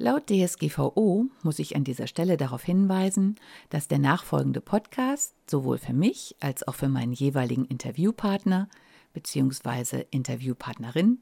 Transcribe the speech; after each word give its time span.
Laut 0.00 0.30
DSGVO 0.30 1.26
muss 1.42 1.58
ich 1.58 1.74
an 1.74 1.82
dieser 1.82 2.06
Stelle 2.06 2.36
darauf 2.36 2.62
hinweisen, 2.62 3.34
dass 3.68 3.88
der 3.88 3.98
nachfolgende 3.98 4.60
Podcast 4.60 5.34
sowohl 5.50 5.76
für 5.76 5.92
mich 5.92 6.36
als 6.38 6.66
auch 6.68 6.76
für 6.76 6.88
meinen 6.88 7.12
jeweiligen 7.12 7.64
Interviewpartner 7.64 8.68
bzw. 9.12 10.04
Interviewpartnerin 10.12 11.18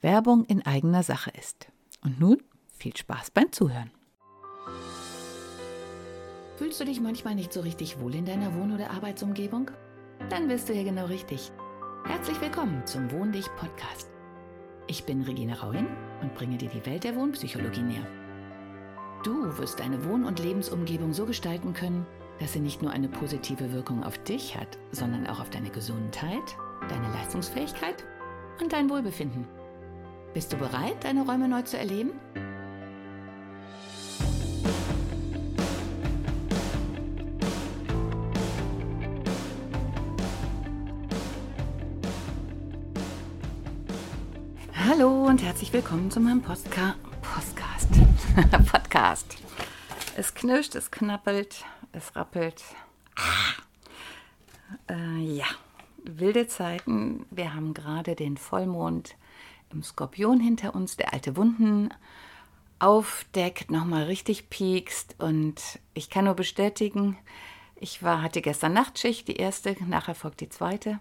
Werbung 0.00 0.46
in 0.46 0.64
eigener 0.64 1.02
Sache 1.02 1.32
ist. 1.38 1.68
Und 2.02 2.18
nun 2.18 2.42
viel 2.72 2.96
Spaß 2.96 3.30
beim 3.30 3.52
Zuhören. 3.52 3.90
Fühlst 6.56 6.80
du 6.80 6.86
dich 6.86 7.02
manchmal 7.02 7.34
nicht 7.34 7.52
so 7.52 7.60
richtig 7.60 8.00
wohl 8.00 8.14
in 8.14 8.24
deiner 8.24 8.54
Wohn- 8.54 8.74
oder 8.74 8.90
Arbeitsumgebung? 8.90 9.70
Dann 10.30 10.48
bist 10.48 10.70
du 10.70 10.72
hier 10.72 10.84
genau 10.84 11.06
richtig. 11.06 11.52
Herzlich 12.06 12.40
willkommen 12.40 12.86
zum 12.86 13.10
Wohn 13.10 13.32
dich 13.32 13.46
Podcast. 13.56 14.13
Ich 14.86 15.04
bin 15.04 15.22
Regine 15.22 15.58
Rauin 15.60 15.86
und 16.20 16.34
bringe 16.34 16.58
dir 16.58 16.68
die 16.68 16.84
Welt 16.84 17.04
der 17.04 17.16
Wohnpsychologie 17.16 17.82
näher. 17.82 18.06
Du 19.24 19.56
wirst 19.56 19.80
deine 19.80 20.04
Wohn- 20.04 20.24
und 20.24 20.38
Lebensumgebung 20.38 21.14
so 21.14 21.24
gestalten 21.24 21.72
können, 21.72 22.06
dass 22.38 22.52
sie 22.52 22.60
nicht 22.60 22.82
nur 22.82 22.90
eine 22.90 23.08
positive 23.08 23.72
Wirkung 23.72 24.04
auf 24.04 24.18
dich 24.18 24.56
hat, 24.56 24.78
sondern 24.92 25.26
auch 25.26 25.40
auf 25.40 25.48
deine 25.48 25.70
Gesundheit, 25.70 26.56
deine 26.90 27.08
Leistungsfähigkeit 27.14 28.04
und 28.60 28.72
dein 28.72 28.90
Wohlbefinden. 28.90 29.46
Bist 30.34 30.52
du 30.52 30.56
bereit, 30.58 31.02
deine 31.02 31.24
Räume 31.24 31.48
neu 31.48 31.62
zu 31.62 31.78
erleben? 31.78 32.10
Und 45.34 45.42
herzlich 45.42 45.72
willkommen 45.72 46.12
zu 46.12 46.20
meinem 46.20 46.42
Postka 46.42 46.94
Podcast. 47.20 47.88
Podcast. 48.70 49.36
Es 50.16 50.32
knirscht, 50.32 50.76
es 50.76 50.92
knappelt, 50.92 51.64
es 51.90 52.14
rappelt. 52.14 52.62
Ah. 53.16 54.92
Äh, 54.94 55.24
ja, 55.24 55.46
wilde 56.04 56.46
Zeiten. 56.46 57.26
Wir 57.32 57.52
haben 57.52 57.74
gerade 57.74 58.14
den 58.14 58.36
Vollmond 58.36 59.16
im 59.72 59.82
Skorpion 59.82 60.38
hinter 60.38 60.72
uns, 60.72 60.96
der 60.96 61.12
alte 61.12 61.36
Wunden 61.36 61.92
aufdeckt, 62.78 63.72
nochmal 63.72 64.04
richtig 64.04 64.50
piekst. 64.50 65.16
Und 65.18 65.80
ich 65.94 66.10
kann 66.10 66.26
nur 66.26 66.34
bestätigen, 66.34 67.18
ich 67.74 68.04
war, 68.04 68.22
hatte 68.22 68.40
gestern 68.40 68.72
Nachtschicht, 68.72 69.26
die 69.26 69.34
erste, 69.38 69.74
nachher 69.84 70.14
folgt 70.14 70.42
die 70.42 70.48
zweite, 70.48 71.00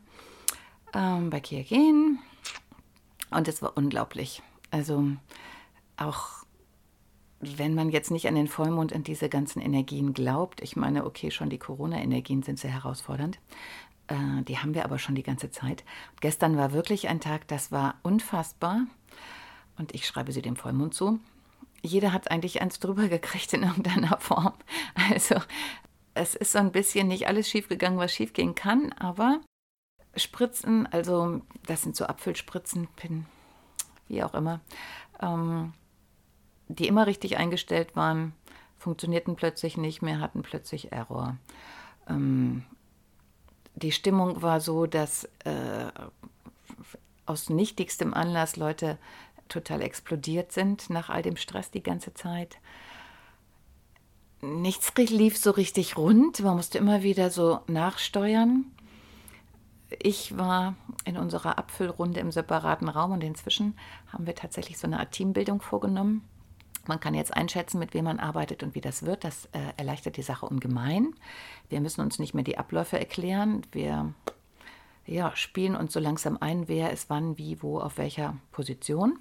ähm, 0.96 1.30
bei 1.30 1.40
Kia 1.40 1.62
gehen. 1.62 2.18
Und 3.36 3.48
es 3.48 3.62
war 3.62 3.78
unglaublich. 3.78 4.42
Also 4.72 5.06
auch 5.98 6.44
wenn 7.40 7.76
man 7.76 7.90
jetzt 7.90 8.12
nicht 8.12 8.28
an 8.28 8.36
den 8.36 8.48
Vollmond 8.48 8.94
und 8.94 9.08
diese 9.08 9.30
ganzen 9.30 9.62
Energien 9.62 10.14
glaubt, 10.14 10.62
ich 10.62 10.76
meine, 10.76 11.06
okay, 11.06 11.30
schon 11.30 11.50
die 11.50 11.58
Corona-Energien 11.58 12.44
sind 12.44 12.58
sehr 12.58 12.72
herausfordernd. 12.72 13.40
Äh, 14.08 14.44
die 14.48 14.60
haben 14.60 14.74
wir 14.74 14.86
aber 14.86 15.00
schon 15.00 15.16
die 15.16 15.24
ganze 15.24 15.52
Zeit. 15.52 15.84
Gestern 16.22 16.58
war 16.58 16.74
wirklich 16.74 17.10
ein 17.10 17.20
Tag, 17.20 17.48
das 17.48 17.72
war 17.72 17.96
unfassbar. 18.04 18.86
Und 19.78 19.94
ich 19.94 20.06
schreibe 20.06 20.32
sie 20.32 20.42
dem 20.42 20.56
Vollmond 20.56 20.94
zu. 20.94 21.20
Jeder 21.82 22.14
hat 22.14 22.32
eigentlich 22.32 22.62
eins 22.62 22.80
drüber 22.80 23.08
gekriegt 23.10 23.54
in 23.54 23.64
irgendeiner 23.64 24.18
Form. 24.20 24.54
Also 25.12 25.36
es 26.14 26.36
ist 26.36 26.52
so 26.52 26.60
ein 26.60 26.72
bisschen 26.72 27.08
nicht 27.08 27.28
alles 27.28 27.50
schiefgegangen, 27.50 28.00
was 28.00 28.14
schiefgehen 28.14 28.56
kann, 28.56 28.94
aber 28.94 29.42
Spritzen, 30.16 30.88
also 30.92 31.42
das 31.66 31.82
sind 31.82 31.96
so 31.96 32.06
Apfelspritzen, 32.06 32.88
Pin, 32.96 33.26
wie 34.08 34.24
auch 34.24 34.34
immer, 34.34 34.60
ähm, 35.22 35.74
die 36.68 36.88
immer 36.88 37.08
richtig 37.08 37.38
eingestellt 37.38 37.96
waren, 37.96 38.34
funktionierten 38.78 39.36
plötzlich 39.36 39.78
nicht 39.78 40.02
mehr, 40.02 40.20
hatten 40.20 40.44
plötzlich 40.44 40.92
Error. 40.92 41.38
Ähm, 42.08 42.64
die 43.76 43.92
Stimmung 43.92 44.42
war 44.42 44.62
so, 44.62 44.86
dass 44.86 45.26
äh, 45.46 45.92
aus 47.26 47.50
nichtigstem 47.50 48.14
Anlass 48.14 48.56
Leute 48.56 48.98
total 49.50 49.82
explodiert 49.82 50.52
sind 50.52 50.90
nach 50.90 51.10
all 51.10 51.22
dem 51.22 51.38
Stress 51.38 51.72
die 51.72 51.84
ganze 51.84 52.14
Zeit. 52.14 52.58
Nichts 54.42 54.94
lief 54.96 55.38
so 55.38 55.52
richtig 55.52 55.98
rund, 55.98 56.42
man 56.42 56.58
musste 56.58 56.78
immer 56.78 57.02
wieder 57.02 57.30
so 57.30 57.62
nachsteuern. 57.68 58.66
Ich 60.00 60.38
war 60.38 60.76
in 61.06 61.18
unserer 61.18 61.58
Apfelrunde 61.58 62.20
im 62.20 62.32
separaten 62.32 62.90
Raum 62.90 63.12
und 63.12 63.24
inzwischen 63.24 63.78
haben 64.12 64.26
wir 64.26 64.36
tatsächlich 64.36 64.78
so 64.78 64.88
eine 64.88 65.00
Art 65.00 65.12
Teambildung 65.12 65.62
vorgenommen. 65.62 66.28
Man 66.86 67.00
kann 67.00 67.14
jetzt 67.14 67.34
einschätzen, 67.34 67.80
mit 67.80 67.94
wem 67.94 68.06
man 68.06 68.20
arbeitet 68.20 68.62
und 68.62 68.76
wie 68.76 68.82
das 68.82 69.04
wird. 69.04 69.24
Das 69.24 69.46
äh, 69.54 69.60
erleichtert 69.78 70.18
die 70.18 70.22
Sache 70.22 70.46
ungemein. 70.46 71.14
Wir 71.70 71.80
müssen 71.80 72.02
uns 72.02 72.20
nicht 72.20 72.34
mehr 72.34 72.44
die 72.44 72.58
Abläufe 72.58 73.00
erklären. 73.00 73.62
Wir 73.72 74.14
ja, 75.06 75.36
spielen 75.36 75.76
uns 75.76 75.94
so 75.94 76.00
langsam 76.00 76.38
ein, 76.40 76.68
wer 76.68 76.92
ist 76.92 77.10
wann, 77.10 77.38
wie, 77.38 77.62
wo, 77.62 77.80
auf 77.80 77.98
welcher 77.98 78.36
Position. 78.52 79.20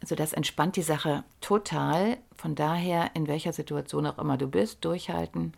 Also 0.00 0.14
das 0.14 0.32
entspannt 0.32 0.76
die 0.76 0.82
Sache 0.82 1.24
total. 1.40 2.18
Von 2.36 2.54
daher, 2.54 3.10
in 3.14 3.28
welcher 3.28 3.52
Situation 3.52 4.06
auch 4.06 4.18
immer 4.18 4.36
du 4.36 4.48
bist, 4.48 4.84
durchhalten 4.84 5.54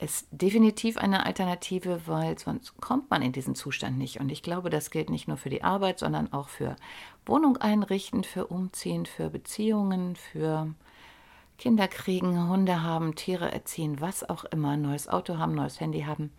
ist 0.00 0.26
definitiv 0.30 0.96
eine 0.96 1.26
Alternative, 1.26 2.02
weil 2.06 2.38
sonst 2.38 2.80
kommt 2.80 3.10
man 3.10 3.22
in 3.22 3.32
diesen 3.32 3.54
Zustand 3.54 3.98
nicht. 3.98 4.18
Und 4.20 4.30
ich 4.30 4.42
glaube, 4.42 4.70
das 4.70 4.90
gilt 4.90 5.10
nicht 5.10 5.28
nur 5.28 5.36
für 5.36 5.50
die 5.50 5.62
Arbeit, 5.62 5.98
sondern 5.98 6.32
auch 6.32 6.48
für 6.48 6.76
Wohnung 7.26 7.56
einrichten, 7.58 8.24
für 8.24 8.46
Umziehen, 8.46 9.06
für 9.06 9.30
Beziehungen, 9.30 10.16
für 10.16 10.74
Kinder 11.58 11.88
kriegen, 11.88 12.48
Hunde 12.48 12.82
haben, 12.82 13.14
Tiere 13.14 13.52
erziehen, 13.52 14.00
was 14.00 14.28
auch 14.28 14.44
immer, 14.44 14.76
neues 14.76 15.08
Auto 15.08 15.36
haben, 15.36 15.54
neues 15.54 15.78
Handy 15.80 16.02
haben. 16.02 16.32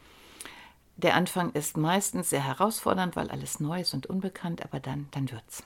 Der 0.97 1.15
Anfang 1.15 1.51
ist 1.51 1.77
meistens 1.77 2.31
sehr 2.31 2.43
herausfordernd, 2.43 3.15
weil 3.15 3.29
alles 3.29 3.59
neu 3.59 3.81
ist 3.81 3.93
und 3.93 4.07
unbekannt, 4.07 4.63
aber 4.63 4.79
dann, 4.79 5.07
dann 5.11 5.31
wird's. 5.31 5.63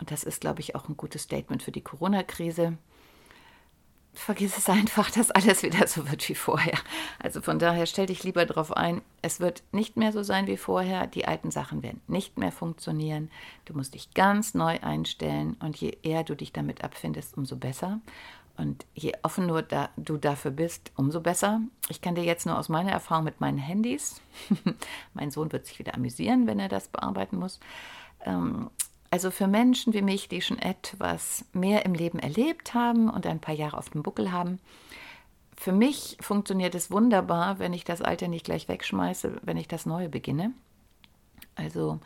Und 0.00 0.10
das 0.10 0.24
ist, 0.24 0.40
glaube 0.40 0.60
ich, 0.60 0.74
auch 0.74 0.88
ein 0.88 0.96
gutes 0.96 1.22
Statement 1.22 1.62
für 1.62 1.72
die 1.72 1.82
Corona-Krise 1.82 2.78
vergiss 4.18 4.58
es 4.58 4.68
einfach, 4.68 5.10
dass 5.10 5.30
alles 5.30 5.62
wieder 5.62 5.86
so 5.86 6.10
wird 6.10 6.28
wie 6.28 6.34
vorher. 6.34 6.78
Also 7.18 7.40
von 7.40 7.58
daher 7.58 7.86
stell 7.86 8.06
dich 8.06 8.24
lieber 8.24 8.44
darauf 8.46 8.76
ein, 8.76 9.00
es 9.22 9.40
wird 9.40 9.62
nicht 9.72 9.96
mehr 9.96 10.12
so 10.12 10.22
sein 10.22 10.46
wie 10.46 10.56
vorher, 10.56 11.06
die 11.06 11.26
alten 11.26 11.50
Sachen 11.50 11.82
werden 11.82 12.00
nicht 12.06 12.38
mehr 12.38 12.52
funktionieren. 12.52 13.30
Du 13.64 13.74
musst 13.74 13.94
dich 13.94 14.12
ganz 14.14 14.54
neu 14.54 14.78
einstellen 14.80 15.56
und 15.60 15.76
je 15.76 15.96
eher 16.02 16.24
du 16.24 16.34
dich 16.34 16.52
damit 16.52 16.84
abfindest, 16.84 17.36
umso 17.36 17.56
besser. 17.56 18.00
Und 18.56 18.86
je 18.94 19.12
offener 19.22 19.62
da, 19.62 19.90
du 19.96 20.16
dafür 20.16 20.50
bist, 20.50 20.90
umso 20.96 21.20
besser. 21.20 21.60
Ich 21.88 22.00
kann 22.00 22.16
dir 22.16 22.24
jetzt 22.24 22.44
nur 22.44 22.58
aus 22.58 22.68
meiner 22.68 22.90
Erfahrung 22.90 23.24
mit 23.24 23.40
meinen 23.40 23.58
Handys, 23.58 24.20
mein 25.14 25.30
Sohn 25.30 25.52
wird 25.52 25.66
sich 25.66 25.78
wieder 25.78 25.94
amüsieren, 25.94 26.48
wenn 26.48 26.58
er 26.58 26.68
das 26.68 26.88
bearbeiten 26.88 27.38
muss, 27.38 27.60
ähm, 28.24 28.68
also 29.10 29.30
für 29.30 29.46
Menschen 29.46 29.94
wie 29.94 30.02
mich, 30.02 30.28
die 30.28 30.42
schon 30.42 30.58
etwas 30.58 31.44
mehr 31.52 31.86
im 31.86 31.94
Leben 31.94 32.18
erlebt 32.18 32.74
haben 32.74 33.08
und 33.08 33.26
ein 33.26 33.40
paar 33.40 33.54
Jahre 33.54 33.78
auf 33.78 33.90
dem 33.90 34.02
Buckel 34.02 34.32
haben, 34.32 34.58
für 35.56 35.72
mich 35.72 36.16
funktioniert 36.20 36.74
es 36.74 36.90
wunderbar, 36.90 37.58
wenn 37.58 37.72
ich 37.72 37.84
das 37.84 38.00
Alte 38.00 38.28
nicht 38.28 38.44
gleich 38.44 38.68
wegschmeiße, 38.68 39.40
wenn 39.42 39.56
ich 39.56 39.66
das 39.66 39.86
Neue 39.86 40.08
beginne. 40.08 40.52
Also 41.56 41.98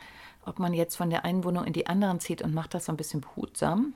ob 0.45 0.59
man 0.59 0.73
jetzt 0.73 0.95
von 0.95 1.09
der 1.09 1.23
einen 1.23 1.43
Wohnung 1.43 1.65
in 1.65 1.73
die 1.73 1.87
anderen 1.87 2.19
zieht 2.19 2.41
und 2.41 2.53
macht 2.53 2.73
das 2.73 2.85
so 2.85 2.91
ein 2.91 2.97
bisschen 2.97 3.21
behutsam. 3.21 3.93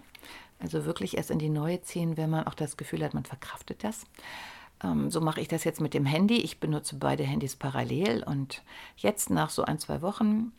Also 0.60 0.86
wirklich 0.86 1.18
erst 1.18 1.32
in 1.32 1.40
die 1.40 1.50
neue 1.50 1.82
ziehen, 1.82 2.18
wenn 2.18 2.30
man 2.30 2.46
auch 2.46 2.54
das 2.54 2.78
Gefühl 2.78 3.04
hat, 3.04 3.14
man 3.14 3.26
verkraftet 3.26 3.84
das. 3.84 4.06
Ähm, 4.84 5.12
so 5.12 5.22
mache 5.22 5.42
ich 5.42 5.48
das 5.48 5.64
jetzt 5.64 5.82
mit 5.82 5.94
dem 5.94 6.06
Handy. 6.06 6.38
Ich 6.38 6.60
benutze 6.60 6.96
beide 6.96 7.24
Handys 7.24 7.56
parallel 7.56 8.24
und 8.24 8.64
jetzt 8.96 9.30
nach 9.30 9.50
so 9.50 9.64
ein, 9.64 9.80
zwei 9.80 10.02
Wochen 10.02 10.52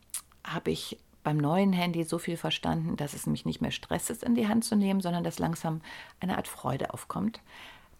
habe 0.43 0.71
ich 0.71 0.97
beim 1.23 1.37
neuen 1.37 1.73
Handy 1.73 2.03
so 2.03 2.17
viel 2.17 2.37
verstanden, 2.37 2.95
dass 2.95 3.13
es 3.13 3.25
mich 3.25 3.45
nicht 3.45 3.61
mehr 3.61 3.71
stresst, 3.71 4.09
es 4.09 4.23
in 4.23 4.35
die 4.35 4.47
Hand 4.47 4.63
zu 4.63 4.75
nehmen, 4.75 5.01
sondern 5.01 5.23
dass 5.23 5.39
langsam 5.39 5.81
eine 6.19 6.37
Art 6.37 6.47
Freude 6.47 6.93
aufkommt. 6.93 7.41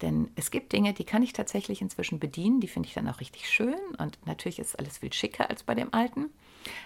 Denn 0.02 0.32
es 0.36 0.52
gibt 0.52 0.72
Dinge, 0.72 0.94
die 0.94 1.04
kann 1.04 1.24
ich 1.24 1.34
tatsächlich 1.34 1.82
inzwischen 1.82 2.20
bedienen, 2.20 2.62
die 2.62 2.70
finde 2.70 2.88
ich 2.88 2.94
dann 2.94 3.10
auch 3.10 3.20
richtig 3.20 3.50
schön 3.50 3.80
und 3.98 4.18
natürlich 4.26 4.60
ist 4.60 4.80
alles 4.80 5.00
viel 5.00 5.12
schicker 5.12 5.50
als 5.50 5.64
bei 5.64 5.76
dem 5.76 5.94
alten. 5.94 6.30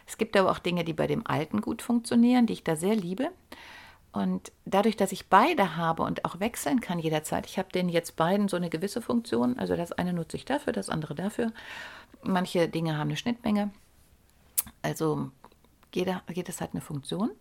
Es 0.08 0.18
gibt 0.18 0.36
aber 0.36 0.52
auch 0.52 0.60
Dinge, 0.60 0.84
die 0.84 0.94
bei 0.94 1.08
dem 1.08 1.26
alten 1.28 1.62
gut 1.62 1.82
funktionieren, 1.82 2.48
die 2.48 2.54
ich 2.54 2.64
da 2.64 2.76
sehr 2.76 2.96
liebe. 2.96 3.30
Und 4.12 4.52
dadurch, 4.66 4.96
dass 4.96 5.12
ich 5.12 5.28
beide 5.28 5.76
habe 5.76 6.04
und 6.04 6.24
auch 6.24 6.40
wechseln 6.40 6.82
kann 6.82 7.00
jederzeit, 7.00 7.48
ich 7.48 7.58
habe 7.58 7.72
den 7.72 7.90
jetzt 7.90 8.16
beiden 8.16 8.48
so 8.48 8.56
eine 8.56 8.70
gewisse 8.70 9.02
Funktion, 9.02 9.58
also 9.58 9.76
das 9.76 9.92
eine 9.92 10.14
nutze 10.14 10.38
ich 10.38 10.46
dafür, 10.46 10.72
das 10.72 10.90
andere 10.90 11.16
dafür. 11.16 11.52
Manche 12.24 12.68
Dinge 12.68 12.98
haben 12.98 13.10
eine 13.10 13.18
Schnittmenge. 13.18 13.72
Also 14.84 15.32
jeder, 15.96 16.24
jedes 16.32 16.62
hat 16.62 16.72
eine 16.74 16.82
Funktion. 16.82 17.32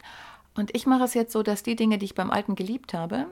Und 0.54 0.75
ich 0.75 0.87
mache 0.87 1.04
es 1.04 1.14
jetzt 1.14 1.32
so, 1.32 1.43
dass 1.43 1.62
die 1.62 1.76
Dinge, 1.76 1.99
die 1.99 2.04
ich 2.04 2.14
beim 2.14 2.31
Alten 2.31 2.54
geliebt 2.54 2.94
habe, 2.94 3.26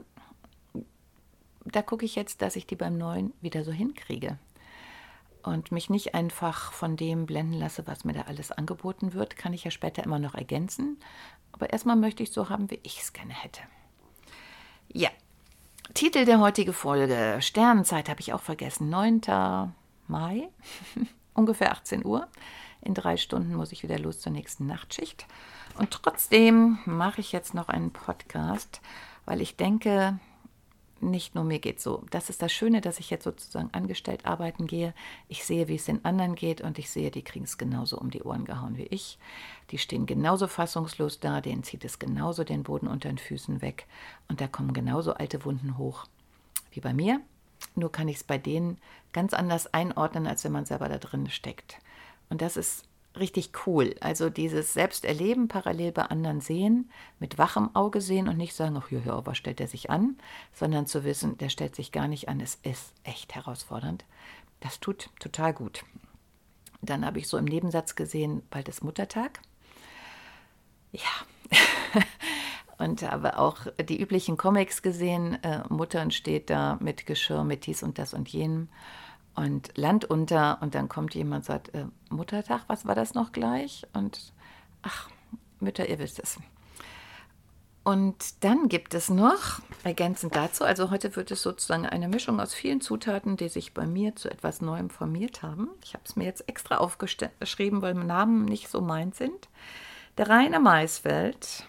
da 1.65 1.81
gucke 1.81 2.05
ich 2.05 2.15
jetzt, 2.15 2.41
dass 2.41 2.55
ich 2.55 2.65
die 2.65 2.75
beim 2.75 2.97
Neuen 2.97 3.33
wieder 3.41 3.63
so 3.63 3.71
hinkriege. 3.71 4.37
Und 5.43 5.71
mich 5.71 5.89
nicht 5.89 6.13
einfach 6.13 6.71
von 6.71 6.97
dem 6.97 7.25
blenden 7.25 7.53
lasse, 7.53 7.87
was 7.87 8.03
mir 8.03 8.13
da 8.13 8.21
alles 8.21 8.51
angeboten 8.51 9.13
wird, 9.13 9.37
kann 9.37 9.53
ich 9.53 9.63
ja 9.63 9.71
später 9.71 10.03
immer 10.03 10.19
noch 10.19 10.35
ergänzen. 10.35 10.97
Aber 11.51 11.71
erstmal 11.71 11.95
möchte 11.95 12.23
ich 12.23 12.31
so 12.31 12.49
haben, 12.49 12.69
wie 12.69 12.79
ich 12.83 13.01
es 13.01 13.13
gerne 13.13 13.33
hätte. 13.33 13.61
Ja, 14.93 15.09
Titel 15.93 16.25
der 16.25 16.39
heutigen 16.39 16.73
Folge, 16.73 17.37
Sternenzeit 17.41 18.07
habe 18.07 18.21
ich 18.21 18.33
auch 18.33 18.41
vergessen, 18.41 18.89
9. 18.89 19.21
Mai, 20.07 20.49
ungefähr 21.33 21.71
18 21.71 22.05
Uhr. 22.05 22.27
In 22.81 22.93
drei 22.93 23.17
Stunden 23.17 23.53
muss 23.55 23.71
ich 23.71 23.83
wieder 23.83 23.99
los 23.99 24.19
zur 24.19 24.31
nächsten 24.31 24.65
Nachtschicht. 24.65 25.25
Und 25.77 25.91
trotzdem 25.91 26.79
mache 26.85 27.21
ich 27.21 27.31
jetzt 27.31 27.53
noch 27.53 27.69
einen 27.69 27.91
Podcast, 27.91 28.81
weil 29.25 29.41
ich 29.41 29.55
denke, 29.55 30.19
nicht 31.01 31.35
nur 31.35 31.43
mir 31.43 31.59
geht 31.59 31.81
so. 31.81 32.03
Das 32.11 32.29
ist 32.29 32.41
das 32.41 32.51
Schöne, 32.51 32.81
dass 32.81 32.99
ich 32.99 33.09
jetzt 33.09 33.23
sozusagen 33.23 33.69
angestellt 33.71 34.25
arbeiten 34.25 34.67
gehe. 34.67 34.93
Ich 35.27 35.43
sehe, 35.43 35.67
wie 35.67 35.75
es 35.75 35.85
den 35.85 36.05
anderen 36.05 36.35
geht 36.35 36.61
und 36.61 36.77
ich 36.77 36.89
sehe, 36.89 37.11
die 37.11 37.23
kriegen 37.23 37.45
es 37.45 37.57
genauso 37.57 37.97
um 37.97 38.11
die 38.11 38.23
Ohren 38.23 38.45
gehauen 38.45 38.77
wie 38.77 38.83
ich. 38.83 39.17
Die 39.71 39.77
stehen 39.77 40.05
genauso 40.05 40.47
fassungslos 40.47 41.19
da, 41.19 41.41
denen 41.41 41.63
zieht 41.63 41.83
es 41.85 41.99
genauso 41.99 42.43
den 42.43 42.63
Boden 42.63 42.87
unter 42.87 43.09
den 43.09 43.17
Füßen 43.17 43.61
weg 43.61 43.87
und 44.27 44.41
da 44.41 44.47
kommen 44.47 44.73
genauso 44.73 45.13
alte 45.13 45.43
Wunden 45.45 45.77
hoch 45.77 46.05
wie 46.71 46.81
bei 46.81 46.93
mir. 46.93 47.21
Nur 47.75 47.91
kann 47.91 48.07
ich 48.07 48.17
es 48.17 48.23
bei 48.23 48.37
denen 48.37 48.77
ganz 49.13 49.33
anders 49.33 49.73
einordnen, 49.73 50.27
als 50.27 50.43
wenn 50.43 50.51
man 50.51 50.65
selber 50.65 50.89
da 50.89 50.97
drin 50.97 51.29
steckt. 51.29 51.77
Und 52.31 52.41
das 52.41 52.55
ist 52.55 52.85
richtig 53.19 53.51
cool. 53.67 53.93
Also 53.99 54.29
dieses 54.29 54.73
Selbsterleben 54.73 55.49
parallel 55.49 55.91
bei 55.91 56.03
anderen 56.03 56.39
sehen, 56.39 56.89
mit 57.19 57.37
wachem 57.37 57.75
Auge 57.75 57.99
sehen 57.99 58.29
und 58.29 58.37
nicht 58.37 58.55
sagen, 58.55 58.77
ach 58.81 58.89
ja, 58.89 58.99
ja, 59.05 59.25
was 59.25 59.37
stellt 59.37 59.59
er 59.59 59.67
sich 59.67 59.89
an, 59.89 60.17
sondern 60.53 60.87
zu 60.87 61.03
wissen, 61.03 61.37
der 61.37 61.49
stellt 61.49 61.75
sich 61.75 61.91
gar 61.91 62.07
nicht 62.07 62.29
an. 62.29 62.39
Es 62.39 62.55
ist 62.63 62.93
echt 63.03 63.35
herausfordernd. 63.35 64.05
Das 64.61 64.79
tut 64.79 65.09
total 65.19 65.53
gut. 65.53 65.83
Dann 66.81 67.05
habe 67.05 67.19
ich 67.19 67.27
so 67.27 67.37
im 67.37 67.45
Nebensatz 67.45 67.95
gesehen, 67.95 68.43
bald 68.49 68.69
ist 68.69 68.81
Muttertag. 68.81 69.41
Ja. 70.93 71.01
und 72.77 73.01
habe 73.03 73.37
auch 73.37 73.67
die 73.89 74.01
üblichen 74.01 74.37
Comics 74.37 74.81
gesehen. 74.81 75.37
Äh, 75.43 75.63
Muttern 75.67 76.11
steht 76.11 76.49
da 76.49 76.77
mit 76.79 77.05
Geschirr, 77.05 77.43
mit 77.43 77.65
dies 77.65 77.83
und 77.83 77.99
das 77.99 78.13
und 78.13 78.29
jenem 78.29 78.69
und 79.35 79.77
Land 79.77 80.05
unter 80.05 80.61
und 80.61 80.75
dann 80.75 80.89
kommt 80.89 81.15
jemand 81.15 81.41
und 81.41 81.45
sagt, 81.45 81.73
äh, 81.73 81.85
Muttertag, 82.09 82.61
was 82.67 82.85
war 82.85 82.95
das 82.95 83.13
noch 83.13 83.31
gleich? 83.31 83.87
Und 83.93 84.33
ach, 84.81 85.09
Mütter, 85.59 85.87
ihr 85.87 85.99
wisst 85.99 86.19
es. 86.19 86.37
Und 87.83 88.43
dann 88.43 88.69
gibt 88.69 88.93
es 88.93 89.09
noch, 89.09 89.59
ergänzend 89.83 90.35
dazu, 90.35 90.63
also 90.63 90.91
heute 90.91 91.15
wird 91.15 91.31
es 91.31 91.41
sozusagen 91.41 91.87
eine 91.87 92.07
Mischung 92.07 92.39
aus 92.39 92.53
vielen 92.53 92.79
Zutaten, 92.79 93.37
die 93.37 93.49
sich 93.49 93.73
bei 93.73 93.87
mir 93.87 94.15
zu 94.15 94.29
etwas 94.29 94.61
Neuem 94.61 94.91
formiert 94.91 95.41
haben. 95.41 95.69
Ich 95.83 95.95
habe 95.95 96.03
es 96.05 96.15
mir 96.15 96.25
jetzt 96.25 96.47
extra 96.47 96.77
aufgeschrieben, 96.77 97.81
weil 97.81 97.95
Namen 97.95 98.45
nicht 98.45 98.69
so 98.69 98.81
meint 98.81 99.15
sind. 99.15 99.49
Der 100.19 100.29
reine 100.29 100.59
Maisfeld, 100.59 101.65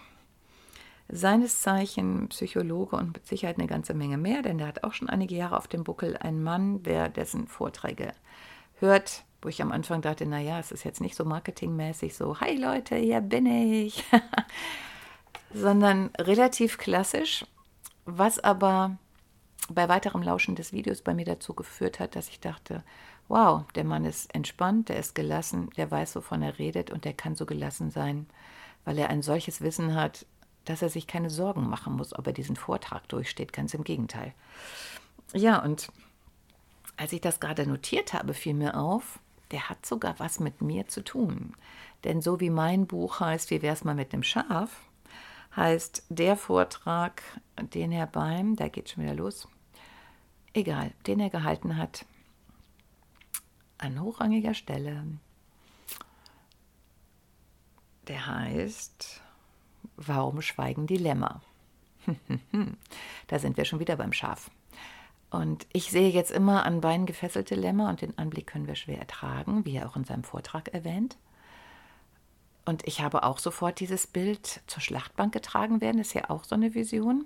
seines 1.13 1.61
Zeichen 1.61 2.27
Psychologe 2.29 2.95
und 2.95 3.13
mit 3.13 3.27
Sicherheit 3.27 3.59
eine 3.59 3.67
ganze 3.67 3.93
Menge 3.93 4.17
mehr, 4.17 4.41
denn 4.41 4.57
der 4.57 4.67
hat 4.67 4.83
auch 4.83 4.93
schon 4.93 5.09
einige 5.09 5.35
Jahre 5.35 5.57
auf 5.57 5.67
dem 5.67 5.83
Buckel. 5.83 6.17
Ein 6.17 6.41
Mann, 6.41 6.81
der 6.81 7.07
dessen 7.07 7.47
Vorträge 7.47 8.13
hört, 8.79 9.23
wo 9.41 9.49
ich 9.49 9.61
am 9.61 9.71
Anfang 9.71 10.01
dachte, 10.01 10.25
naja, 10.25 10.59
es 10.59 10.71
ist 10.71 10.83
jetzt 10.83 11.01
nicht 11.01 11.15
so 11.15 11.23
marketingmäßig 11.23 12.15
so, 12.15 12.39
hi 12.39 12.55
Leute, 12.57 12.95
hier 12.95 13.21
bin 13.21 13.45
ich, 13.45 14.03
sondern 15.53 16.09
relativ 16.17 16.79
klassisch, 16.79 17.45
was 18.05 18.39
aber 18.39 18.97
bei 19.69 19.87
weiterem 19.87 20.23
Lauschen 20.23 20.55
des 20.55 20.73
Videos 20.73 21.01
bei 21.03 21.13
mir 21.13 21.25
dazu 21.25 21.53
geführt 21.53 21.99
hat, 21.99 22.15
dass 22.15 22.27
ich 22.27 22.39
dachte, 22.39 22.83
wow, 23.27 23.63
der 23.75 23.83
Mann 23.83 24.03
ist 24.03 24.33
entspannt, 24.33 24.89
der 24.89 24.97
ist 24.97 25.13
gelassen, 25.13 25.69
der 25.77 25.91
weiß, 25.91 26.15
wovon 26.15 26.41
er 26.41 26.57
redet 26.57 26.89
und 26.89 27.05
der 27.05 27.13
kann 27.13 27.35
so 27.35 27.45
gelassen 27.45 27.91
sein, 27.91 28.25
weil 28.83 28.97
er 28.97 29.09
ein 29.09 29.21
solches 29.21 29.61
Wissen 29.61 29.93
hat, 29.93 30.25
dass 30.65 30.81
er 30.81 30.89
sich 30.89 31.07
keine 31.07 31.29
Sorgen 31.29 31.69
machen 31.69 31.93
muss, 31.93 32.17
ob 32.17 32.27
er 32.27 32.33
diesen 32.33 32.55
Vortrag 32.55 33.07
durchsteht. 33.09 33.53
Ganz 33.53 33.73
im 33.73 33.83
Gegenteil. 33.83 34.33
Ja, 35.33 35.61
und 35.61 35.91
als 36.97 37.13
ich 37.13 37.21
das 37.21 37.39
gerade 37.39 37.67
notiert 37.67 38.13
habe, 38.13 38.33
fiel 38.33 38.53
mir 38.53 38.77
auf, 38.77 39.19
der 39.51 39.69
hat 39.69 39.85
sogar 39.85 40.19
was 40.19 40.39
mit 40.39 40.61
mir 40.61 40.87
zu 40.87 41.03
tun. 41.03 41.53
Denn 42.03 42.21
so 42.21 42.39
wie 42.39 42.49
mein 42.49 42.87
Buch 42.87 43.19
heißt, 43.19 43.49
wie 43.49 43.61
wäre 43.61 43.73
es 43.73 43.83
mal 43.83 43.95
mit 43.95 44.13
dem 44.13 44.23
Schaf, 44.23 44.81
heißt 45.55 46.03
der 46.09 46.35
Vortrag, 46.35 47.21
den 47.57 47.91
er 47.91 48.07
beim, 48.07 48.55
da 48.55 48.67
geht 48.67 48.89
schon 48.89 49.03
wieder 49.03 49.13
los, 49.13 49.47
egal, 50.53 50.91
den 51.07 51.19
er 51.19 51.29
gehalten 51.29 51.77
hat, 51.77 52.05
an 53.77 54.01
hochrangiger 54.01 54.53
Stelle, 54.53 55.03
der 58.07 58.27
heißt 58.27 59.22
Warum 59.97 60.41
schweigen 60.41 60.87
die 60.87 60.97
Lämmer? 60.97 61.41
da 63.27 63.39
sind 63.39 63.57
wir 63.57 63.65
schon 63.65 63.79
wieder 63.79 63.95
beim 63.95 64.13
Schaf. 64.13 64.49
Und 65.29 65.65
ich 65.73 65.89
sehe 65.89 66.09
jetzt 66.09 66.31
immer 66.31 66.65
an 66.65 66.81
Beinen 66.81 67.05
gefesselte 67.05 67.55
Lämmer 67.55 67.89
und 67.89 68.01
den 68.01 68.17
Anblick 68.17 68.47
können 68.47 68.67
wir 68.67 68.75
schwer 68.75 68.99
ertragen, 68.99 69.65
wie 69.65 69.75
er 69.75 69.89
auch 69.89 69.95
in 69.95 70.03
seinem 70.03 70.23
Vortrag 70.23 70.73
erwähnt. 70.73 71.17
Und 72.65 72.87
ich 72.87 73.01
habe 73.01 73.23
auch 73.23 73.39
sofort 73.39 73.79
dieses 73.79 74.07
Bild 74.07 74.61
zur 74.67 74.81
Schlachtbank 74.81 75.33
getragen 75.33 75.81
werden, 75.81 75.99
ist 75.99 76.13
ja 76.13 76.29
auch 76.29 76.43
so 76.43 76.55
eine 76.55 76.75
Vision. 76.75 77.25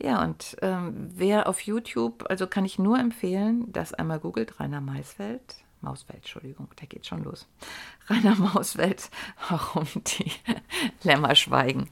Ja, 0.00 0.22
und 0.22 0.56
ähm, 0.62 1.10
wer 1.14 1.48
auf 1.48 1.60
YouTube, 1.60 2.24
also 2.30 2.46
kann 2.46 2.64
ich 2.64 2.78
nur 2.78 2.98
empfehlen, 2.98 3.70
dass 3.72 3.92
einmal 3.92 4.20
googelt 4.20 4.58
Rainer 4.58 4.80
Maisfeld, 4.80 5.56
Mausfeld, 5.82 6.20
Entschuldigung, 6.20 6.68
der 6.80 6.86
geht 6.86 7.06
schon 7.06 7.24
los. 7.24 7.46
Rainer 8.08 8.36
Mausfeld, 8.36 9.10
warum 9.48 9.86
die 9.94 10.32
Lämmer 11.02 11.34
schweigen. 11.34 11.88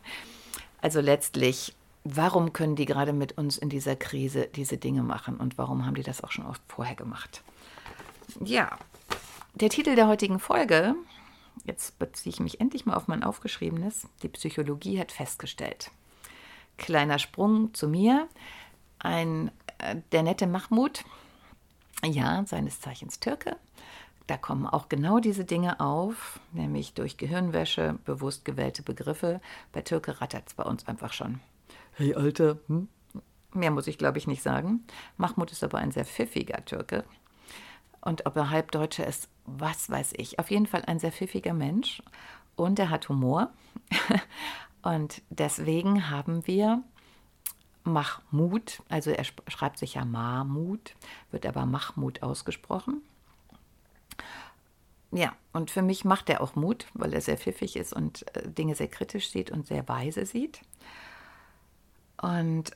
Also 0.80 1.00
letztlich, 1.00 1.74
warum 2.04 2.52
können 2.52 2.76
die 2.76 2.86
gerade 2.86 3.12
mit 3.12 3.36
uns 3.38 3.58
in 3.58 3.68
dieser 3.68 3.96
Krise 3.96 4.48
diese 4.54 4.78
Dinge 4.78 5.02
machen 5.02 5.36
und 5.36 5.58
warum 5.58 5.84
haben 5.84 5.94
die 5.94 6.02
das 6.02 6.24
auch 6.24 6.30
schon 6.30 6.46
oft 6.46 6.62
vorher 6.68 6.96
gemacht? 6.96 7.42
Ja, 8.40 8.78
der 9.54 9.68
Titel 9.68 9.94
der 9.96 10.06
heutigen 10.06 10.38
Folge, 10.38 10.94
jetzt 11.64 11.98
beziehe 11.98 12.32
ich 12.32 12.40
mich 12.40 12.60
endlich 12.60 12.86
mal 12.86 12.94
auf 12.94 13.08
mein 13.08 13.24
Aufgeschriebenes, 13.24 14.06
die 14.22 14.28
Psychologie 14.28 15.00
hat 15.00 15.12
festgestellt. 15.12 15.90
Kleiner 16.78 17.18
Sprung 17.18 17.74
zu 17.74 17.88
mir. 17.88 18.28
Ein, 18.98 19.50
äh, 19.78 19.96
der 20.12 20.22
nette 20.22 20.46
Mahmoud, 20.46 21.04
ja, 22.04 22.44
seines 22.46 22.80
Zeichens 22.80 23.20
Türke, 23.20 23.56
da 24.30 24.36
kommen 24.36 24.64
auch 24.64 24.88
genau 24.88 25.18
diese 25.18 25.44
Dinge 25.44 25.80
auf, 25.80 26.38
nämlich 26.52 26.94
durch 26.94 27.16
Gehirnwäsche, 27.16 27.98
bewusst 28.04 28.44
gewählte 28.44 28.84
Begriffe. 28.84 29.40
Bei 29.72 29.82
Türke 29.82 30.20
rattert 30.20 30.44
es 30.46 30.54
bei 30.54 30.62
uns 30.62 30.86
einfach 30.86 31.12
schon. 31.12 31.40
Hey, 31.94 32.14
Alter, 32.14 32.58
hm? 32.68 32.86
Mehr 33.52 33.72
muss 33.72 33.88
ich, 33.88 33.98
glaube 33.98 34.18
ich, 34.18 34.28
nicht 34.28 34.44
sagen. 34.44 34.84
Mahmoud 35.16 35.50
ist 35.50 35.64
aber 35.64 35.78
ein 35.78 35.90
sehr 35.90 36.04
pfiffiger 36.04 36.64
Türke. 36.64 37.02
Und 38.00 38.24
ob 38.24 38.36
er 38.36 38.50
Halbdeutscher 38.50 39.04
ist, 39.04 39.28
was 39.46 39.90
weiß 39.90 40.12
ich. 40.16 40.38
Auf 40.38 40.52
jeden 40.52 40.66
Fall 40.66 40.84
ein 40.86 41.00
sehr 41.00 41.10
pfiffiger 41.10 41.52
Mensch. 41.52 42.00
Und 42.54 42.78
er 42.78 42.90
hat 42.90 43.08
Humor. 43.08 43.52
Und 44.82 45.22
deswegen 45.30 46.08
haben 46.08 46.46
wir 46.46 46.84
Mahmoud, 47.82 48.80
also 48.88 49.10
er 49.10 49.24
schreibt 49.24 49.78
sich 49.78 49.94
ja 49.94 50.04
Mahmud, 50.04 50.94
wird 51.32 51.46
aber 51.46 51.66
Mahmoud 51.66 52.22
ausgesprochen. 52.22 53.02
Ja, 55.12 55.34
und 55.52 55.70
für 55.70 55.82
mich 55.82 56.04
macht 56.04 56.30
er 56.30 56.40
auch 56.40 56.54
Mut, 56.54 56.86
weil 56.94 57.12
er 57.12 57.20
sehr 57.20 57.36
pfiffig 57.36 57.76
ist 57.76 57.92
und 57.92 58.24
äh, 58.36 58.48
Dinge 58.48 58.74
sehr 58.74 58.88
kritisch 58.88 59.30
sieht 59.30 59.50
und 59.50 59.66
sehr 59.66 59.88
weise 59.88 60.24
sieht. 60.24 60.60
Und 62.20 62.70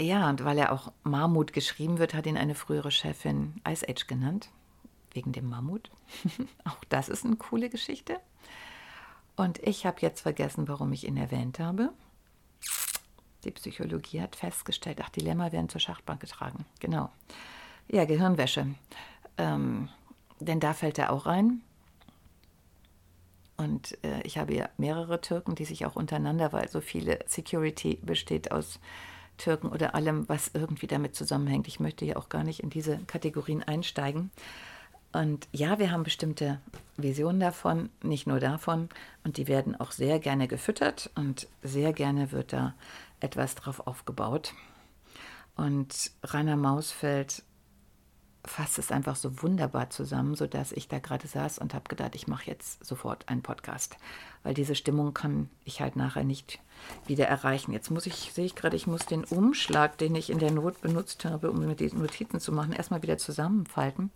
ja, 0.00 0.30
und 0.30 0.44
weil 0.44 0.58
er 0.58 0.72
auch 0.72 0.92
Mammut 1.02 1.52
geschrieben 1.52 1.98
wird, 1.98 2.14
hat 2.14 2.26
ihn 2.26 2.38
eine 2.38 2.54
frühere 2.54 2.90
Chefin 2.90 3.60
Ice 3.68 3.86
Age 3.86 4.06
genannt, 4.06 4.48
wegen 5.12 5.32
dem 5.32 5.48
Mammut. 5.48 5.90
auch 6.64 6.82
das 6.88 7.08
ist 7.08 7.26
eine 7.26 7.36
coole 7.36 7.68
Geschichte. 7.68 8.18
Und 9.36 9.58
ich 9.58 9.84
habe 9.84 9.98
jetzt 10.00 10.20
vergessen, 10.22 10.68
warum 10.68 10.92
ich 10.92 11.06
ihn 11.06 11.16
erwähnt 11.16 11.58
habe. 11.58 11.92
Die 13.44 13.50
Psychologie 13.50 14.20
hat 14.20 14.36
festgestellt, 14.36 15.00
ach, 15.02 15.10
Dilemma 15.10 15.52
werden 15.52 15.68
zur 15.68 15.80
Schachtbank 15.80 16.20
getragen. 16.20 16.64
Genau. 16.80 17.10
Ja, 17.88 18.04
Gehirnwäsche. 18.04 18.74
Ähm, 19.36 19.88
denn 20.44 20.60
da 20.60 20.72
fällt 20.72 20.98
er 20.98 21.12
auch 21.12 21.26
rein. 21.26 21.62
Und 23.56 23.96
äh, 24.04 24.22
ich 24.22 24.38
habe 24.38 24.54
ja 24.54 24.68
mehrere 24.76 25.20
Türken, 25.20 25.54
die 25.54 25.64
sich 25.64 25.86
auch 25.86 25.96
untereinander, 25.96 26.52
weil 26.52 26.68
so 26.68 26.80
viele 26.80 27.20
Security 27.26 27.98
besteht 28.02 28.50
aus 28.50 28.80
Türken 29.38 29.68
oder 29.68 29.94
allem, 29.94 30.28
was 30.28 30.50
irgendwie 30.54 30.86
damit 30.86 31.14
zusammenhängt. 31.14 31.68
Ich 31.68 31.80
möchte 31.80 32.04
ja 32.04 32.16
auch 32.16 32.28
gar 32.28 32.44
nicht 32.44 32.60
in 32.60 32.70
diese 32.70 32.98
Kategorien 33.06 33.62
einsteigen. 33.62 34.30
Und 35.12 35.46
ja, 35.52 35.78
wir 35.78 35.90
haben 35.90 36.04
bestimmte 36.04 36.60
Visionen 36.96 37.40
davon, 37.40 37.90
nicht 38.02 38.26
nur 38.26 38.40
davon. 38.40 38.88
Und 39.24 39.36
die 39.36 39.46
werden 39.46 39.78
auch 39.78 39.92
sehr 39.92 40.18
gerne 40.18 40.48
gefüttert 40.48 41.10
und 41.14 41.48
sehr 41.62 41.92
gerne 41.92 42.32
wird 42.32 42.52
da 42.52 42.74
etwas 43.20 43.54
drauf 43.54 43.86
aufgebaut. 43.86 44.54
Und 45.54 46.10
Rainer 46.24 46.56
Mausfeld 46.56 47.42
fasst 48.44 48.78
es 48.78 48.90
einfach 48.90 49.14
so 49.14 49.42
wunderbar 49.42 49.90
zusammen, 49.90 50.34
sodass 50.34 50.72
ich 50.72 50.88
da 50.88 50.98
gerade 50.98 51.28
saß 51.28 51.58
und 51.58 51.74
habe 51.74 51.88
gedacht, 51.88 52.14
ich 52.14 52.26
mache 52.26 52.46
jetzt 52.46 52.84
sofort 52.84 53.28
einen 53.28 53.42
Podcast, 53.42 53.96
weil 54.42 54.54
diese 54.54 54.74
Stimmung 54.74 55.14
kann 55.14 55.48
ich 55.64 55.80
halt 55.80 55.94
nachher 55.94 56.24
nicht 56.24 56.58
wieder 57.06 57.26
erreichen. 57.26 57.72
Jetzt 57.72 57.90
muss 57.90 58.06
ich, 58.06 58.32
sehe 58.32 58.44
ich 58.44 58.56
gerade, 58.56 58.76
ich 58.76 58.88
muss 58.88 59.06
den 59.06 59.24
Umschlag, 59.24 59.96
den 59.98 60.14
ich 60.16 60.30
in 60.30 60.40
der 60.40 60.50
Not 60.50 60.80
benutzt 60.80 61.24
habe, 61.24 61.50
um 61.50 61.60
mir 61.60 61.76
die 61.76 61.94
Notizen 61.94 62.40
zu 62.40 62.50
machen, 62.50 62.72
erstmal 62.72 63.02
wieder 63.02 63.16
zusammenfalten. 63.16 64.10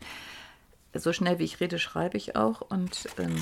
So 0.93 1.13
schnell 1.13 1.39
wie 1.39 1.45
ich 1.45 1.61
rede, 1.61 1.79
schreibe 1.79 2.17
ich 2.17 2.35
auch 2.35 2.63
und 2.63 3.09
ähm, 3.19 3.37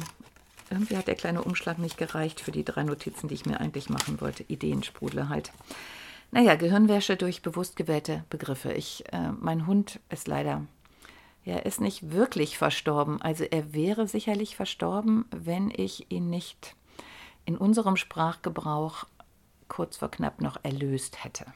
irgendwie 0.71 0.97
hat 0.97 1.07
der 1.07 1.14
kleine 1.14 1.43
Umschlag 1.43 1.79
nicht 1.79 1.97
gereicht 1.97 2.41
für 2.41 2.53
die 2.53 2.64
drei 2.64 2.83
Notizen, 2.83 3.29
die 3.29 3.35
ich 3.35 3.47
mir 3.47 3.61
eigentlich 3.61 3.88
machen 3.88 4.21
wollte. 4.21 4.45
Ideensprudler 4.49 5.29
halt. 5.31 5.50
Naja, 6.31 6.57
Gehirnwäsche 6.57 7.16
durch 7.16 7.43
bewusst 7.43 7.76
gewählte 7.76 8.25
Begriffe. 8.28 8.73
Ich, 8.73 9.04
äh, 9.12 9.31
mein 9.33 9.66
Hund 9.66 10.00
ist 10.11 10.26
leider, 10.26 10.66
er 11.45 11.66
ist 11.66 11.81
nicht 11.81 12.12
wirklich 12.12 12.59
verstorben. 12.59 13.21
Also 13.23 13.45
er 13.45 13.73
wäre 13.73 14.09
sicherlich 14.09 14.57
verstorben, 14.57 15.26
wenn 15.31 15.71
ich 15.71 16.11
ihn 16.11 16.31
nicht 16.31 16.75
in 17.45 17.57
unserem 17.57 17.97
Sprachgebrauch 17.97 19.04
kurz 19.69 19.97
vor 19.99 20.11
knapp 20.11 20.40
noch 20.40 20.59
erlöst 20.62 21.23
hätte. 21.25 21.47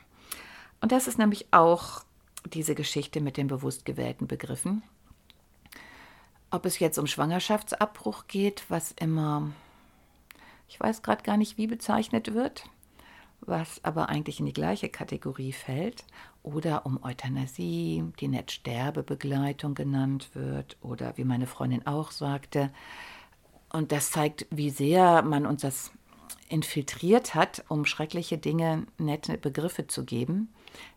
Und 0.81 0.93
das 0.93 1.09
ist 1.09 1.19
nämlich 1.19 1.47
auch 1.51 2.05
diese 2.53 2.75
Geschichte 2.75 3.21
mit 3.21 3.37
den 3.37 3.49
bewusst 3.49 3.85
gewählten 3.85 4.27
Begriffen. 4.27 4.83
Ob 6.51 6.65
es 6.65 6.79
jetzt 6.79 6.99
um 6.99 7.07
Schwangerschaftsabbruch 7.07 8.27
geht, 8.27 8.65
was 8.69 8.93
immer, 8.93 9.51
ich 10.69 10.79
weiß 10.79 11.03
gerade 11.03 11.23
gar 11.23 11.37
nicht, 11.37 11.59
wie 11.59 11.67
bezeichnet 11.67 12.33
wird 12.33 12.65
was 13.41 13.83
aber 13.85 14.09
eigentlich 14.09 14.41
in 14.41 14.47
die 14.47 14.53
gleiche 14.53 14.89
Kategorie 14.89 15.53
fällt, 15.53 16.05
oder 16.43 16.87
um 16.87 17.03
Euthanasie, 17.03 18.05
die 18.21 18.29
Netzsterbebegleitung 18.29 19.75
genannt 19.75 20.31
wird, 20.35 20.77
oder 20.81 21.17
wie 21.17 21.25
meine 21.25 21.47
Freundin 21.47 21.87
auch 21.87 22.11
sagte. 22.11 22.71
Und 23.71 23.93
das 23.93 24.11
zeigt, 24.11 24.47
wie 24.51 24.71
sehr 24.71 25.23
man 25.23 25.47
uns 25.47 25.63
das 25.63 25.93
infiltriert 26.49 27.35
hat, 27.35 27.65
um 27.69 27.85
schreckliche 27.85 28.39
Dinge 28.39 28.87
nette 28.97 29.37
Begriffe 29.37 29.87
zu 29.87 30.05
geben. 30.05 30.53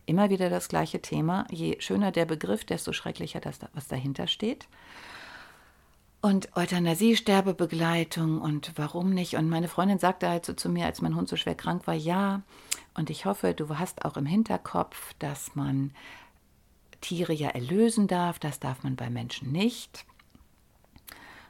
Immer 0.05 0.29
wieder 0.29 0.49
das 0.49 0.69
gleiche 0.69 1.01
Thema. 1.01 1.45
Je 1.49 1.77
schöner 1.79 2.11
der 2.11 2.25
Begriff, 2.25 2.65
desto 2.65 2.93
schrecklicher 2.93 3.39
das, 3.39 3.59
was 3.73 3.87
dahinter 3.87 4.27
steht. 4.27 4.67
Und 6.23 6.55
Euthanasie, 6.55 7.15
Sterbebegleitung 7.15 8.39
und 8.39 8.73
warum 8.75 9.09
nicht? 9.09 9.37
Und 9.37 9.49
meine 9.49 9.67
Freundin 9.67 9.97
sagte 9.97 10.29
halt 10.29 10.45
so 10.45 10.53
zu 10.53 10.69
mir, 10.69 10.85
als 10.85 11.01
mein 11.01 11.15
Hund 11.15 11.27
so 11.27 11.35
schwer 11.35 11.55
krank 11.55 11.87
war, 11.87 11.95
ja, 11.95 12.43
und 12.93 13.09
ich 13.09 13.25
hoffe, 13.25 13.55
du 13.55 13.79
hast 13.79 14.05
auch 14.05 14.17
im 14.17 14.27
Hinterkopf, 14.27 15.15
dass 15.17 15.55
man 15.55 15.91
Tiere 17.01 17.33
ja 17.33 17.49
erlösen 17.49 18.05
darf, 18.05 18.37
das 18.37 18.59
darf 18.59 18.83
man 18.83 18.95
bei 18.95 19.09
Menschen 19.09 19.51
nicht. 19.51 20.05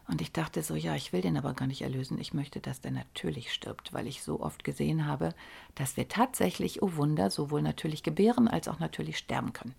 Und 0.07 0.21
ich 0.21 0.31
dachte 0.31 0.63
so, 0.63 0.75
ja, 0.75 0.95
ich 0.95 1.11
will 1.11 1.21
den 1.21 1.37
aber 1.37 1.53
gar 1.53 1.67
nicht 1.67 1.81
erlösen. 1.81 2.17
Ich 2.17 2.33
möchte, 2.33 2.61
dass 2.61 2.79
der 2.79 2.91
natürlich 2.91 3.53
stirbt, 3.53 3.91
weil 3.91 4.07
ich 4.07 4.23
so 4.23 4.39
oft 4.39 4.63
gesehen 4.63 5.05
habe, 5.05 5.33
dass 5.75 5.97
wir 5.97 6.07
tatsächlich, 6.07 6.81
oh 6.81 6.95
Wunder, 6.95 7.29
sowohl 7.29 7.61
natürlich 7.61 8.03
gebären 8.03 8.47
als 8.47 8.69
auch 8.69 8.79
natürlich 8.79 9.17
sterben 9.17 9.51
können 9.51 9.75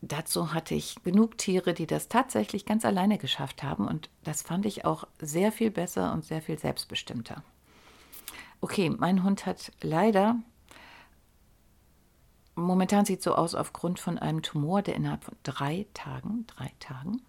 dazu 0.00 0.52
hatte 0.54 0.74
ich 0.74 0.96
genug 1.02 1.38
Tiere, 1.38 1.74
die 1.74 1.86
das 1.86 2.08
tatsächlich 2.08 2.64
ganz 2.64 2.84
alleine 2.84 3.18
geschafft 3.18 3.62
haben 3.62 3.86
und 3.86 4.10
das 4.24 4.42
fand 4.42 4.66
ich 4.66 4.84
auch 4.84 5.06
sehr 5.20 5.52
viel 5.52 5.70
besser 5.70 6.12
und 6.12 6.24
sehr 6.24 6.42
viel 6.42 6.58
selbstbestimmter. 6.58 7.42
Okay, 8.60 8.90
mein 8.90 9.22
Hund 9.22 9.46
hat 9.46 9.72
leider, 9.80 10.36
momentan 12.54 13.04
sieht 13.04 13.22
so 13.22 13.34
aus, 13.34 13.54
aufgrund 13.54 14.00
von 14.00 14.18
einem 14.18 14.42
Tumor, 14.42 14.82
der 14.82 14.96
innerhalb 14.96 15.24
von 15.24 15.36
drei 15.44 15.86
Tagen, 15.94 16.46
drei 16.48 16.72
Tagen, 16.80 17.22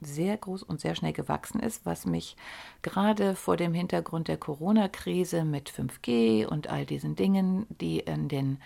sehr 0.00 0.36
groß 0.36 0.62
und 0.62 0.80
sehr 0.80 0.94
schnell 0.94 1.12
gewachsen 1.12 1.60
ist, 1.60 1.84
was 1.84 2.06
mich 2.06 2.36
gerade 2.82 3.36
vor 3.36 3.56
dem 3.56 3.74
Hintergrund 3.74 4.28
der 4.28 4.38
Corona-Krise 4.38 5.44
mit 5.44 5.70
5G 5.70 6.46
und 6.46 6.68
all 6.68 6.86
diesen 6.86 7.16
Dingen, 7.16 7.66
die 7.68 8.00
in 8.00 8.28
den 8.28 8.58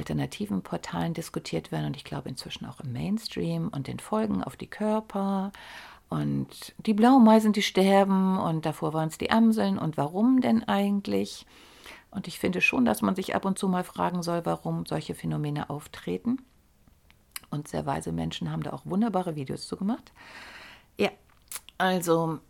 alternativen 0.00 0.62
Portalen 0.62 1.12
diskutiert 1.12 1.70
werden 1.70 1.86
und 1.86 1.96
ich 1.96 2.04
glaube 2.04 2.30
inzwischen 2.30 2.64
auch 2.64 2.80
im 2.80 2.92
Mainstream 2.92 3.68
und 3.68 3.86
den 3.86 3.98
Folgen 3.98 4.42
auf 4.42 4.56
die 4.56 4.66
Körper 4.66 5.52
und 6.08 6.74
die 6.78 6.94
Blaumeisen, 6.94 7.52
die 7.52 7.62
sterben 7.62 8.38
und 8.38 8.64
davor 8.64 8.94
waren 8.94 9.08
es 9.08 9.18
die 9.18 9.30
Amseln 9.30 9.78
und 9.78 9.98
warum 9.98 10.40
denn 10.40 10.64
eigentlich? 10.64 11.46
Und 12.10 12.26
ich 12.26 12.40
finde 12.40 12.62
schon, 12.62 12.84
dass 12.86 13.02
man 13.02 13.14
sich 13.14 13.34
ab 13.34 13.44
und 13.44 13.58
zu 13.58 13.68
mal 13.68 13.84
fragen 13.84 14.22
soll, 14.22 14.44
warum 14.44 14.86
solche 14.86 15.14
Phänomene 15.14 15.70
auftreten. 15.70 16.38
Und 17.50 17.68
sehr 17.68 17.84
weise 17.84 18.10
Menschen 18.10 18.50
haben 18.50 18.62
da 18.62 18.72
auch 18.72 18.86
wunderbare 18.86 19.36
Videos 19.36 19.68
zu 19.68 19.76
gemacht. 19.76 20.12
Ja, 20.98 21.10
also 21.78 22.40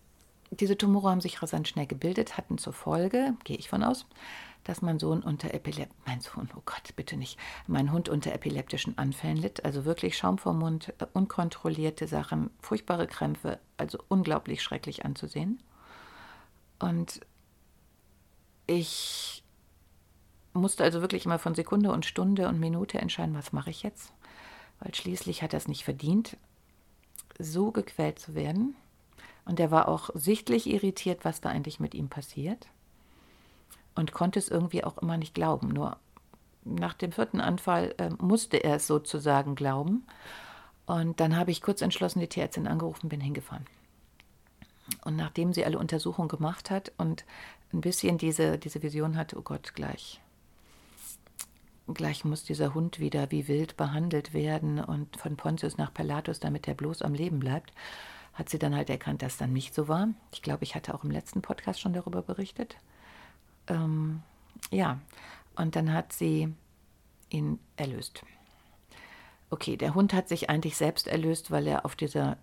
diese 0.50 0.78
Tumore 0.78 1.10
haben 1.10 1.20
sich 1.20 1.42
rasant 1.42 1.68
schnell 1.68 1.86
gebildet, 1.86 2.38
hatten 2.38 2.58
zur 2.58 2.72
Folge, 2.72 3.34
gehe 3.44 3.56
ich 3.56 3.68
von 3.68 3.82
aus, 3.82 4.06
dass 4.70 4.82
mein 4.82 5.00
Sohn 5.00 5.24
unter 5.24 5.52
Epilep 5.52 5.88
mein 6.06 6.20
Sohn, 6.20 6.48
oh 6.56 6.62
Gott, 6.64 6.94
bitte 6.94 7.16
nicht, 7.16 7.36
mein 7.66 7.90
Hund 7.90 8.08
unter 8.08 8.32
epileptischen 8.32 8.96
Anfällen 8.98 9.36
litt, 9.36 9.64
also 9.64 9.84
wirklich 9.84 10.16
Schaum 10.16 10.38
vom 10.38 10.60
Mund, 10.60 10.94
äh, 10.98 11.06
unkontrollierte 11.12 12.06
Sachen, 12.06 12.50
furchtbare 12.60 13.08
Krämpfe, 13.08 13.58
also 13.78 13.98
unglaublich 14.06 14.62
schrecklich 14.62 15.04
anzusehen. 15.04 15.60
Und 16.78 17.20
ich 18.68 19.42
musste 20.52 20.84
also 20.84 21.00
wirklich 21.00 21.24
immer 21.24 21.40
von 21.40 21.56
Sekunde 21.56 21.90
und 21.90 22.06
Stunde 22.06 22.46
und 22.46 22.60
Minute 22.60 23.00
entscheiden, 23.00 23.34
was 23.34 23.52
mache 23.52 23.70
ich 23.70 23.82
jetzt? 23.82 24.12
Weil 24.78 24.94
schließlich 24.94 25.42
hat 25.42 25.52
er 25.52 25.58
es 25.58 25.66
nicht 25.66 25.82
verdient, 25.82 26.36
so 27.40 27.72
gequält 27.72 28.20
zu 28.20 28.36
werden. 28.36 28.76
Und 29.44 29.58
er 29.58 29.72
war 29.72 29.88
auch 29.88 30.10
sichtlich 30.14 30.68
irritiert, 30.68 31.24
was 31.24 31.40
da 31.40 31.48
eigentlich 31.48 31.80
mit 31.80 31.92
ihm 31.92 32.08
passiert 32.08 32.68
und 33.94 34.12
konnte 34.12 34.38
es 34.38 34.48
irgendwie 34.48 34.84
auch 34.84 34.98
immer 34.98 35.16
nicht 35.16 35.34
glauben. 35.34 35.68
Nur 35.68 35.96
nach 36.64 36.94
dem 36.94 37.12
vierten 37.12 37.40
Anfall 37.40 37.94
äh, 37.98 38.10
musste 38.18 38.58
er 38.58 38.76
es 38.76 38.86
sozusagen 38.86 39.54
glauben. 39.54 40.06
Und 40.86 41.20
dann 41.20 41.36
habe 41.36 41.50
ich 41.50 41.62
kurz 41.62 41.82
entschlossen 41.82 42.20
die 42.20 42.28
Tierärztin 42.28 42.66
angerufen, 42.66 43.08
bin 43.08 43.20
hingefahren. 43.20 43.66
Und 45.04 45.16
nachdem 45.16 45.52
sie 45.52 45.64
alle 45.64 45.78
Untersuchungen 45.78 46.28
gemacht 46.28 46.70
hat 46.70 46.92
und 46.96 47.24
ein 47.72 47.80
bisschen 47.80 48.18
diese, 48.18 48.58
diese 48.58 48.82
Vision 48.82 49.16
hatte, 49.16 49.38
oh 49.38 49.42
Gott, 49.42 49.74
gleich, 49.74 50.20
gleich 51.86 52.24
muss 52.24 52.42
dieser 52.42 52.74
Hund 52.74 52.98
wieder 52.98 53.30
wie 53.30 53.46
wild 53.46 53.76
behandelt 53.76 54.34
werden 54.34 54.82
und 54.82 55.16
von 55.16 55.36
Pontius 55.36 55.78
nach 55.78 55.94
Pilatus, 55.94 56.40
damit 56.40 56.66
er 56.66 56.74
bloß 56.74 57.02
am 57.02 57.14
Leben 57.14 57.38
bleibt, 57.38 57.72
hat 58.32 58.48
sie 58.48 58.58
dann 58.58 58.74
halt 58.74 58.90
erkannt, 58.90 59.22
dass 59.22 59.36
dann 59.36 59.52
nicht 59.52 59.74
so 59.74 59.86
war. 59.86 60.08
Ich 60.32 60.42
glaube, 60.42 60.64
ich 60.64 60.74
hatte 60.74 60.92
auch 60.94 61.04
im 61.04 61.10
letzten 61.10 61.42
Podcast 61.42 61.80
schon 61.80 61.92
darüber 61.92 62.22
berichtet 62.22 62.76
ähm, 63.70 64.22
ja, 64.70 64.98
und 65.56 65.76
dann 65.76 65.92
hat 65.92 66.12
sie 66.12 66.52
ihn 67.30 67.58
erlöst. 67.76 68.22
Okay, 69.48 69.76
der 69.76 69.94
Hund 69.94 70.12
hat 70.12 70.28
sich 70.28 70.50
eigentlich 70.50 70.76
selbst 70.76 71.08
erlöst, 71.08 71.50
weil 71.50 71.66
er 71.66 71.84
auf 71.84 71.96
dieser 71.96 72.36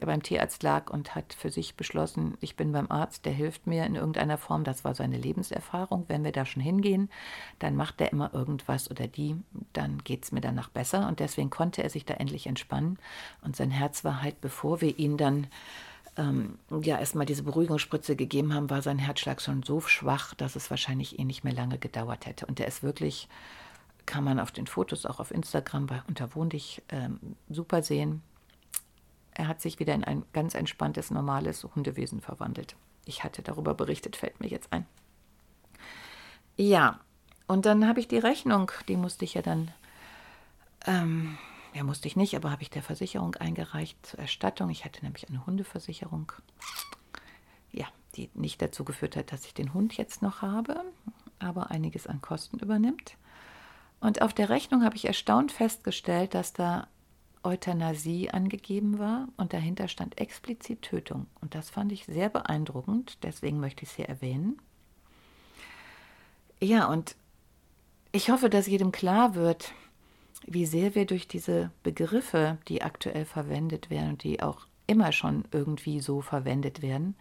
beim 0.00 0.22
Tierarzt 0.22 0.62
lag 0.62 0.90
und 0.90 1.14
hat 1.14 1.34
für 1.34 1.50
sich 1.50 1.76
beschlossen, 1.76 2.36
ich 2.40 2.56
bin 2.56 2.72
beim 2.72 2.90
Arzt, 2.90 3.26
der 3.26 3.32
hilft 3.32 3.66
mir 3.66 3.84
in 3.84 3.94
irgendeiner 3.94 4.38
Form. 4.38 4.64
Das 4.64 4.84
war 4.84 4.94
seine 4.94 5.18
Lebenserfahrung. 5.18 6.04
Wenn 6.08 6.24
wir 6.24 6.32
da 6.32 6.46
schon 6.46 6.62
hingehen, 6.62 7.10
dann 7.58 7.76
macht 7.76 8.00
er 8.00 8.10
immer 8.10 8.32
irgendwas 8.32 8.90
oder 8.90 9.06
die, 9.06 9.36
dann 9.72 9.98
geht 9.98 10.24
es 10.24 10.32
mir 10.32 10.40
danach 10.40 10.70
besser. 10.70 11.06
Und 11.08 11.20
deswegen 11.20 11.50
konnte 11.50 11.82
er 11.82 11.90
sich 11.90 12.04
da 12.04 12.14
endlich 12.14 12.46
entspannen. 12.46 12.98
Und 13.42 13.56
sein 13.56 13.70
Herz 13.70 14.04
war 14.04 14.22
halt, 14.22 14.40
bevor 14.40 14.80
wir 14.80 14.98
ihn 14.98 15.16
dann 15.16 15.46
ähm, 16.16 16.58
ja 16.82 16.98
erstmal 16.98 17.26
diese 17.26 17.42
Beruhigungsspritze 17.42 18.16
gegeben 18.16 18.54
haben, 18.54 18.70
war 18.70 18.82
sein 18.82 18.98
Herzschlag 18.98 19.40
schon 19.40 19.62
so 19.62 19.80
schwach, 19.80 20.34
dass 20.34 20.56
es 20.56 20.70
wahrscheinlich 20.70 21.18
eh 21.18 21.24
nicht 21.24 21.44
mehr 21.44 21.54
lange 21.54 21.78
gedauert 21.78 22.26
hätte. 22.26 22.46
Und 22.46 22.58
der 22.58 22.66
ist 22.66 22.82
wirklich, 22.82 23.28
kann 24.06 24.24
man 24.24 24.38
auf 24.38 24.52
den 24.52 24.66
Fotos 24.66 25.06
auch 25.06 25.20
auf 25.20 25.30
Instagram 25.30 25.86
bei 25.86 26.02
Unterwohndich 26.08 26.82
ähm, 26.90 27.36
super 27.48 27.82
sehen. 27.82 28.22
Er 29.34 29.48
hat 29.48 29.62
sich 29.62 29.78
wieder 29.78 29.94
in 29.94 30.04
ein 30.04 30.24
ganz 30.32 30.54
entspanntes, 30.54 31.10
normales 31.10 31.66
Hundewesen 31.74 32.20
verwandelt. 32.20 32.76
Ich 33.06 33.24
hatte 33.24 33.42
darüber 33.42 33.74
berichtet, 33.74 34.16
fällt 34.16 34.40
mir 34.40 34.48
jetzt 34.48 34.72
ein. 34.72 34.86
Ja, 36.56 37.00
und 37.46 37.64
dann 37.64 37.88
habe 37.88 38.00
ich 38.00 38.08
die 38.08 38.18
Rechnung, 38.18 38.70
die 38.88 38.96
musste 38.96 39.24
ich 39.24 39.34
ja 39.34 39.42
dann 39.42 39.70
ähm, 40.86 41.38
ja, 41.74 41.84
musste 41.84 42.08
ich 42.08 42.16
nicht, 42.16 42.36
aber 42.36 42.50
habe 42.50 42.62
ich 42.62 42.70
der 42.70 42.82
Versicherung 42.82 43.34
eingereicht 43.36 44.04
zur 44.04 44.20
Erstattung. 44.20 44.70
Ich 44.70 44.84
hatte 44.84 45.02
nämlich 45.02 45.28
eine 45.28 45.46
Hundeversicherung. 45.46 46.32
Ja, 47.72 47.86
die 48.14 48.30
nicht 48.34 48.60
dazu 48.60 48.84
geführt 48.84 49.16
hat, 49.16 49.32
dass 49.32 49.46
ich 49.46 49.54
den 49.54 49.72
Hund 49.72 49.96
jetzt 49.96 50.22
noch 50.22 50.42
habe, 50.42 50.84
aber 51.38 51.70
einiges 51.70 52.06
an 52.06 52.20
Kosten 52.20 52.58
übernimmt. 52.58 53.16
Und 54.00 54.20
auf 54.20 54.34
der 54.34 54.48
Rechnung 54.48 54.84
habe 54.84 54.96
ich 54.96 55.06
erstaunt 55.06 55.52
festgestellt, 55.52 56.34
dass 56.34 56.52
da 56.52 56.88
Euthanasie 57.44 58.30
angegeben 58.30 58.98
war 58.98 59.28
und 59.36 59.52
dahinter 59.52 59.88
stand 59.88 60.18
explizit 60.18 60.82
Tötung. 60.82 61.26
Und 61.40 61.54
das 61.54 61.70
fand 61.70 61.92
ich 61.92 62.04
sehr 62.04 62.28
beeindruckend, 62.28 63.18
deswegen 63.22 63.60
möchte 63.60 63.84
ich 63.84 63.90
es 63.90 63.96
hier 63.96 64.08
erwähnen. 64.08 64.60
Ja, 66.60 66.86
und 66.86 67.16
ich 68.12 68.30
hoffe, 68.30 68.50
dass 68.50 68.66
jedem 68.66 68.92
klar 68.92 69.34
wird, 69.34 69.72
wie 70.46 70.66
sehr 70.66 70.94
wir 70.94 71.06
durch 71.06 71.28
diese 71.28 71.70
Begriffe, 71.82 72.58
die 72.68 72.82
aktuell 72.82 73.24
verwendet 73.24 73.90
werden 73.90 74.10
und 74.10 74.22
die 74.22 74.42
auch 74.42 74.66
immer 74.86 75.12
schon 75.12 75.44
irgendwie 75.52 76.00
so 76.00 76.20
verwendet 76.20 76.82
werden, 76.82 77.14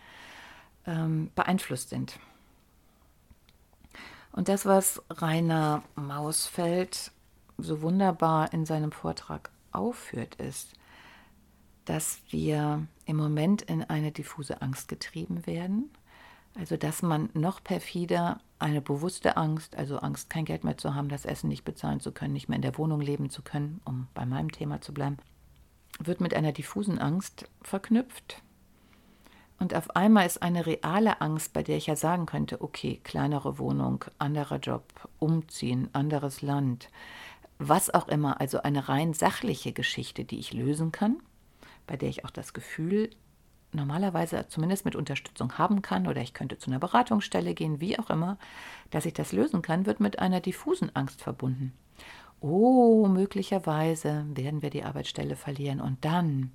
ähm, 0.86 1.32
beeinflusst 1.36 1.90
sind. 1.90 2.20
Und 4.32 4.48
das, 4.48 4.66
was 4.66 5.01
Rainer 5.10 5.84
Mausfeld 5.96 7.12
so 7.58 7.82
wunderbar 7.82 8.54
in 8.54 8.66
seinem 8.66 8.92
Vortrag 8.92 9.51
aufführt, 9.72 10.36
ist, 10.36 10.74
dass 11.86 12.22
wir 12.30 12.88
im 13.06 13.18
Moment 13.18 13.62
in 13.63 13.84
eine 13.84 14.12
diffuse 14.12 14.62
Angst 14.62 14.88
getrieben 14.88 15.46
werden. 15.46 15.90
Also 16.55 16.77
dass 16.77 17.01
man 17.01 17.29
noch 17.34 17.63
perfider 17.63 18.41
eine 18.60 18.81
bewusste 18.81 19.38
Angst, 19.38 19.75
also 19.75 19.98
Angst, 20.00 20.29
kein 20.29 20.46
Geld 20.46 20.63
mehr 20.63 20.77
zu 20.77 20.93
haben, 20.93 21.10
das 21.10 21.25
Essen 21.25 21.48
nicht 21.48 21.63
bezahlen 21.63 22.00
zu 22.00 22.12
können, 22.12 22.34
nicht 22.34 22.50
mehr 22.50 22.58
in 22.58 22.62
der 22.62 22.77
Wohnung 22.77 23.01
leben 23.01 23.29
zu 23.29 23.41
können, 23.41 23.81
um 23.86 24.08
bei 24.13 24.25
meinem 24.25 24.51
Thema 24.51 24.81
zu 24.81 24.93
bleiben, 24.93 25.17
wird 26.00 26.22
mit 26.22 26.34
einer 26.34 26.51
diffusen 26.51 27.00
Angst 27.00 27.50
verknüpft. 27.62 28.41
Und 29.60 29.75
auf 29.75 29.96
einmal 29.96 30.25
ist 30.25 30.41
eine 30.41 30.65
reale 30.65 31.22
Angst, 31.22 31.53
bei 31.53 31.62
der 31.62 31.77
ich 31.77 31.86
ja 31.86 31.96
sagen 31.96 32.25
könnte, 32.25 32.62
okay, 32.62 33.00
kleinere 33.03 33.60
Wohnung, 33.60 34.03
anderer 34.17 34.58
Job, 34.58 34.84
umziehen, 35.20 35.88
anderes 35.93 36.41
Land, 36.41 36.89
was 37.60 37.93
auch 37.93 38.08
immer, 38.08 38.41
also 38.41 38.63
eine 38.63 38.89
rein 38.89 39.13
sachliche 39.13 39.72
Geschichte, 39.72 40.25
die 40.25 40.39
ich 40.39 40.51
lösen 40.51 40.91
kann, 40.91 41.17
bei 41.86 41.96
der 41.96 42.10
ich 42.10 42.25
auch 42.25 42.31
das 42.31 42.53
Gefühl 42.53 43.12
normalerweise 43.74 44.46
zumindest 44.50 44.86
mit 44.86 44.96
Unterstützung 44.96 45.58
haben 45.58 45.82
kann 45.82 46.08
oder 46.08 46.22
ich 46.22 46.34
könnte 46.34 46.58
zu 46.58 46.70
einer 46.70 46.80
Beratungsstelle 46.80 47.54
gehen, 47.54 47.80
wie 47.80 47.98
auch 47.98 48.10
immer, 48.10 48.38
dass 48.90 49.06
ich 49.06 49.13
das 49.13 49.32
lösen 49.32 49.62
kann, 49.62 49.86
wird 49.86 50.00
mit 50.00 50.20
einer 50.20 50.40
diffusen 50.40 50.96
Angst 50.96 51.22
verbunden 51.22 51.74
oh, 52.42 53.08
möglicherweise 53.08 54.25
werden 54.34 54.62
wir 54.62 54.72
die 54.72 54.84
Arbeitsstelle 54.84 55.36
verlieren. 55.36 55.80
Und 55.80 56.04
dann, 56.04 56.51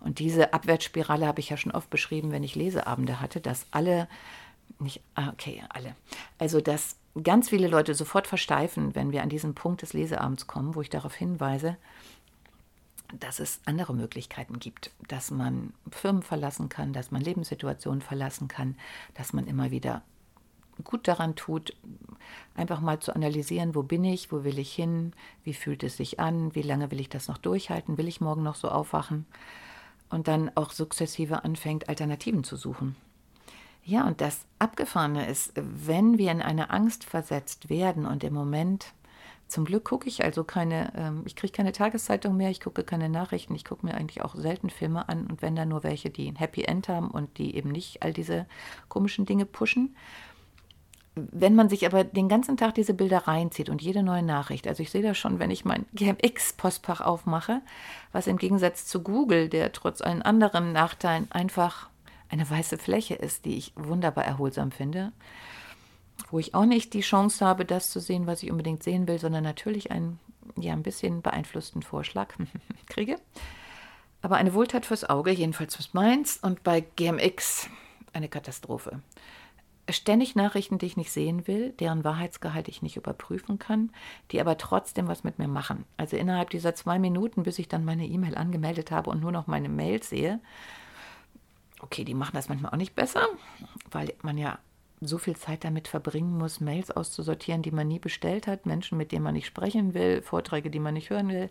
und 0.00 0.18
diese 0.18 0.52
Abwärtsspirale 0.52 1.26
habe 1.26 1.40
ich 1.40 1.48
ja 1.48 1.56
schon 1.56 1.72
oft 1.72 1.88
beschrieben, 1.88 2.32
wenn 2.32 2.42
ich 2.42 2.56
Leseabende 2.56 3.20
hatte, 3.20 3.40
dass 3.40 3.66
alle, 3.70 4.08
nicht, 4.80 5.00
ah, 5.14 5.30
okay, 5.32 5.62
alle, 5.70 5.94
also 6.38 6.60
dass 6.60 6.96
ganz 7.22 7.48
viele 7.48 7.68
Leute 7.68 7.94
sofort 7.94 8.26
versteifen, 8.26 8.94
wenn 8.94 9.12
wir 9.12 9.22
an 9.22 9.28
diesen 9.28 9.54
Punkt 9.54 9.82
des 9.82 9.92
Leseabends 9.92 10.46
kommen, 10.48 10.74
wo 10.74 10.82
ich 10.82 10.90
darauf 10.90 11.14
hinweise, 11.14 11.76
dass 13.12 13.40
es 13.40 13.60
andere 13.64 13.94
Möglichkeiten 13.94 14.58
gibt, 14.58 14.90
dass 15.08 15.30
man 15.30 15.72
Firmen 15.90 16.22
verlassen 16.22 16.68
kann, 16.68 16.92
dass 16.92 17.10
man 17.10 17.22
Lebenssituationen 17.22 18.02
verlassen 18.02 18.48
kann, 18.48 18.76
dass 19.14 19.32
man 19.32 19.46
immer 19.46 19.70
wieder 19.70 20.02
gut 20.84 21.08
daran 21.08 21.34
tut, 21.34 21.74
einfach 22.54 22.80
mal 22.80 23.00
zu 23.00 23.14
analysieren, 23.14 23.74
wo 23.74 23.82
bin 23.82 24.04
ich, 24.04 24.30
wo 24.30 24.44
will 24.44 24.58
ich 24.58 24.72
hin, 24.72 25.12
wie 25.42 25.54
fühlt 25.54 25.82
es 25.82 25.96
sich 25.96 26.20
an, 26.20 26.54
wie 26.54 26.62
lange 26.62 26.90
will 26.90 27.00
ich 27.00 27.08
das 27.08 27.28
noch 27.28 27.38
durchhalten, 27.38 27.98
will 27.98 28.08
ich 28.08 28.20
morgen 28.20 28.42
noch 28.42 28.54
so 28.54 28.68
aufwachen 28.68 29.26
und 30.10 30.28
dann 30.28 30.50
auch 30.54 30.70
sukzessive 30.70 31.44
anfängt, 31.44 31.88
Alternativen 31.88 32.44
zu 32.44 32.56
suchen. 32.56 32.96
Ja, 33.84 34.06
und 34.06 34.20
das 34.20 34.44
Abgefahrene 34.58 35.26
ist, 35.26 35.52
wenn 35.56 36.18
wir 36.18 36.30
in 36.30 36.42
eine 36.42 36.70
Angst 36.70 37.04
versetzt 37.04 37.70
werden 37.70 38.04
und 38.04 38.22
im 38.22 38.34
Moment, 38.34 38.92
zum 39.48 39.64
Glück 39.64 39.84
gucke 39.84 40.08
ich 40.08 40.22
also 40.22 40.44
keine, 40.44 40.92
ähm, 40.94 41.22
ich 41.24 41.34
kriege 41.34 41.52
keine 41.52 41.72
Tageszeitung 41.72 42.36
mehr, 42.36 42.50
ich 42.50 42.60
gucke 42.60 42.84
keine 42.84 43.08
Nachrichten, 43.08 43.54
ich 43.54 43.64
gucke 43.64 43.84
mir 43.84 43.94
eigentlich 43.94 44.22
auch 44.22 44.34
selten 44.34 44.68
Filme 44.68 45.08
an 45.08 45.26
und 45.26 45.42
wenn 45.42 45.56
dann 45.56 45.70
nur 45.70 45.82
welche, 45.82 46.10
die 46.10 46.28
ein 46.28 46.36
Happy 46.36 46.64
End 46.64 46.88
haben 46.88 47.10
und 47.10 47.38
die 47.38 47.56
eben 47.56 47.70
nicht 47.70 48.02
all 48.02 48.12
diese 48.12 48.46
komischen 48.88 49.24
Dinge 49.24 49.46
pushen. 49.46 49.96
Wenn 51.14 51.56
man 51.56 51.68
sich 51.68 51.84
aber 51.84 52.04
den 52.04 52.28
ganzen 52.28 52.56
Tag 52.56 52.74
diese 52.74 52.94
Bilder 52.94 53.26
reinzieht 53.26 53.70
und 53.70 53.82
jede 53.82 54.02
neue 54.02 54.22
Nachricht, 54.22 54.68
also 54.68 54.82
ich 54.82 54.90
sehe 54.90 55.02
das 55.02 55.18
schon, 55.18 55.38
wenn 55.38 55.50
ich 55.50 55.64
mein 55.64 55.86
GMX-Postfach 55.94 57.00
aufmache, 57.00 57.62
was 58.12 58.26
im 58.26 58.36
Gegensatz 58.36 58.84
zu 58.84 59.02
Google, 59.02 59.48
der 59.48 59.72
trotz 59.72 60.02
allen 60.02 60.22
anderen 60.22 60.72
Nachteilen 60.72 61.26
einfach 61.30 61.88
eine 62.28 62.48
weiße 62.48 62.76
Fläche 62.76 63.14
ist, 63.14 63.46
die 63.46 63.56
ich 63.56 63.72
wunderbar 63.74 64.24
erholsam 64.26 64.70
finde, 64.70 65.12
wo 66.30 66.38
ich 66.38 66.54
auch 66.54 66.64
nicht 66.64 66.94
die 66.94 67.00
Chance 67.00 67.44
habe, 67.44 67.64
das 67.64 67.90
zu 67.90 68.00
sehen, 68.00 68.26
was 68.26 68.42
ich 68.42 68.50
unbedingt 68.50 68.82
sehen 68.82 69.08
will, 69.08 69.18
sondern 69.18 69.44
natürlich 69.44 69.90
einen 69.90 70.18
ja 70.56 70.72
ein 70.72 70.82
bisschen 70.82 71.22
beeinflussten 71.22 71.82
Vorschlag 71.82 72.34
kriege. 72.86 73.16
Aber 74.22 74.36
eine 74.36 74.54
Wohltat 74.54 74.86
fürs 74.86 75.08
Auge, 75.08 75.30
jedenfalls 75.30 75.76
fürs 75.76 75.94
meins, 75.94 76.38
und 76.38 76.64
bei 76.64 76.80
GMX 76.80 77.68
eine 78.12 78.28
Katastrophe 78.28 79.00
ständig 79.92 80.34
Nachrichten, 80.34 80.78
die 80.78 80.86
ich 80.86 80.96
nicht 80.96 81.10
sehen 81.10 81.46
will, 81.46 81.72
deren 81.72 82.04
Wahrheitsgehalt 82.04 82.68
ich 82.68 82.82
nicht 82.82 82.96
überprüfen 82.96 83.58
kann, 83.58 83.90
die 84.30 84.40
aber 84.40 84.58
trotzdem 84.58 85.08
was 85.08 85.24
mit 85.24 85.38
mir 85.38 85.48
machen. 85.48 85.84
Also 85.96 86.16
innerhalb 86.16 86.50
dieser 86.50 86.74
zwei 86.74 86.98
Minuten, 86.98 87.42
bis 87.42 87.58
ich 87.58 87.68
dann 87.68 87.84
meine 87.84 88.06
E-Mail 88.06 88.36
angemeldet 88.36 88.90
habe 88.90 89.10
und 89.10 89.20
nur 89.20 89.32
noch 89.32 89.46
meine 89.46 89.68
Mails 89.68 90.10
sehe, 90.10 90.40
okay, 91.80 92.04
die 92.04 92.14
machen 92.14 92.34
das 92.34 92.48
manchmal 92.48 92.72
auch 92.72 92.76
nicht 92.76 92.94
besser, 92.94 93.26
weil 93.90 94.12
man 94.22 94.36
ja 94.36 94.58
so 95.00 95.18
viel 95.18 95.36
Zeit 95.36 95.64
damit 95.64 95.88
verbringen 95.88 96.36
muss, 96.36 96.60
Mails 96.60 96.90
auszusortieren, 96.90 97.62
die 97.62 97.70
man 97.70 97.88
nie 97.88 97.98
bestellt 97.98 98.46
hat, 98.46 98.66
Menschen, 98.66 98.98
mit 98.98 99.12
denen 99.12 99.22
man 99.22 99.34
nicht 99.34 99.46
sprechen 99.46 99.94
will, 99.94 100.22
Vorträge, 100.22 100.70
die 100.70 100.80
man 100.80 100.94
nicht 100.94 101.10
hören 101.10 101.28
will. 101.28 101.50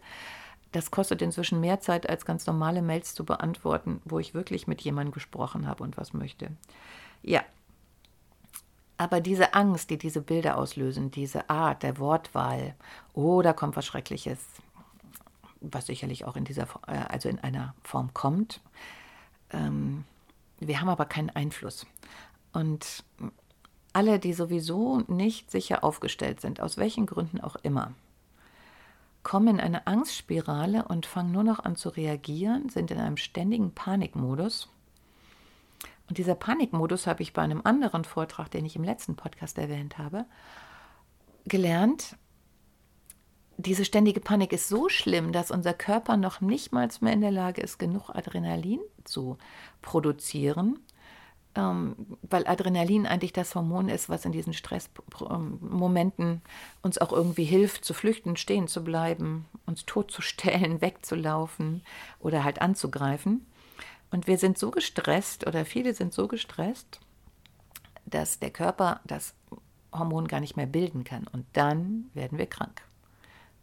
Das 0.74 0.92
kostet 0.92 1.22
inzwischen 1.22 1.62
mehr 1.62 1.80
Zeit, 1.80 2.10
als 2.10 2.26
ganz 2.26 2.46
normale 2.46 2.82
Mails 2.82 3.14
zu 3.14 3.24
beantworten, 3.24 4.02
wo 4.04 4.20
ich 4.20 4.34
wirklich 4.34 4.68
mit 4.68 4.82
jemandem 4.82 5.14
gesprochen 5.14 5.66
habe 5.68 5.84
und 5.84 5.98
was 5.98 6.14
möchte. 6.14 6.50
Ja, 7.24 7.44
aber 8.98 9.22
diese 9.22 9.54
Angst, 9.54 9.90
die 9.92 9.98
diese 9.98 10.22
Bilder 10.22 10.58
auslösen, 10.58 11.12
diese 11.12 11.50
Art 11.50 11.84
der 11.84 12.00
Wortwahl, 12.00 12.76
oh, 13.14 13.42
da 13.42 13.54
kommt 13.54 13.76
was 13.76 13.86
Schreckliches, 13.86 14.40
was 15.62 15.86
sicherlich 15.86 16.26
auch 16.26 16.36
in 16.36 16.46
dieser, 16.46 16.68
äh, 16.88 16.98
also 17.08 17.30
in 17.30 17.40
einer 17.40 17.76
Form 17.84 18.14
kommt. 18.14 18.60
Ähm, 19.52 20.04
wir 20.60 20.82
haben 20.82 20.90
aber 20.90 21.06
keinen 21.06 21.30
Einfluss. 21.30 21.86
Und 22.58 23.04
alle, 23.94 24.20
die 24.20 24.34
sowieso 24.34 25.02
nicht 25.08 25.52
sicher 25.52 25.84
aufgestellt 25.84 26.42
sind, 26.42 26.62
aus 26.62 26.78
welchen 26.78 27.06
Gründen 27.06 27.40
auch 27.42 27.56
immer, 27.58 27.94
kommen 29.24 29.48
in 29.56 29.60
eine 29.60 29.86
Angstspirale 29.88 30.86
und 30.86 31.06
fangen 31.06 31.32
nur 31.32 31.44
noch 31.44 31.60
an 31.60 31.76
zu 31.76 31.90
reagieren, 31.90 32.70
sind 32.70 32.92
in 32.92 33.00
einem 33.00 33.18
ständigen 33.18 33.74
Panikmodus 33.74 34.70
und 36.08 36.18
dieser 36.18 36.36
Panikmodus 36.36 37.06
habe 37.06 37.22
ich 37.22 37.34
bei 37.34 37.42
einem 37.42 37.62
anderen 37.64 38.06
Vortrag, 38.06 38.50
den 38.50 38.66
ich 38.66 38.76
im 38.76 38.84
letzten 38.84 39.16
Podcast 39.16 39.58
erwähnt 39.58 39.98
habe, 39.98 40.26
gelernt. 41.46 42.16
Diese 43.58 43.86
ständige 43.86 44.20
Panik 44.20 44.54
ist 44.54 44.70
so 44.70 44.88
schlimm, 44.88 45.32
dass 45.32 45.52
unser 45.52 45.74
Körper 45.74 46.16
noch 46.16 46.42
nicht 46.42 46.72
mal 46.72 46.88
mehr 47.02 47.14
in 47.14 47.22
der 47.22 47.32
Lage 47.32 47.62
ist, 47.62 47.80
genug 47.80 48.10
Adrenalin 48.10 48.80
zu 49.04 49.38
produzieren, 49.82 50.80
weil 51.58 52.46
Adrenalin 52.46 53.08
eigentlich 53.08 53.34
das 53.34 53.56
Hormon 53.56 53.90
ist, 53.90 54.10
was 54.10 54.26
in 54.26 54.32
diesen 54.32 54.54
Stressmomenten 54.54 56.42
uns 56.84 57.00
auch 57.00 57.12
irgendwie 57.12 57.46
hilft, 57.46 57.84
zu 57.84 57.96
flüchten, 57.96 58.38
stehen 58.38 58.68
zu 58.68 58.84
bleiben, 58.84 59.46
uns 59.66 59.86
totzustellen, 59.86 60.82
wegzulaufen 60.82 61.82
oder 62.20 62.44
halt 62.44 62.62
anzugreifen. 62.62 63.48
Und 64.12 64.28
wir 64.28 64.38
sind 64.38 64.58
so 64.58 64.70
gestresst 64.70 65.48
oder 65.48 65.66
viele 65.66 65.94
sind 65.96 66.14
so 66.14 66.28
gestresst, 66.28 67.00
dass 68.06 68.40
der 68.40 68.52
Körper 68.52 69.02
das 69.06 69.34
Hormon 69.92 70.28
gar 70.28 70.40
nicht 70.40 70.58
mehr 70.58 70.68
bilden 70.68 71.04
kann. 71.04 71.28
Und 71.28 71.46
dann 71.54 72.12
werden 72.14 72.38
wir 72.38 72.46
krank. 72.46 72.84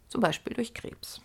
Zum 0.09 0.19
Beispiel 0.21 0.53
durch 0.53 0.73
Krebs. 0.73 1.21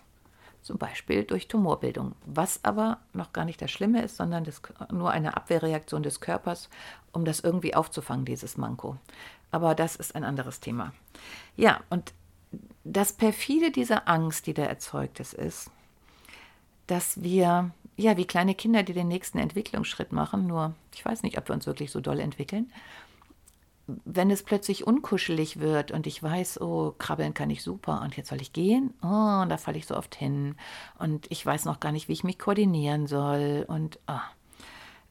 Zum 0.62 0.78
Beispiel 0.78 1.24
durch 1.24 1.48
Tumorbildung. 1.48 2.14
Was 2.26 2.60
aber 2.64 2.98
noch 3.12 3.32
gar 3.32 3.44
nicht 3.44 3.62
das 3.62 3.70
Schlimme 3.70 4.02
ist, 4.02 4.16
sondern 4.16 4.44
das, 4.44 4.60
nur 4.92 5.10
eine 5.10 5.36
Abwehrreaktion 5.36 6.02
des 6.02 6.20
Körpers, 6.20 6.68
um 7.12 7.24
das 7.24 7.40
irgendwie 7.40 7.74
aufzufangen, 7.74 8.24
dieses 8.24 8.56
Manko. 8.56 8.96
Aber 9.50 9.74
das 9.74 9.96
ist 9.96 10.14
ein 10.14 10.24
anderes 10.24 10.60
Thema. 10.60 10.92
Ja, 11.56 11.80
und 11.88 12.12
das 12.84 13.12
perfide 13.12 13.70
dieser 13.70 14.08
Angst, 14.08 14.46
die 14.46 14.54
da 14.54 14.62
erzeugt 14.62 15.20
ist, 15.20 15.34
ist, 15.34 15.70
dass 16.86 17.22
wir 17.22 17.70
ja, 18.00 18.16
wie 18.16 18.24
kleine 18.24 18.54
Kinder, 18.54 18.82
die 18.82 18.94
den 18.94 19.08
nächsten 19.08 19.38
Entwicklungsschritt 19.38 20.12
machen, 20.12 20.46
nur 20.46 20.74
ich 20.94 21.04
weiß 21.04 21.22
nicht, 21.22 21.38
ob 21.38 21.48
wir 21.48 21.54
uns 21.54 21.66
wirklich 21.66 21.90
so 21.90 22.00
doll 22.00 22.18
entwickeln. 22.18 22.72
Wenn 24.04 24.30
es 24.30 24.42
plötzlich 24.42 24.86
unkuschelig 24.86 25.60
wird 25.60 25.90
und 25.90 26.06
ich 26.06 26.22
weiß, 26.22 26.60
oh, 26.60 26.94
krabbeln 26.98 27.34
kann 27.34 27.50
ich 27.50 27.62
super 27.62 28.02
und 28.02 28.16
jetzt 28.16 28.28
soll 28.28 28.40
ich 28.40 28.52
gehen, 28.52 28.94
oh, 29.02 29.44
da 29.48 29.56
falle 29.56 29.78
ich 29.78 29.86
so 29.86 29.96
oft 29.96 30.14
hin 30.14 30.56
und 30.98 31.30
ich 31.30 31.44
weiß 31.44 31.64
noch 31.64 31.80
gar 31.80 31.92
nicht, 31.92 32.08
wie 32.08 32.12
ich 32.12 32.24
mich 32.24 32.38
koordinieren 32.38 33.06
soll 33.06 33.64
und 33.68 33.98
oh, 34.06 34.20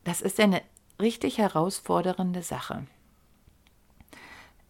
das 0.03 0.21
ist 0.21 0.37
ja 0.37 0.45
eine 0.45 0.61
richtig 0.99 1.37
herausfordernde 1.37 2.41
Sache. 2.41 2.85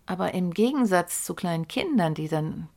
Aber 0.05 0.33
im 0.33 0.53
Gegensatz 0.53 1.23
zu 1.23 1.35
kleinen 1.35 1.67
Kindern, 1.67 2.15
die 2.15 2.27
dann 2.27 2.67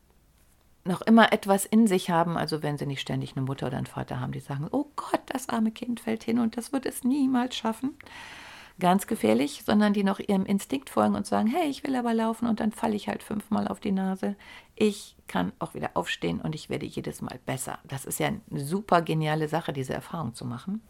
noch 0.84 1.00
immer 1.02 1.32
etwas 1.32 1.64
in 1.64 1.86
sich 1.86 2.10
haben, 2.10 2.36
also 2.36 2.62
wenn 2.62 2.76
sie 2.76 2.86
nicht 2.86 3.00
ständig 3.00 3.36
eine 3.36 3.46
Mutter 3.46 3.68
oder 3.68 3.76
einen 3.76 3.86
Vater 3.86 4.20
haben, 4.20 4.32
die 4.32 4.40
sagen, 4.40 4.68
oh 4.70 4.86
Gott, 4.96 5.22
das 5.26 5.48
arme 5.48 5.70
Kind 5.70 6.00
fällt 6.00 6.24
hin 6.24 6.38
und 6.38 6.56
das 6.56 6.72
wird 6.72 6.86
es 6.86 7.04
niemals 7.04 7.54
schaffen, 7.54 7.96
ganz 8.82 9.06
gefährlich, 9.06 9.62
sondern 9.64 9.92
die 9.92 10.02
noch 10.02 10.18
ihrem 10.18 10.44
Instinkt 10.44 10.90
folgen 10.90 11.14
und 11.14 11.24
sagen, 11.24 11.46
hey, 11.46 11.70
ich 11.70 11.84
will 11.84 11.94
aber 11.94 12.12
laufen 12.12 12.48
und 12.48 12.58
dann 12.58 12.72
falle 12.72 12.96
ich 12.96 13.08
halt 13.08 13.22
fünfmal 13.22 13.68
auf 13.68 13.78
die 13.78 13.92
Nase. 13.92 14.34
Ich 14.74 15.16
kann 15.28 15.52
auch 15.60 15.74
wieder 15.74 15.92
aufstehen 15.94 16.40
und 16.40 16.56
ich 16.56 16.68
werde 16.68 16.84
jedes 16.84 17.22
Mal 17.22 17.38
besser. 17.46 17.78
Das 17.84 18.04
ist 18.04 18.18
ja 18.18 18.26
eine 18.26 18.60
super 18.60 19.00
geniale 19.00 19.46
Sache, 19.46 19.72
diese 19.72 19.94
Erfahrung 19.94 20.34
zu 20.34 20.44
machen. 20.44 20.82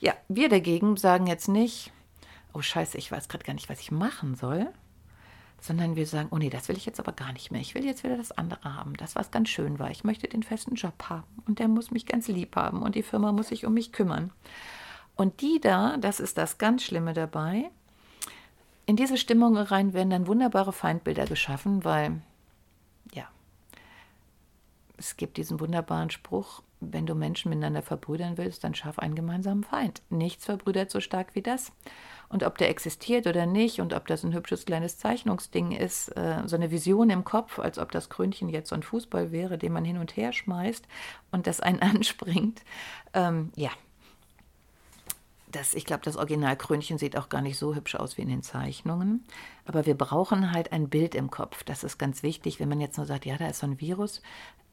Ja, 0.00 0.12
wir 0.28 0.48
dagegen 0.48 0.96
sagen 0.96 1.28
jetzt 1.28 1.46
nicht, 1.48 1.92
oh 2.52 2.62
scheiße, 2.62 2.98
ich 2.98 3.12
weiß 3.12 3.28
gerade 3.28 3.44
gar 3.44 3.54
nicht, 3.54 3.68
was 3.68 3.80
ich 3.80 3.92
machen 3.92 4.34
soll, 4.34 4.66
sondern 5.60 5.94
wir 5.94 6.06
sagen, 6.06 6.30
oh 6.32 6.38
nee, 6.38 6.50
das 6.50 6.68
will 6.68 6.76
ich 6.76 6.86
jetzt 6.86 6.98
aber 6.98 7.12
gar 7.12 7.32
nicht 7.32 7.52
mehr. 7.52 7.60
Ich 7.60 7.76
will 7.76 7.84
jetzt 7.84 8.02
wieder 8.02 8.16
das 8.16 8.32
andere 8.32 8.74
haben, 8.74 8.96
das, 8.96 9.14
was 9.14 9.30
ganz 9.30 9.50
schön 9.50 9.78
war. 9.78 9.92
Ich 9.92 10.02
möchte 10.02 10.26
den 10.26 10.42
festen 10.42 10.74
Job 10.74 11.04
haben 11.08 11.42
und 11.46 11.60
der 11.60 11.68
muss 11.68 11.92
mich 11.92 12.06
ganz 12.06 12.26
lieb 12.26 12.56
haben 12.56 12.82
und 12.82 12.96
die 12.96 13.04
Firma 13.04 13.30
muss 13.30 13.48
sich 13.48 13.66
um 13.66 13.74
mich 13.74 13.92
kümmern. 13.92 14.32
Und 15.20 15.42
die 15.42 15.60
da, 15.60 15.98
das 15.98 16.18
ist 16.18 16.38
das 16.38 16.56
ganz 16.56 16.82
Schlimme 16.82 17.12
dabei, 17.12 17.70
in 18.86 18.96
diese 18.96 19.18
Stimmung 19.18 19.54
rein 19.54 19.92
werden 19.92 20.08
dann 20.08 20.26
wunderbare 20.26 20.72
Feindbilder 20.72 21.26
geschaffen, 21.26 21.84
weil, 21.84 22.22
ja, 23.12 23.28
es 24.96 25.18
gibt 25.18 25.36
diesen 25.36 25.60
wunderbaren 25.60 26.08
Spruch, 26.08 26.62
wenn 26.80 27.04
du 27.04 27.14
Menschen 27.14 27.50
miteinander 27.50 27.82
verbrüdern 27.82 28.38
willst, 28.38 28.64
dann 28.64 28.74
schaff 28.74 28.98
einen 28.98 29.14
gemeinsamen 29.14 29.62
Feind. 29.62 30.00
Nichts 30.08 30.46
verbrüdert 30.46 30.90
so 30.90 31.00
stark 31.00 31.34
wie 31.34 31.42
das. 31.42 31.70
Und 32.30 32.42
ob 32.42 32.56
der 32.56 32.70
existiert 32.70 33.26
oder 33.26 33.44
nicht 33.44 33.82
und 33.82 33.92
ob 33.92 34.06
das 34.06 34.24
ein 34.24 34.32
hübsches 34.32 34.64
kleines 34.64 34.96
Zeichnungsding 34.96 35.72
ist, 35.72 36.16
äh, 36.16 36.44
so 36.46 36.56
eine 36.56 36.70
Vision 36.70 37.10
im 37.10 37.24
Kopf, 37.24 37.58
als 37.58 37.78
ob 37.78 37.92
das 37.92 38.08
Krönchen 38.08 38.48
jetzt 38.48 38.70
so 38.70 38.74
ein 38.74 38.82
Fußball 38.82 39.32
wäre, 39.32 39.58
den 39.58 39.74
man 39.74 39.84
hin 39.84 39.98
und 39.98 40.16
her 40.16 40.32
schmeißt 40.32 40.88
und 41.30 41.46
das 41.46 41.60
einen 41.60 41.82
anspringt, 41.82 42.62
ähm, 43.12 43.52
ja, 43.54 43.70
das, 45.50 45.74
ich 45.74 45.84
glaube, 45.84 46.02
das 46.04 46.16
Originalkrönchen 46.16 46.98
sieht 46.98 47.16
auch 47.16 47.28
gar 47.28 47.42
nicht 47.42 47.58
so 47.58 47.74
hübsch 47.74 47.94
aus 47.94 48.16
wie 48.16 48.22
in 48.22 48.28
den 48.28 48.42
Zeichnungen. 48.42 49.24
Aber 49.64 49.86
wir 49.86 49.96
brauchen 49.96 50.52
halt 50.52 50.72
ein 50.72 50.88
Bild 50.88 51.14
im 51.14 51.30
Kopf. 51.30 51.64
Das 51.64 51.84
ist 51.84 51.98
ganz 51.98 52.22
wichtig. 52.22 52.60
Wenn 52.60 52.68
man 52.68 52.80
jetzt 52.80 52.96
nur 52.96 53.06
sagt, 53.06 53.26
ja, 53.26 53.36
da 53.36 53.48
ist 53.48 53.60
so 53.60 53.66
ein 53.66 53.80
Virus, 53.80 54.22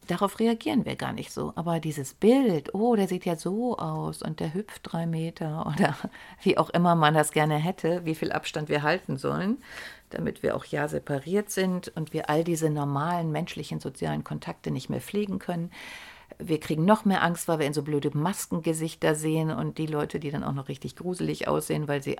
darauf 0.06 0.38
reagieren 0.40 0.84
wir 0.84 0.96
gar 0.96 1.12
nicht 1.12 1.32
so. 1.32 1.52
Aber 1.56 1.80
dieses 1.80 2.14
Bild, 2.14 2.74
oh, 2.74 2.96
der 2.96 3.08
sieht 3.08 3.24
ja 3.24 3.36
so 3.36 3.78
aus 3.78 4.22
und 4.22 4.40
der 4.40 4.54
hüpft 4.54 4.80
drei 4.82 5.06
Meter 5.06 5.66
oder 5.74 5.96
wie 6.42 6.58
auch 6.58 6.70
immer 6.70 6.94
man 6.94 7.14
das 7.14 7.32
gerne 7.32 7.56
hätte, 7.56 8.04
wie 8.04 8.14
viel 8.14 8.32
Abstand 8.32 8.68
wir 8.68 8.82
halten 8.82 9.16
sollen, 9.16 9.58
damit 10.10 10.42
wir 10.42 10.56
auch 10.56 10.64
ja 10.64 10.88
separiert 10.88 11.50
sind 11.50 11.88
und 11.96 12.12
wir 12.12 12.30
all 12.30 12.44
diese 12.44 12.70
normalen 12.70 13.30
menschlichen 13.30 13.80
sozialen 13.80 14.24
Kontakte 14.24 14.70
nicht 14.70 14.88
mehr 14.88 15.00
pflegen 15.00 15.38
können 15.38 15.70
wir 16.38 16.60
kriegen 16.60 16.84
noch 16.84 17.04
mehr 17.04 17.22
Angst, 17.22 17.48
weil 17.48 17.58
wir 17.58 17.66
in 17.66 17.74
so 17.74 17.82
blöde 17.82 18.16
Maskengesichter 18.16 19.14
sehen 19.14 19.50
und 19.50 19.78
die 19.78 19.86
Leute, 19.86 20.20
die 20.20 20.30
dann 20.30 20.44
auch 20.44 20.52
noch 20.52 20.68
richtig 20.68 20.96
gruselig 20.96 21.48
aussehen, 21.48 21.88
weil 21.88 22.02
sie 22.02 22.16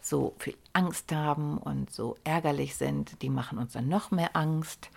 so 0.00 0.34
viel 0.38 0.56
Angst 0.72 1.12
haben 1.12 1.58
und 1.58 1.90
so 1.92 2.16
ärgerlich 2.24 2.76
sind, 2.76 3.20
die 3.22 3.30
machen 3.30 3.58
uns 3.58 3.74
dann 3.74 3.88
noch 3.88 4.10
mehr 4.10 4.34
Angst. 4.34 4.90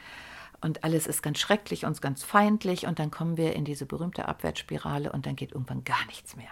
Und 0.61 0.83
alles 0.83 1.07
ist 1.07 1.23
ganz 1.23 1.39
schrecklich, 1.39 1.85
uns 1.85 2.01
ganz 2.01 2.23
feindlich 2.23 2.85
und 2.85 2.99
dann 2.99 3.11
kommen 3.11 3.35
wir 3.35 3.55
in 3.55 3.65
diese 3.65 3.85
berühmte 3.85 4.27
Abwärtsspirale 4.27 5.11
und 5.11 5.25
dann 5.25 5.35
geht 5.35 5.51
irgendwann 5.51 5.83
gar 5.83 6.05
nichts 6.05 6.35
mehr. 6.35 6.51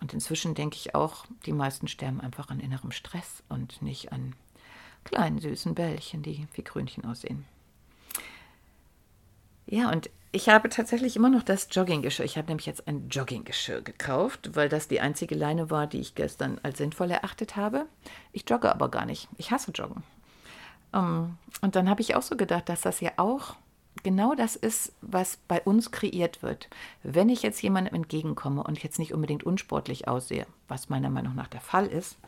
Und 0.00 0.12
inzwischen 0.12 0.54
denke 0.54 0.76
ich 0.76 0.94
auch, 0.94 1.26
die 1.46 1.52
meisten 1.52 1.88
sterben 1.88 2.20
einfach 2.20 2.50
an 2.50 2.60
innerem 2.60 2.90
Stress 2.90 3.42
und 3.48 3.82
nicht 3.82 4.12
an 4.12 4.34
kleinen 5.04 5.38
süßen 5.38 5.74
Bällchen, 5.74 6.22
die 6.22 6.46
wie 6.54 6.62
Krönchen 6.62 7.04
aussehen. 7.04 7.46
Ja, 9.66 9.90
und 9.90 10.10
ich 10.30 10.48
habe 10.48 10.68
tatsächlich 10.68 11.16
immer 11.16 11.30
noch 11.30 11.42
das 11.42 11.68
Jogginggeschirr. 11.70 12.24
Ich 12.26 12.36
habe 12.36 12.48
nämlich 12.48 12.66
jetzt 12.66 12.86
ein 12.86 13.08
Jogginggeschirr 13.08 13.80
gekauft, 13.80 14.50
weil 14.54 14.68
das 14.68 14.88
die 14.88 15.00
einzige 15.00 15.34
Leine 15.34 15.70
war, 15.70 15.86
die 15.86 16.00
ich 16.00 16.14
gestern 16.14 16.60
als 16.62 16.78
sinnvoll 16.78 17.10
erachtet 17.10 17.56
habe. 17.56 17.86
Ich 18.32 18.48
jogge 18.48 18.70
aber 18.70 18.90
gar 18.90 19.06
nicht. 19.06 19.28
Ich 19.38 19.50
hasse 19.50 19.70
Joggen. 19.70 20.02
Um, 20.92 21.00
ähm, 21.00 21.38
und 21.60 21.76
dann 21.76 21.88
habe 21.88 22.00
ich 22.00 22.14
auch 22.14 22.22
so 22.22 22.36
gedacht, 22.36 22.68
dass 22.68 22.82
das 22.82 23.00
ja 23.00 23.12
auch 23.16 23.56
genau 24.02 24.34
das 24.34 24.56
ist, 24.56 24.92
was 25.00 25.38
bei 25.48 25.60
uns 25.62 25.90
kreiert 25.90 26.42
wird. 26.42 26.68
Wenn 27.02 27.28
ich 27.28 27.42
jetzt 27.42 27.62
jemandem 27.62 27.94
entgegenkomme 27.94 28.62
und 28.62 28.82
jetzt 28.82 28.98
nicht 28.98 29.12
unbedingt 29.12 29.44
unsportlich 29.44 30.08
aussehe, 30.08 30.46
was 30.66 30.88
meiner 30.88 31.10
Meinung 31.10 31.34
nach 31.34 31.48
der 31.48 31.60
Fall 31.60 31.86
ist, 31.86 32.18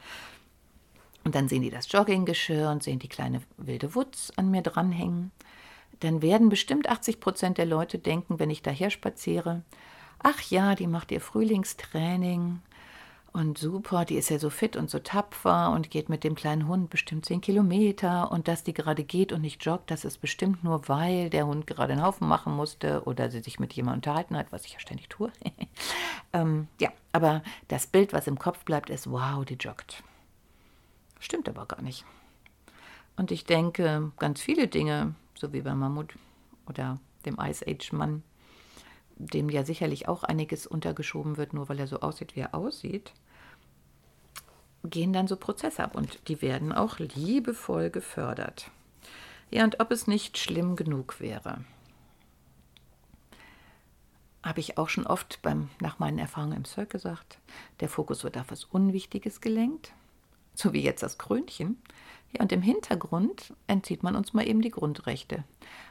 und 1.23 1.35
dann 1.35 1.49
sehen 1.49 1.63
die 1.63 1.71
das 1.71 1.93
Jogginggeschirr 1.93 2.71
und 2.71 2.83
sehen 2.83 2.99
die 2.99 3.09
kleine 3.09 3.43
wilde 3.59 3.95
Wutz 3.95 4.33
an 4.37 4.51
mir 4.51 4.63
dranhängen 4.63 5.33
dann 6.01 6.23
werden 6.23 6.49
bestimmt 6.49 6.89
80 6.89 7.21
Prozent 7.21 7.59
der 7.59 7.67
Leute 7.67 7.99
denken, 7.99 8.39
wenn 8.39 8.51
ich 8.51 8.63
daher 8.63 8.91
spaziere, 8.91 9.63
ach 10.19 10.41
ja, 10.51 10.75
die 10.75 10.87
macht 10.87 11.13
ihr 11.13 11.21
Frühlingstraining 11.21 12.61
und 13.33 13.59
super, 13.59 14.05
die 14.05 14.17
ist 14.17 14.29
ja 14.29 14.39
so 14.39 14.51
fit 14.51 14.77
und 14.77 14.91
so 14.91 14.99
tapfer 14.99 15.71
und 15.71 15.91
geht 15.91 16.09
mit 16.09 16.25
dem 16.25 16.35
kleinen 16.35 16.67
Hund 16.67 16.91
bestimmt 16.91 17.27
10 17.27 17.41
Kilometer 17.41 18.33
und 18.33 18.49
dass 18.49 18.65
die 18.65 18.75
gerade 18.75 19.05
geht 19.05 19.33
und 19.33 19.43
nicht 19.43 19.65
joggt, 19.65 19.91
das 19.91 20.05
ist 20.05 20.21
bestimmt 20.21 20.65
nur, 20.65 20.89
weil 20.89 21.31
der 21.31 21.47
Hund 21.47 21.67
gerade 21.67 21.93
einen 21.93 22.03
Haufen 22.03 22.27
machen 22.27 22.53
musste 22.53 23.05
oder 23.05 23.31
sie 23.31 23.41
sich 23.41 23.61
mit 23.61 23.73
jemandem 23.73 23.99
unterhalten 23.99 24.37
hat, 24.37 24.51
was 24.51 24.65
ich 24.65 24.73
ja 24.73 24.81
ständig 24.81 25.09
tue. 25.09 25.31
ähm, 26.33 26.67
ja, 26.81 26.91
aber 27.13 27.43
das 27.69 27.87
Bild, 27.87 28.13
was 28.13 28.27
im 28.27 28.39
Kopf 28.39 28.65
bleibt, 28.65 28.91
ist, 28.91 29.09
wow, 29.09 29.45
die 29.45 29.55
joggt. 29.55 30.03
Stimmt 31.21 31.49
aber 31.49 31.67
gar 31.67 31.83
nicht. 31.83 32.05
Und 33.17 33.31
ich 33.31 33.45
denke, 33.45 34.11
ganz 34.19 34.41
viele 34.41 34.67
Dinge, 34.67 35.15
so 35.41 35.53
wie 35.53 35.63
beim 35.63 35.79
Mammut 35.79 36.15
oder 36.67 37.01
dem 37.25 37.39
Ice 37.41 37.65
Age 37.67 37.93
Mann, 37.93 38.23
dem 39.17 39.49
ja 39.49 39.65
sicherlich 39.65 40.09
auch 40.09 40.23
einiges 40.23 40.67
untergeschoben 40.67 41.37
wird, 41.37 41.53
nur 41.53 41.69
weil 41.69 41.79
er 41.79 41.87
so 41.87 42.01
aussieht, 42.01 42.37
wie 42.37 42.41
er 42.41 42.55
aussieht, 42.55 43.13
gehen 44.85 45.13
dann 45.13 45.27
so 45.27 45.37
Prozesse 45.37 45.83
ab 45.83 45.95
und 45.95 46.29
die 46.29 46.41
werden 46.43 46.73
auch 46.73 46.99
liebevoll 46.99 47.91
gefördert. 47.91 48.71
Ja, 49.51 49.65
und 49.65 49.81
ob 49.81 49.91
es 49.91 50.07
nicht 50.07 50.39
schlimm 50.39 50.77
genug 50.77 51.21
wäre, 51.21 51.65
habe 54.43 54.61
ich 54.61 54.79
auch 54.79 54.89
schon 54.89 55.07
oft 55.07 55.43
beim, 55.43 55.69
nach 55.81 55.99
meinen 55.99 56.19
Erfahrungen 56.19 56.57
im 56.57 56.65
Cirque 56.65 56.93
gesagt, 56.93 57.39
der 57.81 57.89
Fokus 57.89 58.25
wird 58.25 58.39
auf 58.39 58.51
was 58.51 58.65
Unwichtiges 58.65 59.41
gelenkt, 59.41 59.93
so 60.61 60.73
wie 60.73 60.83
jetzt 60.83 61.03
das 61.03 61.19
Krönchen. 61.19 61.81
Ja, 62.33 62.43
und 62.43 62.53
im 62.53 62.63
Hintergrund 62.63 63.55
entzieht 63.67 64.03
man 64.03 64.15
uns 64.15 64.33
mal 64.33 64.47
eben 64.47 64.63
die 64.63 64.71
Grundrechte. 64.71 65.45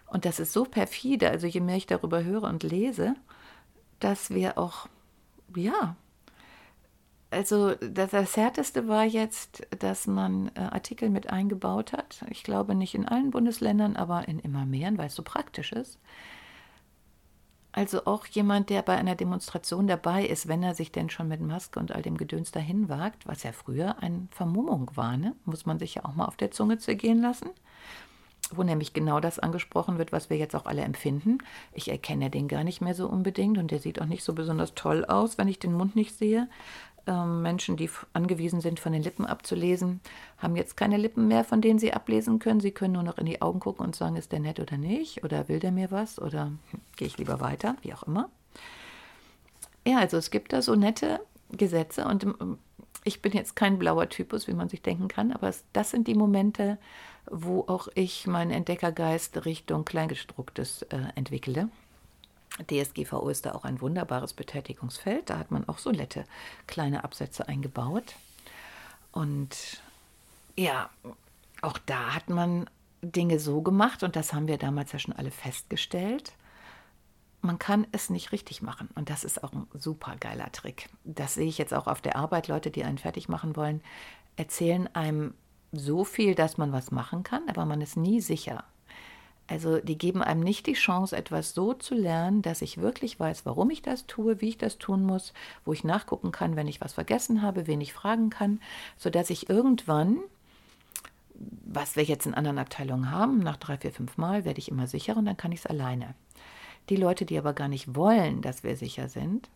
Und 0.07 0.25
das 0.25 0.39
ist 0.39 0.53
so 0.53 0.63
perfide, 0.63 1.29
also 1.29 1.47
je 1.47 1.59
mehr 1.59 1.75
ich 1.75 1.87
darüber 1.87 2.23
höre 2.23 2.43
und 2.43 2.63
lese, 2.63 3.15
dass 3.99 4.29
wir 4.29 4.57
auch, 4.57 4.87
ja, 5.55 5.95
also 7.31 7.75
das, 7.75 8.11
das 8.11 8.37
Härteste 8.37 8.87
war 8.87 9.03
jetzt, 9.03 9.67
dass 9.77 10.07
man 10.07 10.49
äh, 10.55 10.61
Artikel 10.61 11.09
mit 11.09 11.29
eingebaut 11.29 11.93
hat. 11.93 12.23
Ich 12.29 12.43
glaube 12.43 12.73
nicht 12.73 12.95
in 12.95 13.07
allen 13.07 13.29
Bundesländern, 13.29 13.95
aber 13.97 14.27
in 14.27 14.39
immer 14.39 14.65
mehr, 14.65 14.97
weil 14.97 15.07
es 15.07 15.15
so 15.15 15.21
praktisch 15.21 15.71
ist 15.73 15.99
also 17.71 18.05
auch 18.05 18.25
jemand, 18.25 18.69
der 18.69 18.81
bei 18.81 18.97
einer 18.97 19.15
Demonstration 19.15 19.87
dabei 19.87 20.25
ist, 20.25 20.47
wenn 20.47 20.63
er 20.63 20.73
sich 20.73 20.91
denn 20.91 21.09
schon 21.09 21.27
mit 21.27 21.39
Maske 21.39 21.79
und 21.79 21.91
all 21.91 22.01
dem 22.01 22.17
Gedöns 22.17 22.51
dahin 22.51 22.89
wagt, 22.89 23.27
was 23.27 23.43
ja 23.43 23.51
früher 23.51 24.01
eine 24.01 24.27
Vermummung 24.31 24.89
war, 24.95 25.17
ne? 25.17 25.35
muss 25.45 25.65
man 25.65 25.77
sich 25.77 25.95
ja 25.95 26.05
auch 26.05 26.15
mal 26.15 26.25
auf 26.25 26.37
der 26.37 26.49
Zunge 26.49 26.79
zergehen 26.79 27.21
lassen, 27.21 27.49
wo 28.51 28.63
nämlich 28.63 28.93
genau 28.93 29.19
das 29.19 29.37
angesprochen 29.37 29.99
wird, 29.99 30.11
was 30.11 30.31
wir 30.31 30.37
jetzt 30.37 30.55
auch 30.55 30.65
alle 30.65 30.81
empfinden. 30.81 31.37
Ich 31.71 31.91
erkenne 31.91 32.31
den 32.31 32.47
gar 32.47 32.63
nicht 32.63 32.81
mehr 32.81 32.95
so 32.95 33.07
unbedingt 33.07 33.59
und 33.59 33.69
der 33.69 33.79
sieht 33.79 34.01
auch 34.01 34.07
nicht 34.07 34.23
so 34.23 34.33
besonders 34.33 34.73
toll 34.73 35.05
aus, 35.05 35.37
wenn 35.37 35.47
ich 35.47 35.59
den 35.59 35.73
Mund 35.73 35.95
nicht 35.95 36.17
sehe. 36.17 36.49
Ähm, 37.09 37.41
Menschen, 37.41 37.75
die 37.75 37.89
angewiesen 38.13 38.61
sind, 38.61 38.79
von 38.79 38.93
den 38.93 39.01
Lippen 39.01 39.25
abzulesen, 39.25 39.99
haben 40.37 40.55
jetzt 40.55 40.77
keine 40.77 40.95
Lippen 40.97 41.27
mehr, 41.27 41.43
von 41.43 41.59
denen 41.59 41.79
sie 41.79 41.91
ablesen 41.91 42.37
können. 42.37 42.59
Sie 42.59 42.69
können 42.69 42.93
nur 42.93 43.01
noch 43.01 43.17
in 43.17 43.25
die 43.25 43.41
Augen 43.41 43.59
gucken 43.59 43.83
und 43.83 43.95
sagen, 43.95 44.15
ist 44.15 44.31
der 44.31 44.39
nett 44.39 44.59
oder 44.59 44.77
nicht? 44.77 45.23
Oder 45.23 45.47
will 45.49 45.59
der 45.59 45.71
mir 45.71 45.89
was? 45.89 46.21
Oder 46.21 46.45
hm, 46.45 46.59
gehe 46.97 47.07
ich 47.07 47.17
lieber 47.17 47.39
weiter? 47.39 47.75
Wie 47.81 47.95
auch 47.95 48.03
immer. 48.03 48.29
Ja, 49.87 49.97
also 49.97 50.17
es 50.17 50.29
gibt 50.29 50.53
da 50.53 50.61
so 50.61 50.75
nette 50.75 51.19
Gesetze 51.51 52.05
und 52.05 52.25
ähm, 52.25 52.59
ich 53.03 53.23
bin 53.23 53.31
jetzt 53.31 53.55
kein 53.55 53.79
blauer 53.79 54.07
Typus, 54.09 54.47
wie 54.47 54.53
man 54.53 54.69
sich 54.69 54.83
denken 54.83 55.07
kann, 55.07 55.31
aber 55.31 55.51
das 55.73 55.89
sind 55.89 56.07
die 56.07 56.13
Momente, 56.13 56.77
wo 57.31 57.61
auch 57.61 57.87
ich 57.95 58.27
meinen 58.27 58.51
Entdeckergeist 58.51 59.45
Richtung 59.45 59.83
Kleingedrucktes 59.83 60.83
äh, 60.83 60.97
entwickle. 61.15 61.69
DSGVO 62.69 63.29
ist 63.29 63.45
da 63.45 63.53
auch 63.53 63.63
ein 63.63 63.81
wunderbares 63.81 64.33
Betätigungsfeld. 64.33 65.29
Da 65.29 65.37
hat 65.37 65.51
man 65.51 65.67
auch 65.67 65.77
so 65.77 65.91
nette 65.91 66.25
kleine 66.67 67.03
Absätze 67.03 67.47
eingebaut. 67.47 68.15
Und 69.11 69.81
ja, 70.55 70.89
auch 71.61 71.77
da 71.77 72.13
hat 72.15 72.29
man 72.29 72.69
Dinge 73.01 73.39
so 73.39 73.61
gemacht, 73.61 74.03
und 74.03 74.15
das 74.15 74.33
haben 74.33 74.47
wir 74.47 74.57
damals 74.57 74.91
ja 74.91 74.99
schon 74.99 75.15
alle 75.15 75.31
festgestellt. 75.31 76.33
Man 77.41 77.57
kann 77.57 77.87
es 77.93 78.09
nicht 78.09 78.33
richtig 78.33 78.61
machen. 78.61 78.89
Und 78.95 79.09
das 79.09 79.23
ist 79.23 79.43
auch 79.43 79.53
ein 79.53 79.67
super 79.73 80.17
geiler 80.19 80.51
Trick. 80.51 80.89
Das 81.05 81.35
sehe 81.35 81.47
ich 81.47 81.57
jetzt 81.57 81.73
auch 81.73 81.87
auf 81.87 82.01
der 82.01 82.17
Arbeit. 82.17 82.49
Leute, 82.49 82.71
die 82.71 82.83
einen 82.83 82.97
fertig 82.97 83.29
machen 83.29 83.55
wollen, 83.55 83.81
erzählen 84.35 84.93
einem 84.93 85.33
so 85.71 86.03
viel, 86.03 86.35
dass 86.35 86.57
man 86.57 86.71
was 86.71 86.91
machen 86.91 87.23
kann, 87.23 87.47
aber 87.47 87.65
man 87.65 87.81
ist 87.81 87.95
nie 87.95 88.21
sicher 88.21 88.63
Also 89.49 89.79
die 89.79 89.97
geben 89.97 90.21
einem 90.21 90.41
nicht 90.41 90.67
die 90.67 90.73
Chance, 90.73 91.17
etwas 91.17 91.55
so 91.55 91.73
zu 91.73 91.95
lernen, 91.95 92.43
dass 92.43 92.61
ich 92.61 92.79
wirklich 92.79 93.19
weiß, 93.19 93.47
warum 93.47 93.71
ich 93.71 93.81
das 93.81 94.05
tue, 94.05 94.41
wie 94.41 94.49
ich 94.49 94.57
das 94.59 94.77
tun 94.77 95.03
muss, 95.03 95.33
wo 95.65 95.73
ich 95.73 95.83
nachgucken 95.83 96.31
kann, 96.31 96.55
wenn 96.55 96.67
ich 96.67 96.81
was 96.81 96.93
vergessen 96.93 97.41
habe, 97.41 97.65
wen 97.65 97.81
ich 97.81 97.91
fragen 97.91 98.29
kann, 98.29 98.61
sodass 98.97 99.31
ich 99.31 99.49
irgendwann, 99.49 100.19
was 101.33 101.95
wir 101.95 102.03
jetzt 102.03 102.27
in 102.27 102.35
anderen 102.35 102.59
Abteilungen 102.59 103.09
haben, 103.09 103.39
nach 103.39 103.57
drei, 103.57 103.77
vier, 103.77 103.91
fünf 103.91 104.17
Mal 104.17 104.45
werde 104.45 104.59
ich 104.59 104.69
immer 104.69 104.85
sicherer 104.85 105.17
und 105.17 105.25
dann 105.25 105.37
kann 105.37 105.51
ich 105.51 105.61
es 105.61 105.65
alleine. 105.65 106.13
Die 106.89 106.95
Leute, 106.95 107.25
die 107.25 107.37
aber 107.37 107.53
gar 107.53 107.69
nicht 107.69 107.95
wollen, 107.95 108.41
dass 108.41 108.63
wir 108.63 108.75
sicher 108.75 109.09
sind, 109.09 109.49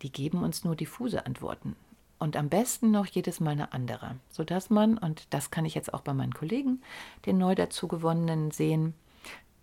die 0.00 0.12
geben 0.12 0.42
uns 0.42 0.64
nur 0.64 0.76
diffuse 0.76 1.26
Antworten. 1.26 1.76
Und 2.18 2.36
am 2.36 2.48
besten 2.48 2.90
noch 2.90 3.04
jedes 3.04 3.40
Mal 3.40 3.50
eine 3.50 3.74
andere, 3.74 4.16
sodass 4.30 4.70
man, 4.70 4.96
und 4.96 5.26
das 5.34 5.50
kann 5.50 5.66
ich 5.66 5.74
jetzt 5.74 5.92
auch 5.92 6.00
bei 6.00 6.14
meinen 6.14 6.32
Kollegen, 6.32 6.80
den 7.26 7.36
neu 7.36 7.54
dazugewonnenen 7.54 8.50
sehen, 8.50 8.94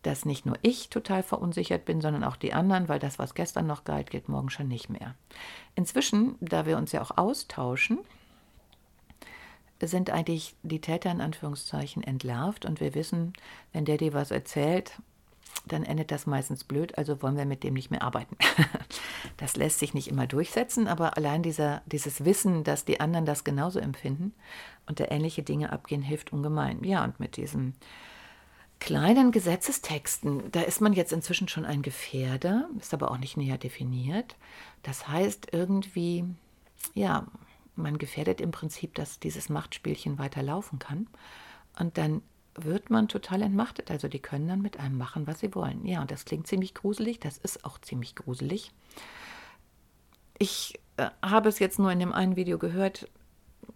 dass 0.03 0.25
nicht 0.25 0.45
nur 0.45 0.57
ich 0.61 0.89
total 0.89 1.23
verunsichert 1.23 1.85
bin, 1.85 2.01
sondern 2.01 2.23
auch 2.23 2.35
die 2.35 2.53
anderen, 2.53 2.87
weil 2.89 2.99
das, 2.99 3.19
was 3.19 3.33
gestern 3.33 3.67
noch 3.67 3.83
galt, 3.83 4.11
gilt 4.11 4.29
morgen 4.29 4.49
schon 4.49 4.67
nicht 4.67 4.89
mehr. 4.89 5.15
Inzwischen, 5.75 6.35
da 6.39 6.65
wir 6.65 6.77
uns 6.77 6.91
ja 6.91 7.01
auch 7.01 7.17
austauschen, 7.17 7.99
sind 9.81 10.11
eigentlich 10.11 10.55
die 10.63 10.79
Täter 10.79 11.11
in 11.11 11.19
Anführungszeichen 11.19 12.03
entlarvt 12.03 12.65
und 12.65 12.79
wir 12.79 12.95
wissen, 12.95 13.33
wenn 13.73 13.85
der 13.85 13.97
dir 13.97 14.13
was 14.13 14.31
erzählt, 14.31 14.93
dann 15.65 15.83
endet 15.83 16.11
das 16.11 16.25
meistens 16.25 16.63
blöd, 16.63 16.97
also 16.97 17.21
wollen 17.21 17.37
wir 17.37 17.45
mit 17.45 17.63
dem 17.63 17.73
nicht 17.73 17.91
mehr 17.91 18.01
arbeiten. 18.01 18.35
das 19.37 19.55
lässt 19.55 19.79
sich 19.79 19.93
nicht 19.93 20.07
immer 20.07 20.27
durchsetzen, 20.27 20.87
aber 20.87 21.15
allein 21.17 21.43
dieser, 21.43 21.81
dieses 21.85 22.25
Wissen, 22.25 22.63
dass 22.63 22.85
die 22.85 22.99
anderen 22.99 23.25
das 23.25 23.43
genauso 23.43 23.79
empfinden 23.79 24.33
und 24.87 24.99
da 24.99 25.05
ähnliche 25.09 25.43
Dinge 25.43 25.71
abgehen, 25.71 26.01
hilft 26.01 26.33
ungemein. 26.33 26.83
Ja, 26.83 27.03
und 27.03 27.19
mit 27.19 27.37
diesen 27.37 27.75
kleinen 28.83 29.31
Gesetzestexten, 29.31 30.51
da 30.51 30.61
ist 30.61 30.81
man 30.81 30.91
jetzt 30.91 31.13
inzwischen 31.13 31.47
schon 31.47 31.63
ein 31.63 31.83
Gefährder, 31.83 32.67
ist 32.79 32.93
aber 32.93 33.11
auch 33.11 33.17
nicht 33.17 33.37
näher 33.37 33.57
definiert. 33.57 34.35
Das 34.81 35.07
heißt 35.07 35.47
irgendwie, 35.53 36.25
ja, 36.93 37.25
man 37.77 37.97
gefährdet 37.97 38.41
im 38.41 38.51
Prinzip, 38.51 38.93
dass 38.95 39.21
dieses 39.21 39.47
Machtspielchen 39.47 40.19
weiter 40.19 40.43
laufen 40.43 40.79
kann. 40.79 41.07
Und 41.79 41.97
dann 41.97 42.23
wird 42.55 42.89
man 42.89 43.07
total 43.07 43.43
entmachtet. 43.43 43.89
Also 43.89 44.09
die 44.09 44.19
können 44.19 44.49
dann 44.49 44.61
mit 44.61 44.77
einem 44.77 44.97
machen, 44.97 45.27
was 45.27 45.39
sie 45.39 45.55
wollen. 45.55 45.85
Ja, 45.85 46.01
und 46.01 46.11
das 46.11 46.25
klingt 46.25 46.47
ziemlich 46.47 46.73
gruselig, 46.73 47.21
das 47.21 47.37
ist 47.37 47.63
auch 47.63 47.79
ziemlich 47.79 48.15
gruselig. 48.15 48.73
Ich 50.37 50.77
äh, 50.97 51.09
habe 51.21 51.47
es 51.47 51.59
jetzt 51.59 51.79
nur 51.79 51.89
in 51.89 51.99
dem 51.99 52.11
einen 52.11 52.35
Video 52.35 52.59
gehört. 52.59 53.07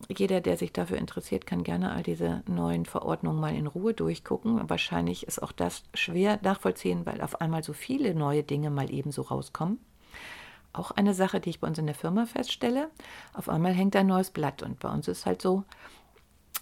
Jeder, 0.09 0.41
der 0.41 0.57
sich 0.57 0.73
dafür 0.73 0.97
interessiert, 0.97 1.45
kann 1.45 1.63
gerne 1.63 1.91
all 1.91 2.03
diese 2.03 2.43
neuen 2.47 2.85
Verordnungen 2.85 3.39
mal 3.39 3.55
in 3.55 3.67
Ruhe 3.67 3.93
durchgucken. 3.93 4.69
Wahrscheinlich 4.69 5.27
ist 5.27 5.41
auch 5.41 5.51
das 5.51 5.83
schwer 5.93 6.39
nachvollziehen, 6.41 7.05
weil 7.05 7.21
auf 7.21 7.41
einmal 7.41 7.63
so 7.63 7.73
viele 7.73 8.15
neue 8.15 8.43
Dinge 8.43 8.69
mal 8.69 8.91
ebenso 8.91 9.23
rauskommen. 9.23 9.79
Auch 10.73 10.91
eine 10.91 11.13
Sache, 11.13 11.39
die 11.39 11.49
ich 11.49 11.59
bei 11.59 11.67
uns 11.67 11.77
in 11.77 11.87
der 11.87 11.95
Firma 11.95 12.25
feststelle. 12.25 12.89
Auf 13.33 13.49
einmal 13.49 13.73
hängt 13.73 13.95
ein 13.95 14.07
neues 14.07 14.29
Blatt 14.29 14.61
und 14.61 14.79
bei 14.79 14.89
uns 14.89 15.07
ist 15.07 15.25
halt 15.25 15.41
so, 15.41 15.63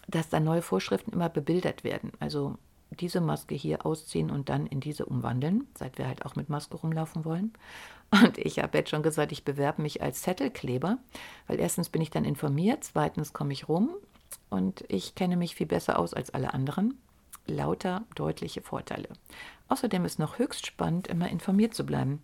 dass 0.07 0.29
da 0.29 0.39
neue 0.39 0.61
Vorschriften 0.61 1.11
immer 1.11 1.29
bebildert 1.29 1.83
werden. 1.83 2.11
Also 2.19 2.57
diese 2.91 3.21
Maske 3.21 3.55
hier 3.55 3.85
ausziehen 3.85 4.29
und 4.29 4.49
dann 4.49 4.67
in 4.67 4.79
diese 4.79 5.05
umwandeln, 5.05 5.67
seit 5.77 5.97
wir 5.97 6.07
halt 6.07 6.25
auch 6.25 6.35
mit 6.35 6.49
Maske 6.49 6.77
rumlaufen 6.77 7.25
wollen. 7.25 7.53
Und 8.11 8.37
ich 8.37 8.59
habe 8.59 8.77
jetzt 8.77 8.89
schon 8.89 9.03
gesagt, 9.03 9.31
ich 9.31 9.43
bewerbe 9.43 9.81
mich 9.81 10.01
als 10.01 10.21
Zettelkleber, 10.21 10.97
weil 11.47 11.59
erstens 11.59 11.89
bin 11.89 12.01
ich 12.01 12.09
dann 12.09 12.23
informiert, 12.23 12.83
zweitens 12.83 13.33
komme 13.33 13.53
ich 13.53 13.67
rum 13.67 13.89
und 14.49 14.85
ich 14.87 15.15
kenne 15.15 15.35
mich 15.37 15.55
viel 15.55 15.67
besser 15.67 15.99
aus 15.99 16.13
als 16.13 16.33
alle 16.33 16.53
anderen. 16.53 16.97
Lauter 17.47 18.03
deutliche 18.15 18.61
Vorteile. 18.61 19.09
Außerdem 19.67 20.05
ist 20.05 20.17
noch 20.17 20.39
höchst 20.39 20.65
spannend, 20.65 21.07
immer 21.07 21.29
informiert 21.29 21.75
zu 21.75 21.85
bleiben. 21.85 22.23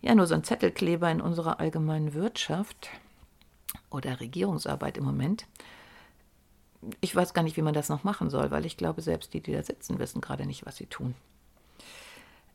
Ja, 0.00 0.14
nur 0.14 0.26
so 0.26 0.34
ein 0.34 0.44
Zettelkleber 0.44 1.10
in 1.10 1.20
unserer 1.20 1.58
allgemeinen 1.58 2.14
Wirtschaft 2.14 2.90
oder 3.90 4.20
Regierungsarbeit 4.20 4.96
im 4.96 5.04
Moment 5.04 5.46
ich 7.00 7.14
weiß 7.14 7.34
gar 7.34 7.42
nicht, 7.42 7.56
wie 7.56 7.62
man 7.62 7.74
das 7.74 7.88
noch 7.88 8.04
machen 8.04 8.30
soll, 8.30 8.50
weil 8.50 8.64
ich 8.66 8.76
glaube, 8.76 9.02
selbst 9.02 9.34
die, 9.34 9.40
die 9.40 9.52
da 9.52 9.62
sitzen, 9.62 9.98
wissen 9.98 10.20
gerade 10.20 10.46
nicht, 10.46 10.66
was 10.66 10.76
sie 10.76 10.86
tun. 10.86 11.14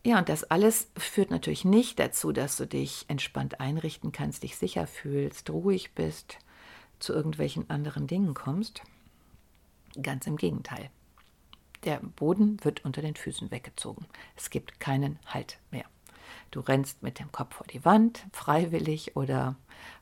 Ja, 0.05 0.19
und 0.19 0.29
das 0.29 0.43
alles 0.43 0.91
führt 0.95 1.31
natürlich 1.31 1.65
nicht 1.65 1.97
dazu, 1.97 2.31
dass 2.31 2.57
du 2.57 2.67
dich 2.67 3.05
entspannt 3.07 3.59
einrichten 3.59 4.11
kannst, 4.11 4.43
dich 4.43 4.55
sicher 4.55 4.85
fühlst, 4.85 5.49
ruhig 5.49 5.95
bist, 5.95 6.37
zu 6.99 7.11
irgendwelchen 7.11 7.67
anderen 7.71 8.05
Dingen 8.05 8.35
kommst. 8.35 8.83
Ganz 9.99 10.27
im 10.27 10.37
Gegenteil. 10.37 10.91
Der 11.85 11.97
Boden 11.97 12.63
wird 12.63 12.85
unter 12.85 13.01
den 13.01 13.15
Füßen 13.15 13.49
weggezogen. 13.49 14.05
Es 14.35 14.51
gibt 14.51 14.79
keinen 14.79 15.17
Halt 15.25 15.57
mehr. 15.71 15.85
Du 16.51 16.59
rennst 16.59 17.01
mit 17.01 17.17
dem 17.17 17.31
Kopf 17.31 17.55
vor 17.55 17.65
die 17.65 17.83
Wand, 17.83 18.27
freiwillig 18.31 19.15
oder 19.15 19.55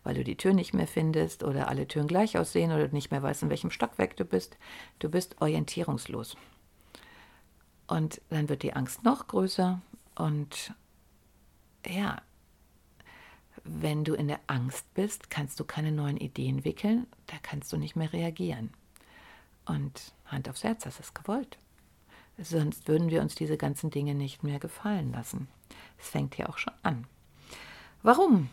weil 0.04 0.16
du 0.16 0.26
die 0.26 0.36
Tür 0.36 0.54
nicht 0.54 0.74
mehr 0.74 0.88
findest 0.88 1.44
oder 1.44 1.70
alle 1.70 1.88
Türen 1.88 2.08
gleich 2.08 2.38
aussehen 2.38 2.74
oder 2.74 2.90
nicht 2.90 3.12
mehr 3.12 3.24
weißt, 3.24 3.44
in 3.44 3.50
welchem 3.50 3.72
Stockwerk 3.72 4.18
du 4.18 4.26
bist. 4.26 4.58
Du 5.00 5.08
bist 5.08 5.42
orientierungslos. 5.42 6.36
Und 7.88 8.20
dann 8.30 8.50
wird 8.50 8.64
die 8.64 8.74
Angst 8.74 9.06
noch 9.06 9.28
größer 9.28 9.82
und 10.16 10.74
ja, 11.86 12.22
wenn 13.64 14.04
du 14.04 14.14
in 14.14 14.28
der 14.28 14.40
Angst 14.48 14.94
bist, 14.94 15.30
kannst 15.30 15.60
du 15.60 15.64
keine 15.64 15.92
neuen 15.92 16.18
Ideen 16.18 16.66
wickeln, 16.66 17.08
da 17.28 17.36
kannst 17.42 17.72
du 17.72 17.78
nicht 17.78 17.96
mehr 17.96 18.12
reagieren. 18.12 18.72
Und 19.66 20.14
Hand 20.26 20.50
aufs 20.50 20.64
Herz, 20.64 20.84
das 20.84 21.00
ist 21.00 21.16
gewollt. 21.16 21.58
Sonst 22.38 22.88
würden 22.88 23.10
wir 23.10 23.22
uns 23.22 23.36
diese 23.36 23.58
ganzen 23.58 23.90
Dinge 23.90 24.16
nicht 24.16 24.44
mehr 24.44 24.60
gefallen 24.60 25.12
lassen. 25.12 25.48
Es 26.00 26.10
fängt 26.10 26.36
hier 26.36 26.50
auch 26.50 26.58
schon 26.58 26.74
an. 26.82 27.06
Warum? 28.02 28.50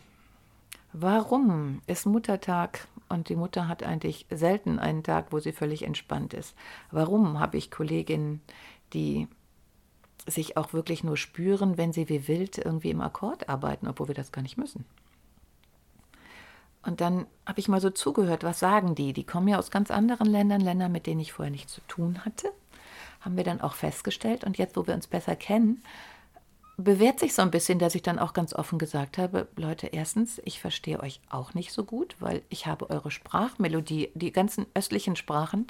Warum 0.93 1.83
ist 1.87 2.07
Muttertag 2.07 2.87
und 3.09 3.29
die 3.29 3.37
Mutter 3.37 3.69
hat 3.69 3.83
eigentlich 3.83 4.27
selten 4.31 4.79
einen 4.79 5.03
Tag, 5.03 5.33
wo 5.33 5.39
sie 5.41 5.53
völlig 5.53 5.83
entspannt 5.83 6.35
ist? 6.35 6.55
Warum 6.91 7.41
habe 7.41 7.57
ich 7.57 7.71
Kolleginnen, 7.71 8.43
die 8.93 9.29
sich 10.27 10.57
auch 10.57 10.73
wirklich 10.73 11.05
nur 11.05 11.17
spüren, 11.17 11.77
wenn 11.79 11.93
sie 11.93 12.09
wie 12.09 12.29
wild 12.29 12.59
irgendwie 12.59 12.91
im 12.91 13.01
Akkord 13.01 13.49
arbeiten, 13.49 13.89
obwohl 13.89 14.09
wir 14.09 14.15
das 14.15 14.33
gar 14.33 14.43
nicht 14.43 14.57
müssen? 14.57 14.85
Und 16.83 17.01
dann 17.01 17.27
habe 17.47 17.61
ich 17.61 17.69
mal 17.69 17.81
so 17.81 17.91
zugehört, 17.91 18.43
was 18.43 18.59
sagen 18.59 18.95
die? 18.95 19.13
Die 19.13 19.25
kommen 19.25 19.49
ja 19.49 19.59
aus 19.59 19.71
ganz 19.71 19.91
anderen 19.91 20.27
Ländern, 20.27 20.63
Ländern, 20.63 20.93
mit 20.93 21.07
denen 21.07 21.21
ich 21.21 21.33
vorher 21.33 21.51
nichts 21.51 21.75
zu 21.75 21.83
tun 21.83 22.25
hatte. 22.25 22.51
Haben 23.21 23.37
wir 23.37 23.45
dann 23.45 23.61
auch 23.61 23.75
festgestellt. 23.75 24.45
Und 24.45 24.57
jetzt, 24.57 24.77
wo 24.77 24.87
wir 24.87 24.95
uns 24.95 25.07
besser 25.07 25.37
kennen, 25.37 25.83
bewährt 26.79 27.21
sich 27.21 27.35
so 27.35 27.43
ein 27.43 27.51
bisschen, 27.51 27.79
dass 27.79 27.95
ich 27.95 28.03
dann 28.03 28.19
auch 28.19 28.33
ganz 28.33 28.55
offen 28.55 28.79
gesagt 28.79 29.19
habe, 29.19 29.49
Leute, 29.57 29.89
erstens, 29.89 30.41
ich 30.47 30.61
verstehe 30.61 31.01
euch 31.01 31.21
auch 31.29 31.53
nicht 31.53 31.73
so 31.73 31.85
gut, 31.85 32.17
weil 32.21 32.43
ich 32.49 32.67
habe 32.67 32.89
eure 32.89 33.11
Sprachmelodie, 33.11 34.11
die 34.15 34.33
ganzen 34.33 34.65
östlichen 34.75 35.17
Sprachen, 35.17 35.67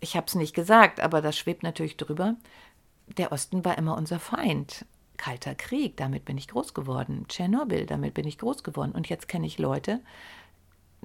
ich 0.00 0.16
habe 0.16 0.26
es 0.26 0.34
nicht 0.34 0.54
gesagt, 0.54 1.00
aber 1.00 1.20
das 1.20 1.36
schwebt 1.36 1.62
natürlich 1.62 1.96
drüber. 1.96 2.36
Der 3.16 3.32
Osten 3.32 3.64
war 3.64 3.78
immer 3.78 3.96
unser 3.96 4.18
Feind. 4.18 4.84
Kalter 5.16 5.54
Krieg, 5.54 5.96
damit 5.96 6.24
bin 6.24 6.38
ich 6.38 6.48
groß 6.48 6.72
geworden. 6.72 7.26
Tschernobyl, 7.28 7.84
damit 7.86 8.14
bin 8.14 8.26
ich 8.26 8.38
groß 8.38 8.62
geworden. 8.62 8.92
Und 8.92 9.08
jetzt 9.08 9.28
kenne 9.28 9.46
ich 9.46 9.58
Leute, 9.58 10.00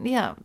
ja, 0.02 0.36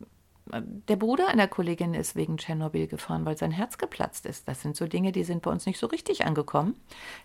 der 0.89 0.97
Bruder 0.97 1.29
einer 1.29 1.47
Kollegin 1.47 1.95
ist 1.95 2.17
wegen 2.17 2.37
Tschernobyl 2.37 2.89
gefahren, 2.89 3.25
weil 3.25 3.37
sein 3.37 3.53
Herz 3.53 3.79
geplatzt 3.79 4.27
ist. 4.27 4.49
Das 4.49 4.63
sind 4.63 4.77
so 4.77 4.87
Dinge, 4.87 5.13
die 5.13 5.23
sind 5.23 5.43
bei 5.43 5.51
uns 5.51 5.67
nicht 5.67 5.79
so 5.79 5.87
richtig 5.87 6.25
angekommen. 6.25 6.75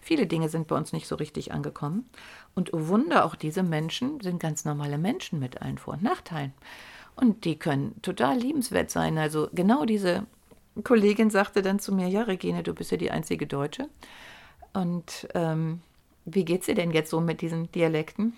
Viele 0.02 0.28
Dinge 0.28 0.50
sind 0.50 0.67
bei 0.67 0.76
uns 0.76 0.93
nicht 0.93 1.08
so 1.08 1.15
richtig 1.15 1.52
angekommen. 1.52 2.08
Und 2.54 2.74
oh 2.74 2.88
Wunder, 2.88 3.26
auch 3.26 3.36
diese 3.36 3.63
Menschen 3.63 4.19
sind 4.21 4.39
ganz 4.39 4.65
normale 4.65 4.98
Menschen 4.98 5.39
mit 5.39 5.62
allen 5.62 5.78
Vor- 5.78 5.95
und 5.95 6.04
Nachteilen. 6.04 6.54
Und 7.15 7.45
die 7.45 7.58
können 7.58 8.00
total 8.02 8.38
liebenswert 8.38 8.91
sein. 8.91 9.17
Also 9.17 9.50
genau 9.54 9.86
diese 9.86 10.28
Kollegin 10.84 11.30
sagte 11.30 11.62
dann 11.62 11.80
zu 11.80 11.94
mir, 11.94 12.08
ja, 12.08 12.24
Regine, 12.24 12.64
du 12.64 12.74
bist 12.74 12.92
ja 12.92 12.98
die 12.98 13.12
einzige 13.12 13.48
Deutsche. 13.48 13.90
Und 14.74 15.28
ähm, 15.34 15.82
wie 16.26 16.46
geht's 16.46 16.66
dir 16.66 16.76
denn 16.76 16.92
jetzt 16.92 17.10
so 17.10 17.22
mit 17.22 17.42
diesen 17.42 17.72
Dialekten? 17.72 18.34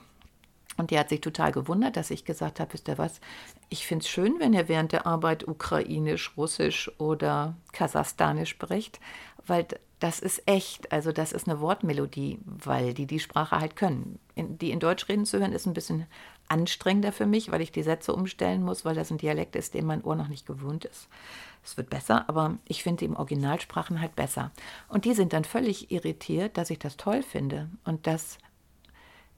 Und 0.78 0.91
die 0.91 1.00
hat 1.00 1.10
sich 1.10 1.21
total 1.21 1.52
gewundert, 1.52 1.97
dass 1.97 2.12
ich 2.12 2.23
gesagt 2.23 2.60
habe, 2.60 2.73
wisst 2.73 2.88
ihr 2.88 3.00
was, 3.00 3.19
ich 3.69 3.88
finde 3.88 4.04
es 4.04 4.10
schön, 4.10 4.36
wenn 4.39 4.54
ihr 4.54 4.69
während 4.69 4.91
der 4.91 5.08
Arbeit 5.08 5.47
ukrainisch, 5.47 6.38
russisch 6.38 6.91
oder 7.00 7.56
kasachstanisch 7.73 8.50
spricht, 8.50 9.00
weil 9.47 9.65
das 10.00 10.19
ist 10.19 10.43
echt, 10.45 10.91
also 10.91 11.12
das 11.12 11.32
ist 11.32 11.50
eine 11.50 11.60
Wortmelodie, 11.60 12.38
weil 12.45 12.93
die 12.93 13.08
die 13.08 13.19
Sprache 13.19 13.60
halt 13.60 13.76
können. 13.76 14.19
In, 14.36 14.60
die 14.60 14.69
in 14.69 14.80
Deutsch 14.80 15.10
reden 15.10 15.26
zu 15.26 15.39
hören, 15.39 15.54
ist 15.54 15.65
ein 15.65 15.73
bisschen 15.73 16.06
anstrengender 16.49 17.12
für 17.12 17.25
mich, 17.25 17.51
weil 17.51 17.62
ich 17.62 17.71
die 17.71 17.83
Sätze 17.83 18.13
umstellen 18.13 18.63
muss, 18.63 18.86
weil 18.86 18.95
das 18.95 19.12
ein 19.12 19.17
Dialekt 19.17 19.55
ist, 19.55 19.73
den 19.73 19.86
mein 19.86 20.03
Ohr 20.03 20.15
noch 20.15 20.27
nicht 20.27 20.45
gewohnt 20.45 20.86
ist. 20.86 21.07
Es 21.63 21.75
wird 21.77 21.89
besser, 21.89 22.27
aber 22.29 22.57
ich 22.65 22.83
finde 22.83 23.05
im 23.05 23.15
Originalsprachen 23.15 23.99
halt 23.99 24.15
besser. 24.15 24.51
Und 24.88 25.05
die 25.05 25.13
sind 25.13 25.33
dann 25.33 25.43
völlig 25.43 25.91
irritiert, 25.91 26.57
dass 26.57 26.69
ich 26.69 26.79
das 26.79 26.97
toll 26.97 27.23
finde 27.23 27.69
und 27.83 28.07
dass 28.07 28.38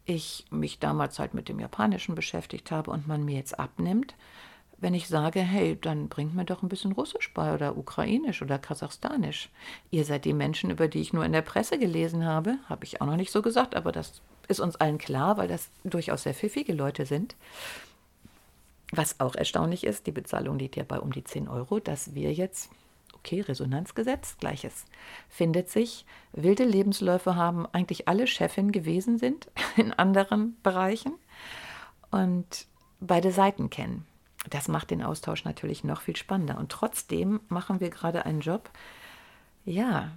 ich 0.05 0.45
mich 0.49 0.79
damals 0.79 1.19
halt 1.19 1.33
mit 1.33 1.49
dem 1.49 1.59
Japanischen 1.59 2.15
beschäftigt 2.15 2.71
habe 2.71 2.91
und 2.91 3.07
man 3.07 3.25
mir 3.25 3.35
jetzt 3.35 3.59
abnimmt, 3.59 4.15
wenn 4.81 4.93
ich 4.93 5.07
sage, 5.07 5.41
hey, 5.41 5.77
dann 5.79 6.07
bringt 6.07 6.35
mir 6.35 6.45
doch 6.45 6.63
ein 6.63 6.69
bisschen 6.69 6.93
Russisch 6.93 7.33
bei 7.33 7.53
oder 7.53 7.77
Ukrainisch 7.77 8.41
oder 8.41 8.57
Kasachstanisch. 8.57 9.49
Ihr 9.91 10.05
seid 10.05 10.25
die 10.25 10.33
Menschen, 10.33 10.69
über 10.69 10.87
die 10.87 11.01
ich 11.01 11.13
nur 11.13 11.25
in 11.25 11.33
der 11.33 11.41
Presse 11.41 11.77
gelesen 11.77 12.25
habe, 12.25 12.57
habe 12.67 12.85
ich 12.85 13.01
auch 13.01 13.05
noch 13.05 13.17
nicht 13.17 13.31
so 13.31 13.41
gesagt, 13.41 13.75
aber 13.75 13.91
das 13.91 14.21
ist 14.49 14.59
uns 14.59 14.75
allen 14.75 14.97
klar, 14.97 15.37
weil 15.37 15.47
das 15.47 15.69
durchaus 15.83 16.23
sehr 16.23 16.33
pfiffige 16.33 16.73
Leute 16.73 17.05
sind. 17.05 17.35
Was 18.91 19.19
auch 19.19 19.35
erstaunlich 19.35 19.85
ist, 19.85 20.07
die 20.07 20.11
Bezahlung 20.11 20.57
liegt 20.57 20.75
ja 20.75 20.83
bei 20.83 20.99
um 20.99 21.11
die 21.11 21.23
10 21.23 21.47
Euro, 21.47 21.79
dass 21.79 22.15
wir 22.15 22.33
jetzt, 22.33 22.71
okay, 23.13 23.41
Resonanzgesetz, 23.41 24.37
gleiches, 24.37 24.85
findet 25.29 25.69
sich. 25.69 26.05
Wilde 26.33 26.63
Lebensläufe 26.63 27.35
haben 27.35 27.67
eigentlich 27.67 28.07
alle 28.07 28.25
Chefin 28.25 28.71
gewesen 28.71 29.19
sind 29.19 29.49
in 29.77 29.93
anderen 29.93 30.57
Bereichen 30.63 31.13
und 32.09 32.65
beide 32.99 33.31
Seiten 33.31 33.69
kennen. 33.69 34.05
Das 34.49 34.67
macht 34.67 34.89
den 34.89 35.03
Austausch 35.03 35.43
natürlich 35.45 35.83
noch 35.83 36.01
viel 36.01 36.15
spannender. 36.15 36.57
Und 36.57 36.71
trotzdem 36.71 37.41
machen 37.49 37.79
wir 37.79 37.89
gerade 37.89 38.25
einen 38.25 38.39
Job, 38.39 38.69
ja, 39.65 40.11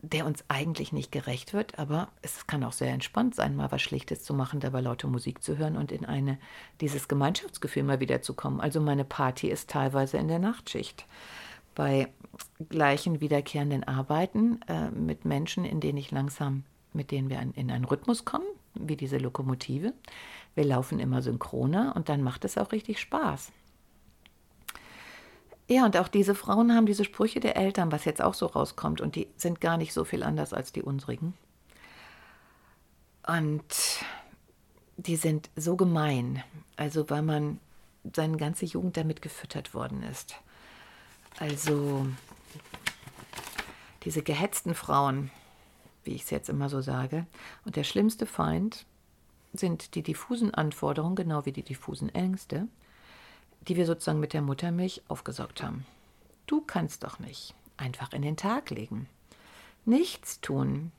der 0.00 0.26
uns 0.26 0.44
eigentlich 0.48 0.92
nicht 0.92 1.10
gerecht 1.10 1.52
wird, 1.52 1.78
aber 1.78 2.08
es 2.22 2.46
kann 2.46 2.62
auch 2.62 2.72
sehr 2.72 2.92
entspannt 2.92 3.34
sein, 3.34 3.56
mal 3.56 3.72
was 3.72 3.82
Schlichtes 3.82 4.22
zu 4.22 4.32
machen, 4.32 4.60
dabei 4.60 4.80
laute 4.80 5.08
Musik 5.08 5.42
zu 5.42 5.58
hören 5.58 5.76
und 5.76 5.90
in 5.90 6.04
eine 6.04 6.38
dieses 6.80 7.08
Gemeinschaftsgefühl 7.08 7.82
mal 7.82 7.98
wieder 7.98 8.22
zu 8.22 8.34
kommen. 8.34 8.60
Also 8.60 8.80
meine 8.80 9.04
Party 9.04 9.48
ist 9.48 9.70
teilweise 9.70 10.16
in 10.18 10.28
der 10.28 10.38
Nachtschicht. 10.38 11.04
Bei 11.74 12.08
gleichen 12.68 13.20
wiederkehrenden 13.20 13.84
Arbeiten 13.84 14.60
äh, 14.68 14.90
mit 14.90 15.24
Menschen, 15.24 15.64
in 15.64 15.80
denen 15.80 15.98
ich 15.98 16.12
langsam, 16.12 16.64
mit 16.92 17.10
denen 17.10 17.28
wir 17.28 17.40
in 17.40 17.70
einen 17.70 17.84
Rhythmus 17.84 18.24
kommen, 18.24 18.46
wie 18.74 18.96
diese 18.96 19.18
Lokomotive. 19.18 19.92
Wir 20.54 20.64
laufen 20.64 21.00
immer 21.00 21.22
synchroner 21.22 21.94
und 21.96 22.08
dann 22.08 22.22
macht 22.22 22.44
es 22.44 22.56
auch 22.56 22.70
richtig 22.72 23.00
Spaß. 23.00 23.52
Ja, 25.70 25.84
und 25.84 25.98
auch 25.98 26.08
diese 26.08 26.34
Frauen 26.34 26.74
haben 26.74 26.86
diese 26.86 27.04
Sprüche 27.04 27.40
der 27.40 27.56
Eltern, 27.56 27.92
was 27.92 28.06
jetzt 28.06 28.22
auch 28.22 28.32
so 28.32 28.46
rauskommt, 28.46 29.02
und 29.02 29.14
die 29.14 29.28
sind 29.36 29.60
gar 29.60 29.76
nicht 29.76 29.92
so 29.92 30.04
viel 30.04 30.22
anders 30.22 30.54
als 30.54 30.72
die 30.72 30.82
unsrigen. 30.82 31.34
Und 33.26 33.62
die 34.96 35.16
sind 35.16 35.50
so 35.56 35.76
gemein, 35.76 36.42
also 36.76 37.10
weil 37.10 37.20
man 37.20 37.60
seine 38.14 38.38
ganze 38.38 38.64
Jugend 38.64 38.96
damit 38.96 39.20
gefüttert 39.20 39.74
worden 39.74 40.02
ist. 40.02 40.36
Also 41.38 42.06
diese 44.04 44.22
gehetzten 44.22 44.74
Frauen, 44.74 45.30
wie 46.02 46.14
ich 46.14 46.22
es 46.22 46.30
jetzt 46.30 46.48
immer 46.48 46.70
so 46.70 46.80
sage, 46.80 47.26
und 47.66 47.76
der 47.76 47.84
schlimmste 47.84 48.24
Feind 48.24 48.86
sind 49.52 49.94
die 49.94 50.02
diffusen 50.02 50.54
Anforderungen, 50.54 51.16
genau 51.16 51.44
wie 51.44 51.52
die 51.52 51.62
diffusen 51.62 52.08
Ängste, 52.14 52.68
die 53.62 53.76
wir 53.76 53.86
sozusagen 53.86 54.20
mit 54.20 54.32
der 54.32 54.42
Muttermilch 54.42 55.02
aufgesaugt 55.08 55.62
haben. 55.62 55.86
Du 56.46 56.60
kannst 56.60 57.04
doch 57.04 57.18
nicht 57.18 57.54
einfach 57.76 58.12
in 58.12 58.22
den 58.22 58.36
Tag 58.36 58.70
legen. 58.70 59.08
Nichts 59.84 60.40
tun, 60.40 60.92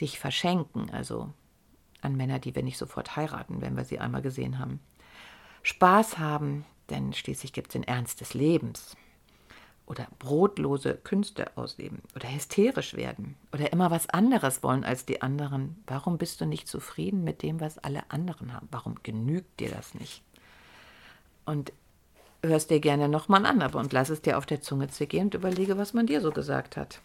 dich 0.00 0.18
verschenken, 0.18 0.90
also 0.90 1.32
an 2.00 2.16
Männer, 2.16 2.38
die 2.38 2.54
wir 2.54 2.62
nicht 2.62 2.78
sofort 2.78 3.16
heiraten, 3.16 3.60
wenn 3.60 3.76
wir 3.76 3.84
sie 3.84 3.98
einmal 3.98 4.22
gesehen 4.22 4.58
haben. 4.58 4.80
Spaß 5.62 6.18
haben, 6.18 6.64
denn 6.90 7.12
schließlich 7.12 7.52
gibt 7.52 7.68
es 7.68 7.72
den 7.72 7.82
Ernst 7.82 8.20
des 8.20 8.34
Lebens. 8.34 8.96
Oder 9.86 10.08
brotlose 10.18 10.94
Künste 10.94 11.56
ausleben. 11.56 12.02
Oder 12.16 12.32
hysterisch 12.32 12.94
werden. 12.94 13.36
Oder 13.52 13.72
immer 13.72 13.90
was 13.90 14.08
anderes 14.08 14.62
wollen 14.62 14.84
als 14.84 15.06
die 15.06 15.22
anderen. 15.22 15.82
Warum 15.86 16.18
bist 16.18 16.40
du 16.40 16.46
nicht 16.46 16.66
zufrieden 16.66 17.22
mit 17.22 17.42
dem, 17.42 17.60
was 17.60 17.78
alle 17.78 18.10
anderen 18.10 18.52
haben? 18.52 18.68
Warum 18.72 18.96
genügt 19.04 19.60
dir 19.60 19.70
das 19.70 19.94
nicht? 19.94 20.22
Und 21.44 21.72
hörst 22.42 22.70
dir 22.70 22.80
gerne 22.80 23.08
nochmal 23.08 23.46
an, 23.46 23.62
aber 23.62 23.78
und 23.78 23.92
lass 23.92 24.08
es 24.08 24.22
dir 24.22 24.38
auf 24.38 24.46
der 24.46 24.60
Zunge 24.60 24.88
zergehen 24.88 25.26
und 25.26 25.34
überlege, 25.34 25.78
was 25.78 25.94
man 25.94 26.06
dir 26.06 26.20
so 26.20 26.30
gesagt 26.30 26.76
hat. 26.76 27.00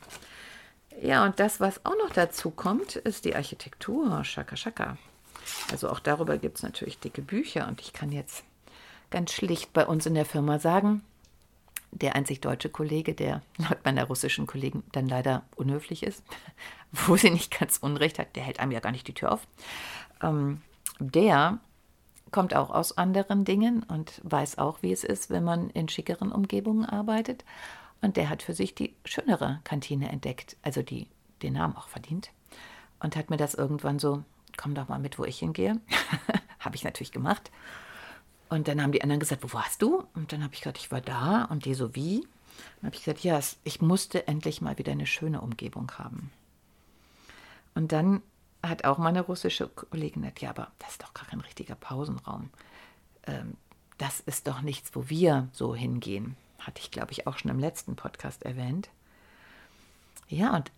Ja, 1.01 1.25
und 1.25 1.39
das, 1.39 1.59
was 1.59 1.85
auch 1.85 1.97
noch 1.97 2.11
dazu 2.13 2.51
kommt, 2.51 2.95
ist 2.95 3.25
die 3.25 3.35
Architektur, 3.35 4.23
Shaka 4.23 4.55
Shaka. 4.55 4.97
Also 5.71 5.89
auch 5.89 5.99
darüber 5.99 6.37
gibt 6.37 6.57
es 6.57 6.63
natürlich 6.63 6.99
dicke 6.99 7.21
Bücher 7.21 7.67
und 7.67 7.81
ich 7.81 7.93
kann 7.93 8.11
jetzt 8.11 8.43
ganz 9.09 9.31
schlicht 9.31 9.73
bei 9.73 9.85
uns 9.85 10.05
in 10.05 10.13
der 10.13 10.25
Firma 10.25 10.59
sagen, 10.59 11.03
der 11.91 12.15
einzig 12.15 12.39
deutsche 12.39 12.69
Kollege, 12.69 13.13
der 13.13 13.41
laut 13.57 13.83
meiner 13.83 14.05
russischen 14.05 14.47
Kollegen 14.47 14.83
dann 14.91 15.07
leider 15.07 15.43
unhöflich 15.55 16.03
ist, 16.03 16.23
wo 16.91 17.15
sie 17.15 17.29
nicht 17.29 17.57
ganz 17.57 17.77
unrecht 17.77 18.19
hat, 18.19 18.35
der 18.35 18.43
hält 18.43 18.59
einem 18.59 18.71
ja 18.71 18.79
gar 18.79 18.91
nicht 18.91 19.07
die 19.07 19.13
Tür 19.13 19.31
auf, 19.31 19.47
ähm, 20.21 20.61
der 20.99 21.59
kommt 22.31 22.55
auch 22.55 22.69
aus 22.69 22.97
anderen 22.97 23.45
Dingen 23.45 23.83
und 23.83 24.21
weiß 24.23 24.57
auch, 24.57 24.81
wie 24.81 24.91
es 24.91 25.03
ist, 25.03 25.29
wenn 25.29 25.43
man 25.43 25.69
in 25.69 25.89
schickeren 25.89 26.31
Umgebungen 26.31 26.85
arbeitet. 26.85 27.43
Und 28.01 28.17
der 28.17 28.29
hat 28.29 28.41
für 28.41 28.53
sich 28.53 28.73
die 28.73 28.95
schönere 29.05 29.59
Kantine 29.63 30.11
entdeckt, 30.11 30.57
also 30.63 30.81
die 30.81 31.07
den 31.41 31.53
Namen 31.53 31.75
auch 31.75 31.87
verdient. 31.87 32.31
Und 32.99 33.15
hat 33.15 33.29
mir 33.29 33.37
das 33.37 33.53
irgendwann 33.53 33.99
so, 33.99 34.23
komm 34.57 34.75
doch 34.75 34.87
mal 34.87 34.99
mit, 34.99 35.19
wo 35.19 35.25
ich 35.25 35.39
hingehe. 35.39 35.79
habe 36.59 36.75
ich 36.75 36.83
natürlich 36.83 37.11
gemacht. 37.11 37.51
Und 38.49 38.67
dann 38.67 38.81
haben 38.81 38.91
die 38.91 39.01
anderen 39.01 39.19
gesagt, 39.19 39.43
wo 39.43 39.53
warst 39.53 39.81
du? 39.81 40.03
Und 40.13 40.33
dann 40.33 40.43
habe 40.43 40.53
ich 40.53 40.61
gesagt, 40.61 40.77
ich 40.77 40.91
war 40.91 41.01
da. 41.01 41.45
Und 41.45 41.65
die 41.65 41.73
so, 41.73 41.95
wie? 41.95 42.27
Dann 42.77 42.87
habe 42.87 42.95
ich 42.95 43.03
gesagt, 43.03 43.23
ja, 43.23 43.39
ich 43.63 43.81
musste 43.81 44.27
endlich 44.27 44.61
mal 44.61 44.77
wieder 44.77 44.91
eine 44.91 45.07
schöne 45.07 45.41
Umgebung 45.41 45.91
haben. 45.97 46.31
Und 47.73 47.91
dann 47.91 48.21
hat 48.63 48.85
auch 48.85 48.97
meine 48.97 49.21
russische 49.21 49.67
Kollegin 49.67 50.21
gesagt, 50.21 50.41
ja, 50.41 50.49
aber 50.51 50.71
das 50.79 50.91
ist 50.91 51.03
doch 51.03 51.13
gar 51.13 51.25
kein 51.25 51.41
richtiger 51.41 51.75
Pausenraum. 51.75 52.49
Ähm, 53.25 53.55
das 53.97 54.19
ist 54.19 54.47
doch 54.47 54.61
nichts, 54.61 54.95
wo 54.95 55.09
wir 55.09 55.47
so 55.51 55.75
hingehen. 55.75 56.35
Hatte 56.59 56.81
ich, 56.81 56.91
glaube 56.91 57.11
ich, 57.11 57.27
auch 57.27 57.37
schon 57.37 57.51
im 57.51 57.59
letzten 57.59 57.95
Podcast 57.95 58.43
erwähnt. 58.43 58.89
Ja, 60.27 60.55
und 60.55 60.71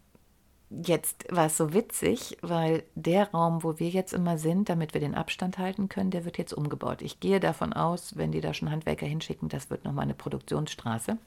jetzt 0.69 1.26
war 1.30 1.46
es 1.46 1.58
so 1.58 1.74
witzig, 1.74 2.38
weil 2.41 2.84
der 2.96 3.32
Raum, 3.32 3.63
wo 3.63 3.80
wir 3.80 3.89
jetzt 3.89 4.13
immer 4.13 4.38
sind, 4.38 4.69
damit 4.69 4.93
wir 4.93 5.02
den 5.02 5.15
Abstand 5.15 5.58
halten 5.58 5.89
können, 5.89 6.12
der 6.12 6.26
wird 6.26 6.38
jetzt 6.38 6.54
umgebaut. 6.54 7.02
Ich 7.02 7.19
gehe 7.19 7.39
davon 7.39 7.74
aus, 7.74 8.17
wenn 8.17 8.32
die 8.32 8.41
da 8.41 8.54
schon 8.54 8.72
Handwerker 8.72 9.06
hinschicken, 9.06 9.50
das 9.50 9.69
wird 9.69 9.86
nochmal 9.86 10.04
eine 10.04 10.15
Produktionsstraße. 10.15 11.17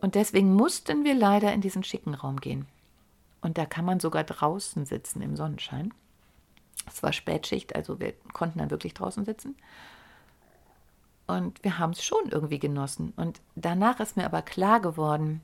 Und 0.00 0.14
deswegen 0.14 0.54
mussten 0.54 1.04
wir 1.04 1.14
leider 1.14 1.52
in 1.52 1.60
diesen 1.60 1.84
schicken 1.84 2.14
Raum 2.14 2.40
gehen. 2.40 2.66
Und 3.40 3.58
da 3.58 3.66
kann 3.66 3.84
man 3.84 4.00
sogar 4.00 4.24
draußen 4.24 4.84
sitzen 4.84 5.22
im 5.22 5.36
Sonnenschein. 5.36 5.94
Es 6.86 7.02
war 7.02 7.12
Spätschicht, 7.12 7.76
also 7.76 8.00
wir 8.00 8.14
konnten 8.32 8.58
dann 8.58 8.70
wirklich 8.70 8.94
draußen 8.94 9.24
sitzen. 9.24 9.56
Und 11.26 11.62
wir 11.62 11.78
haben 11.78 11.92
es 11.92 12.02
schon 12.02 12.30
irgendwie 12.30 12.58
genossen. 12.58 13.12
Und 13.16 13.40
danach 13.54 14.00
ist 14.00 14.16
mir 14.16 14.24
aber 14.24 14.42
klar 14.42 14.80
geworden, 14.80 15.42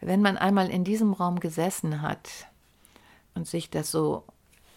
wenn 0.00 0.20
man 0.20 0.36
einmal 0.36 0.68
in 0.68 0.84
diesem 0.84 1.14
Raum 1.14 1.40
gesessen 1.40 2.02
hat 2.02 2.48
und 3.34 3.46
sich 3.46 3.70
das 3.70 3.90
so 3.90 4.24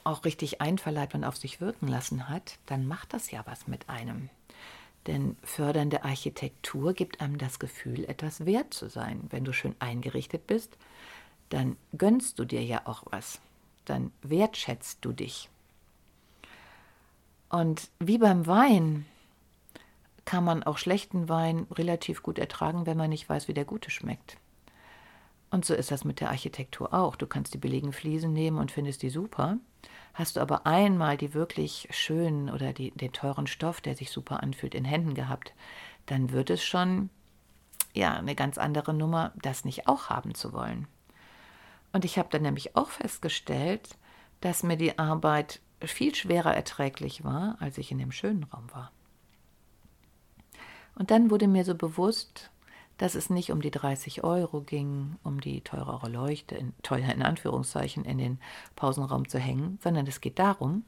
auch 0.05 0.23
richtig 0.23 0.61
einverleibt 0.61 1.13
und 1.13 1.25
auf 1.25 1.35
sich 1.35 1.59
wirken 1.59 1.87
lassen 1.87 2.29
hat, 2.29 2.57
dann 2.65 2.87
macht 2.87 3.13
das 3.13 3.31
ja 3.31 3.43
was 3.45 3.67
mit 3.67 3.89
einem. 3.89 4.29
Denn 5.07 5.37
fördernde 5.43 6.03
Architektur 6.03 6.93
gibt 6.93 7.21
einem 7.21 7.37
das 7.37 7.59
Gefühl, 7.59 8.05
etwas 8.05 8.45
wert 8.45 8.73
zu 8.73 8.89
sein. 8.89 9.27
Wenn 9.29 9.43
du 9.43 9.53
schön 9.53 9.75
eingerichtet 9.79 10.47
bist, 10.47 10.77
dann 11.49 11.77
gönnst 11.97 12.39
du 12.39 12.45
dir 12.45 12.63
ja 12.63 12.81
auch 12.85 13.03
was. 13.09 13.41
Dann 13.85 14.11
wertschätzt 14.21 14.99
du 15.01 15.13
dich. 15.13 15.49
Und 17.49 17.89
wie 17.99 18.19
beim 18.19 18.45
Wein 18.45 19.05
kann 20.25 20.43
man 20.43 20.61
auch 20.61 20.77
schlechten 20.77 21.27
Wein 21.27 21.65
relativ 21.71 22.21
gut 22.21 22.37
ertragen, 22.37 22.85
wenn 22.85 22.97
man 22.97 23.09
nicht 23.09 23.27
weiß, 23.27 23.47
wie 23.47 23.55
der 23.55 23.65
gute 23.65 23.89
schmeckt. 23.89 24.37
Und 25.49 25.65
so 25.65 25.73
ist 25.73 25.89
das 25.89 26.05
mit 26.05 26.19
der 26.19 26.29
Architektur 26.29 26.93
auch. 26.93 27.15
Du 27.15 27.25
kannst 27.25 27.55
die 27.55 27.57
billigen 27.57 27.91
Fliesen 27.91 28.33
nehmen 28.33 28.59
und 28.59 28.71
findest 28.71 29.01
die 29.01 29.09
super. 29.09 29.57
Hast 30.13 30.35
du 30.35 30.41
aber 30.41 30.67
einmal 30.67 31.17
die 31.17 31.33
wirklich 31.33 31.87
schönen 31.89 32.51
oder 32.51 32.73
die, 32.73 32.91
den 32.91 33.11
teuren 33.11 33.47
Stoff, 33.47 33.81
der 33.81 33.95
sich 33.95 34.11
super 34.11 34.43
anfühlt, 34.43 34.75
in 34.75 34.85
Händen 34.85 35.15
gehabt, 35.15 35.53
dann 36.05 36.31
wird 36.31 36.51
es 36.51 36.63
schon 36.63 37.09
ja 37.93 38.13
eine 38.13 38.35
ganz 38.35 38.59
andere 38.59 38.93
Nummer, 38.93 39.33
das 39.41 39.65
nicht 39.65 39.87
auch 39.87 40.09
haben 40.09 40.35
zu 40.35 40.53
wollen. 40.53 40.87
Und 41.91 42.05
ich 42.05 42.17
habe 42.17 42.29
dann 42.31 42.43
nämlich 42.43 42.75
auch 42.75 42.89
festgestellt, 42.89 43.89
dass 44.41 44.63
mir 44.63 44.77
die 44.77 44.97
Arbeit 44.99 45.59
viel 45.81 46.13
schwerer 46.13 46.53
erträglich 46.53 47.23
war, 47.23 47.57
als 47.59 47.77
ich 47.77 47.91
in 47.91 47.97
dem 47.97 48.11
schönen 48.11 48.43
Raum 48.43 48.67
war. 48.73 48.91
Und 50.95 51.11
dann 51.11 51.31
wurde 51.31 51.47
mir 51.47 51.63
so 51.63 51.75
bewusst, 51.75 52.51
dass 52.97 53.15
es 53.15 53.29
nicht 53.29 53.51
um 53.51 53.61
die 53.61 53.71
30 53.71 54.25
Euro 54.25 54.61
ging, 54.61 55.15
um 55.23 55.39
die 55.39 55.61
teurere 55.61 56.09
Leuchte, 56.09 56.55
in, 56.55 56.73
teuer 56.83 57.09
in 57.09 57.21
Anführungszeichen, 57.21 58.03
in 58.03 58.17
den 58.17 58.39
Pausenraum 58.75 59.27
zu 59.27 59.39
hängen, 59.39 59.79
sondern 59.81 60.05
es 60.05 60.19
geht 60.19 60.37
darum, 60.37 60.83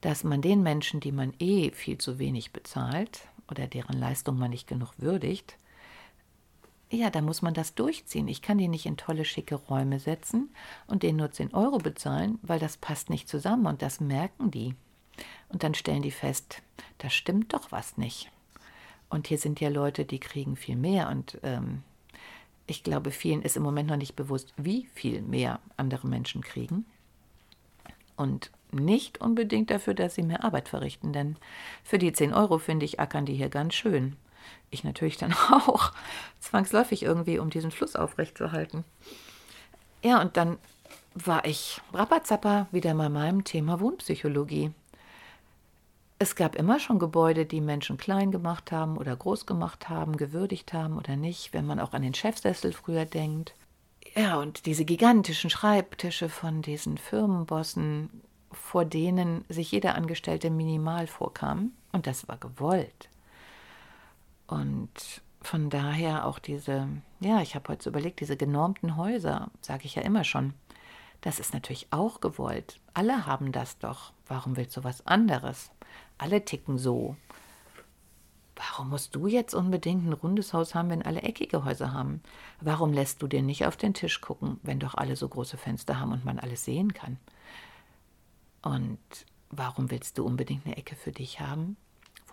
dass 0.00 0.24
man 0.24 0.40
den 0.40 0.62
Menschen, 0.62 1.00
die 1.00 1.12
man 1.12 1.34
eh 1.38 1.70
viel 1.70 1.98
zu 1.98 2.18
wenig 2.18 2.52
bezahlt 2.52 3.28
oder 3.50 3.66
deren 3.66 3.98
Leistung 3.98 4.38
man 4.38 4.50
nicht 4.50 4.66
genug 4.66 4.94
würdigt, 4.96 5.58
ja, 6.94 7.10
da 7.10 7.20
muss 7.20 7.42
man 7.42 7.54
das 7.54 7.74
durchziehen. 7.74 8.28
Ich 8.28 8.42
kann 8.42 8.58
die 8.58 8.68
nicht 8.68 8.86
in 8.86 8.96
tolle, 8.96 9.24
schicke 9.24 9.54
Räume 9.56 10.00
setzen 10.00 10.50
und 10.86 11.02
denen 11.02 11.18
nur 11.18 11.30
10 11.30 11.54
Euro 11.54 11.78
bezahlen, 11.78 12.38
weil 12.42 12.58
das 12.58 12.76
passt 12.76 13.10
nicht 13.10 13.28
zusammen 13.28 13.66
und 13.66 13.82
das 13.82 14.00
merken 14.00 14.50
die. 14.50 14.74
Und 15.48 15.62
dann 15.62 15.74
stellen 15.74 16.02
die 16.02 16.10
fest, 16.10 16.62
da 16.98 17.10
stimmt 17.10 17.52
doch 17.52 17.70
was 17.70 17.96
nicht. 17.96 18.30
Und 19.08 19.28
hier 19.28 19.38
sind 19.38 19.60
ja 19.60 19.68
Leute, 19.68 20.04
die 20.04 20.18
kriegen 20.18 20.56
viel 20.56 20.76
mehr. 20.76 21.08
Und 21.08 21.38
ähm, 21.42 21.82
ich 22.66 22.82
glaube, 22.82 23.10
vielen 23.10 23.42
ist 23.42 23.56
im 23.56 23.62
Moment 23.62 23.88
noch 23.88 23.96
nicht 23.96 24.16
bewusst, 24.16 24.52
wie 24.56 24.88
viel 24.94 25.22
mehr 25.22 25.60
andere 25.76 26.08
Menschen 26.08 26.42
kriegen. 26.42 26.84
Und 28.16 28.50
nicht 28.72 29.20
unbedingt 29.20 29.70
dafür, 29.70 29.94
dass 29.94 30.14
sie 30.16 30.22
mehr 30.22 30.44
Arbeit 30.44 30.68
verrichten, 30.68 31.12
denn 31.12 31.36
für 31.84 31.98
die 31.98 32.12
10 32.12 32.32
Euro, 32.34 32.58
finde 32.58 32.84
ich, 32.84 32.98
ackern 32.98 33.26
die 33.26 33.34
hier 33.34 33.48
ganz 33.48 33.74
schön. 33.74 34.16
Ich 34.70 34.84
natürlich 34.84 35.16
dann 35.16 35.32
auch, 35.50 35.92
zwangsläufig 36.40 37.02
irgendwie, 37.02 37.38
um 37.38 37.50
diesen 37.50 37.70
Fluss 37.70 37.96
aufrechtzuerhalten. 37.96 38.84
Ja, 40.02 40.20
und 40.20 40.36
dann 40.36 40.58
war 41.14 41.44
ich 41.44 41.80
rapperzapper 41.92 42.66
wieder 42.72 42.94
bei 42.94 43.08
meinem 43.08 43.44
Thema 43.44 43.80
Wohnpsychologie. 43.80 44.72
Es 46.18 46.36
gab 46.36 46.56
immer 46.56 46.78
schon 46.78 46.98
Gebäude, 46.98 47.44
die 47.46 47.60
Menschen 47.60 47.96
klein 47.96 48.30
gemacht 48.30 48.72
haben 48.72 48.96
oder 48.96 49.16
groß 49.16 49.46
gemacht 49.46 49.88
haben, 49.88 50.16
gewürdigt 50.16 50.72
haben 50.72 50.96
oder 50.96 51.16
nicht, 51.16 51.52
wenn 51.52 51.66
man 51.66 51.80
auch 51.80 51.92
an 51.92 52.02
den 52.02 52.14
Chefsessel 52.14 52.72
früher 52.72 53.04
denkt. 53.04 53.54
Ja, 54.14 54.38
und 54.38 54.66
diese 54.66 54.84
gigantischen 54.84 55.50
Schreibtische 55.50 56.28
von 56.28 56.62
diesen 56.62 56.98
Firmenbossen, 56.98 58.22
vor 58.52 58.84
denen 58.84 59.44
sich 59.48 59.72
jeder 59.72 59.96
Angestellte 59.96 60.50
minimal 60.50 61.06
vorkam. 61.06 61.72
Und 61.92 62.06
das 62.06 62.28
war 62.28 62.36
gewollt. 62.36 63.08
Und 64.54 65.20
von 65.42 65.68
daher 65.68 66.26
auch 66.26 66.38
diese, 66.38 66.86
ja, 67.18 67.42
ich 67.42 67.56
habe 67.56 67.70
heute 67.70 67.82
so 67.82 67.90
überlegt, 67.90 68.20
diese 68.20 68.36
genormten 68.36 68.96
Häuser, 68.96 69.50
sage 69.60 69.84
ich 69.84 69.96
ja 69.96 70.02
immer 70.02 70.22
schon, 70.22 70.54
das 71.22 71.40
ist 71.40 71.54
natürlich 71.54 71.88
auch 71.90 72.20
gewollt. 72.20 72.78
Alle 72.92 73.26
haben 73.26 73.50
das 73.50 73.78
doch. 73.78 74.12
Warum 74.28 74.56
willst 74.56 74.76
du 74.76 74.84
was 74.84 75.04
anderes? 75.08 75.72
Alle 76.18 76.44
ticken 76.44 76.78
so. 76.78 77.16
Warum 78.54 78.90
musst 78.90 79.16
du 79.16 79.26
jetzt 79.26 79.54
unbedingt 79.54 80.06
ein 80.06 80.12
rundes 80.12 80.52
Haus 80.52 80.76
haben, 80.76 80.90
wenn 80.90 81.02
alle 81.02 81.22
eckige 81.22 81.64
Häuser 81.64 81.92
haben? 81.92 82.22
Warum 82.60 82.92
lässt 82.92 83.22
du 83.22 83.26
dir 83.26 83.42
nicht 83.42 83.66
auf 83.66 83.76
den 83.76 83.92
Tisch 83.92 84.20
gucken, 84.20 84.60
wenn 84.62 84.78
doch 84.78 84.94
alle 84.94 85.16
so 85.16 85.28
große 85.28 85.56
Fenster 85.56 85.98
haben 85.98 86.12
und 86.12 86.24
man 86.24 86.38
alles 86.38 86.64
sehen 86.64 86.94
kann? 86.94 87.18
Und 88.62 89.00
warum 89.50 89.90
willst 89.90 90.16
du 90.16 90.24
unbedingt 90.24 90.64
eine 90.64 90.76
Ecke 90.76 90.94
für 90.94 91.10
dich 91.10 91.40
haben, 91.40 91.76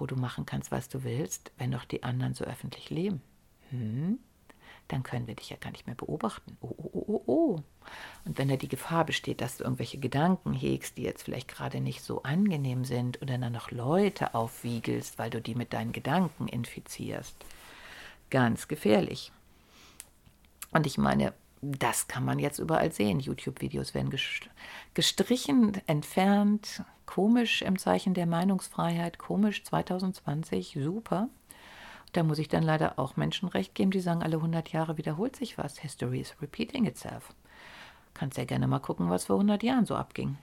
wo 0.01 0.07
du 0.07 0.15
machen 0.15 0.47
kannst, 0.47 0.71
was 0.71 0.89
du 0.89 1.03
willst, 1.03 1.51
wenn 1.59 1.71
doch 1.71 1.85
die 1.85 2.01
anderen 2.01 2.33
so 2.33 2.43
öffentlich 2.43 2.89
leben? 2.89 3.21
Hm? 3.69 4.17
Dann 4.87 5.03
können 5.03 5.27
wir 5.27 5.35
dich 5.35 5.51
ja 5.51 5.57
gar 5.57 5.71
nicht 5.71 5.85
mehr 5.85 5.95
beobachten. 5.95 6.57
Oh, 6.59 6.73
oh, 6.75 6.89
oh, 6.91 7.05
oh, 7.07 7.23
oh. 7.27 7.63
Und 8.25 8.37
wenn 8.37 8.49
da 8.49 8.55
die 8.57 8.67
Gefahr 8.67 9.05
besteht, 9.05 9.41
dass 9.41 9.57
du 9.57 9.63
irgendwelche 9.63 9.99
Gedanken 9.99 10.53
hegst, 10.53 10.97
die 10.97 11.03
jetzt 11.03 11.23
vielleicht 11.23 11.47
gerade 11.47 11.79
nicht 11.79 12.01
so 12.01 12.23
angenehm 12.23 12.83
sind 12.83 13.21
oder 13.21 13.37
dann 13.37 13.53
noch 13.53 13.69
Leute 13.69 14.33
aufwiegelst, 14.33 15.19
weil 15.19 15.29
du 15.29 15.39
die 15.39 15.55
mit 15.55 15.71
deinen 15.71 15.91
Gedanken 15.91 16.47
infizierst, 16.47 17.35
ganz 18.31 18.67
gefährlich. 18.67 19.31
Und 20.71 20.87
ich 20.87 20.97
meine, 20.97 21.33
das 21.61 22.07
kann 22.07 22.25
man 22.25 22.39
jetzt 22.39 22.57
überall 22.57 22.91
sehen. 22.91 23.19
YouTube-Videos 23.19 23.93
werden 23.93 24.11
gestrichen, 24.95 25.79
entfernt, 25.85 26.83
komisch 27.11 27.61
im 27.61 27.77
Zeichen 27.77 28.13
der 28.13 28.25
Meinungsfreiheit, 28.25 29.17
komisch 29.17 29.65
2020, 29.65 30.77
super. 30.81 31.27
Da 32.13 32.23
muss 32.23 32.39
ich 32.39 32.47
dann 32.47 32.63
leider 32.63 32.97
auch 32.99 33.17
Menschen 33.17 33.49
recht 33.49 33.75
geben, 33.75 33.91
die 33.91 33.99
sagen, 33.99 34.23
alle 34.23 34.37
100 34.37 34.69
Jahre 34.69 34.97
wiederholt 34.97 35.35
sich 35.35 35.57
was. 35.57 35.77
History 35.77 36.21
is 36.21 36.41
repeating 36.41 36.85
itself. 36.85 37.33
Kannst 38.13 38.37
ja 38.37 38.45
gerne 38.45 38.65
mal 38.65 38.79
gucken, 38.79 39.09
was 39.09 39.25
vor 39.25 39.35
100 39.35 39.61
Jahren 39.61 39.85
so 39.85 39.97
abging. 39.97 40.37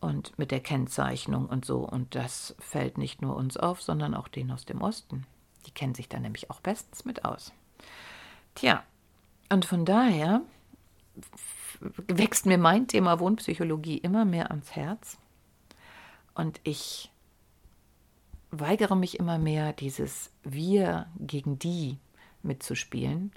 Und 0.00 0.38
mit 0.38 0.52
der 0.52 0.60
Kennzeichnung 0.60 1.46
und 1.46 1.64
so. 1.64 1.78
Und 1.78 2.14
das 2.14 2.54
fällt 2.60 2.96
nicht 2.96 3.20
nur 3.20 3.34
uns 3.34 3.56
auf, 3.56 3.82
sondern 3.82 4.14
auch 4.14 4.28
denen 4.28 4.52
aus 4.52 4.64
dem 4.64 4.82
Osten. 4.82 5.26
Die 5.66 5.72
kennen 5.72 5.96
sich 5.96 6.08
da 6.08 6.20
nämlich 6.20 6.52
auch 6.52 6.60
bestens 6.60 7.04
mit 7.04 7.24
aus. 7.24 7.52
Tja, 8.54 8.84
und 9.48 9.64
von 9.64 9.84
daher 9.84 10.42
wächst 12.06 12.46
mir 12.46 12.58
mein 12.58 12.86
Thema 12.86 13.18
Wohnpsychologie 13.18 13.98
immer 13.98 14.24
mehr 14.24 14.52
ans 14.52 14.76
Herz. 14.76 15.18
Und 16.40 16.58
ich 16.64 17.12
weigere 18.50 18.96
mich 18.96 19.18
immer 19.18 19.36
mehr, 19.36 19.74
dieses 19.74 20.30
Wir 20.42 21.06
gegen 21.18 21.58
die 21.58 21.98
mitzuspielen 22.42 23.30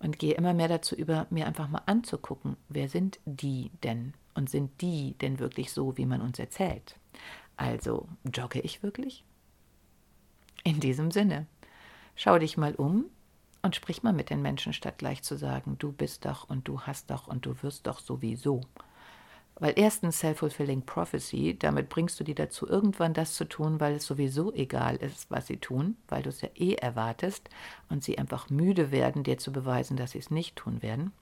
und 0.00 0.18
gehe 0.18 0.34
immer 0.34 0.52
mehr 0.52 0.66
dazu 0.66 0.96
über, 0.96 1.28
mir 1.30 1.46
einfach 1.46 1.68
mal 1.68 1.82
anzugucken, 1.86 2.56
wer 2.68 2.88
sind 2.88 3.20
die 3.24 3.70
denn 3.84 4.14
und 4.34 4.50
sind 4.50 4.80
die 4.80 5.14
denn 5.20 5.38
wirklich 5.38 5.70
so, 5.70 5.96
wie 5.96 6.06
man 6.06 6.20
uns 6.20 6.40
erzählt. 6.40 6.96
Also 7.56 8.08
jogge 8.24 8.58
ich 8.58 8.82
wirklich? 8.82 9.22
In 10.64 10.80
diesem 10.80 11.12
Sinne, 11.12 11.46
schau 12.16 12.36
dich 12.36 12.56
mal 12.56 12.74
um 12.74 13.04
und 13.62 13.76
sprich 13.76 14.02
mal 14.02 14.12
mit 14.12 14.28
den 14.28 14.42
Menschen, 14.42 14.72
statt 14.72 14.98
gleich 14.98 15.22
zu 15.22 15.36
sagen, 15.36 15.76
du 15.78 15.92
bist 15.92 16.24
doch 16.24 16.50
und 16.50 16.66
du 16.66 16.80
hast 16.80 17.12
doch 17.12 17.28
und 17.28 17.46
du 17.46 17.62
wirst 17.62 17.86
doch 17.86 18.00
sowieso. 18.00 18.62
Weil 19.60 19.74
erstens 19.76 20.20
Self-Fulfilling 20.20 20.86
Prophecy, 20.86 21.56
damit 21.58 21.90
bringst 21.90 22.18
du 22.18 22.24
die 22.24 22.34
dazu, 22.34 22.66
irgendwann 22.66 23.12
das 23.12 23.34
zu 23.34 23.44
tun, 23.44 23.78
weil 23.78 23.94
es 23.96 24.06
sowieso 24.06 24.52
egal 24.54 24.96
ist, 24.96 25.30
was 25.30 25.46
sie 25.46 25.58
tun, 25.58 25.96
weil 26.08 26.22
du 26.22 26.30
es 26.30 26.40
ja 26.40 26.48
eh 26.54 26.74
erwartest 26.74 27.50
und 27.90 28.02
sie 28.02 28.16
einfach 28.16 28.48
müde 28.48 28.90
werden, 28.90 29.22
dir 29.22 29.36
zu 29.36 29.52
beweisen, 29.52 29.98
dass 29.98 30.12
sie 30.12 30.18
es 30.18 30.30
nicht 30.30 30.56
tun 30.56 30.80
werden. 30.80 31.12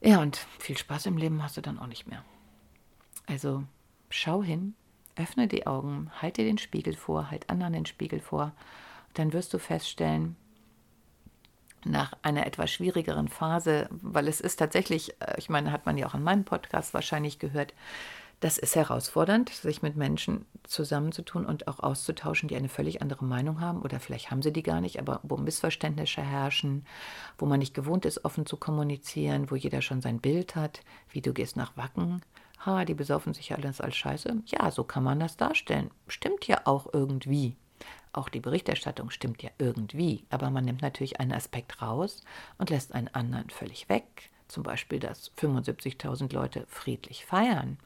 Ja, 0.00 0.20
und 0.20 0.38
viel 0.58 0.78
Spaß 0.78 1.06
im 1.06 1.18
Leben 1.18 1.42
hast 1.42 1.58
du 1.58 1.60
dann 1.60 1.78
auch 1.78 1.86
nicht 1.86 2.08
mehr. 2.08 2.24
Also 3.26 3.62
schau 4.08 4.42
hin, 4.42 4.74
öffne 5.16 5.48
die 5.48 5.66
Augen, 5.66 6.10
halte 6.20 6.44
den 6.44 6.58
Spiegel 6.58 6.94
vor, 6.94 7.30
halt 7.30 7.50
anderen 7.50 7.74
den 7.74 7.86
Spiegel 7.86 8.20
vor, 8.20 8.52
dann 9.14 9.34
wirst 9.34 9.52
du 9.52 9.58
feststellen, 9.58 10.36
nach 11.84 12.12
einer 12.22 12.46
etwas 12.46 12.70
schwierigeren 12.70 13.28
Phase, 13.28 13.88
weil 13.90 14.28
es 14.28 14.40
ist 14.40 14.56
tatsächlich, 14.56 15.14
äh, 15.20 15.34
ich 15.38 15.48
meine, 15.48 15.72
hat 15.72 15.86
man 15.86 15.98
ja 15.98 16.06
auch 16.06 16.14
in 16.14 16.22
meinem 16.22 16.44
Podcast 16.44 16.94
wahrscheinlich 16.94 17.38
gehört, 17.38 17.74
das 18.42 18.58
ist 18.58 18.74
herausfordernd, 18.74 19.50
sich 19.50 19.82
mit 19.82 19.94
Menschen 19.94 20.46
zusammenzutun 20.64 21.46
und 21.46 21.68
auch 21.68 21.78
auszutauschen, 21.78 22.48
die 22.48 22.56
eine 22.56 22.68
völlig 22.68 23.00
andere 23.00 23.24
Meinung 23.24 23.60
haben 23.60 23.82
oder 23.82 24.00
vielleicht 24.00 24.32
haben 24.32 24.42
sie 24.42 24.52
die 24.52 24.64
gar 24.64 24.80
nicht, 24.80 24.98
aber 24.98 25.20
wo 25.22 25.36
Missverständnisse 25.36 26.22
herrschen, 26.22 26.84
wo 27.38 27.46
man 27.46 27.60
nicht 27.60 27.72
gewohnt 27.72 28.04
ist, 28.04 28.24
offen 28.24 28.44
zu 28.44 28.56
kommunizieren, 28.56 29.48
wo 29.52 29.54
jeder 29.54 29.80
schon 29.80 30.02
sein 30.02 30.18
Bild 30.18 30.56
hat, 30.56 30.80
wie 31.10 31.20
du 31.20 31.32
gehst 31.32 31.56
nach 31.56 31.76
Wacken. 31.76 32.20
Ha, 32.66 32.84
die 32.84 32.94
besaufen 32.94 33.32
sich 33.32 33.54
alles 33.54 33.80
als 33.80 33.96
Scheiße. 33.96 34.42
Ja, 34.46 34.72
so 34.72 34.82
kann 34.82 35.04
man 35.04 35.20
das 35.20 35.36
darstellen. 35.36 35.92
Stimmt 36.08 36.46
ja 36.48 36.62
auch 36.64 36.88
irgendwie. 36.92 37.56
Auch 38.12 38.28
die 38.28 38.40
Berichterstattung 38.40 39.10
stimmt 39.10 39.42
ja 39.42 39.50
irgendwie, 39.58 40.24
aber 40.30 40.50
man 40.50 40.64
nimmt 40.64 40.82
natürlich 40.82 41.18
einen 41.20 41.32
Aspekt 41.32 41.80
raus 41.80 42.22
und 42.58 42.70
lässt 42.70 42.94
einen 42.94 43.08
anderen 43.08 43.48
völlig 43.50 43.88
weg. 43.88 44.30
Zum 44.48 44.62
Beispiel, 44.62 45.00
dass 45.00 45.32
75.000 45.38 46.32
Leute 46.34 46.66
friedlich 46.68 47.24
feiern, 47.24 47.78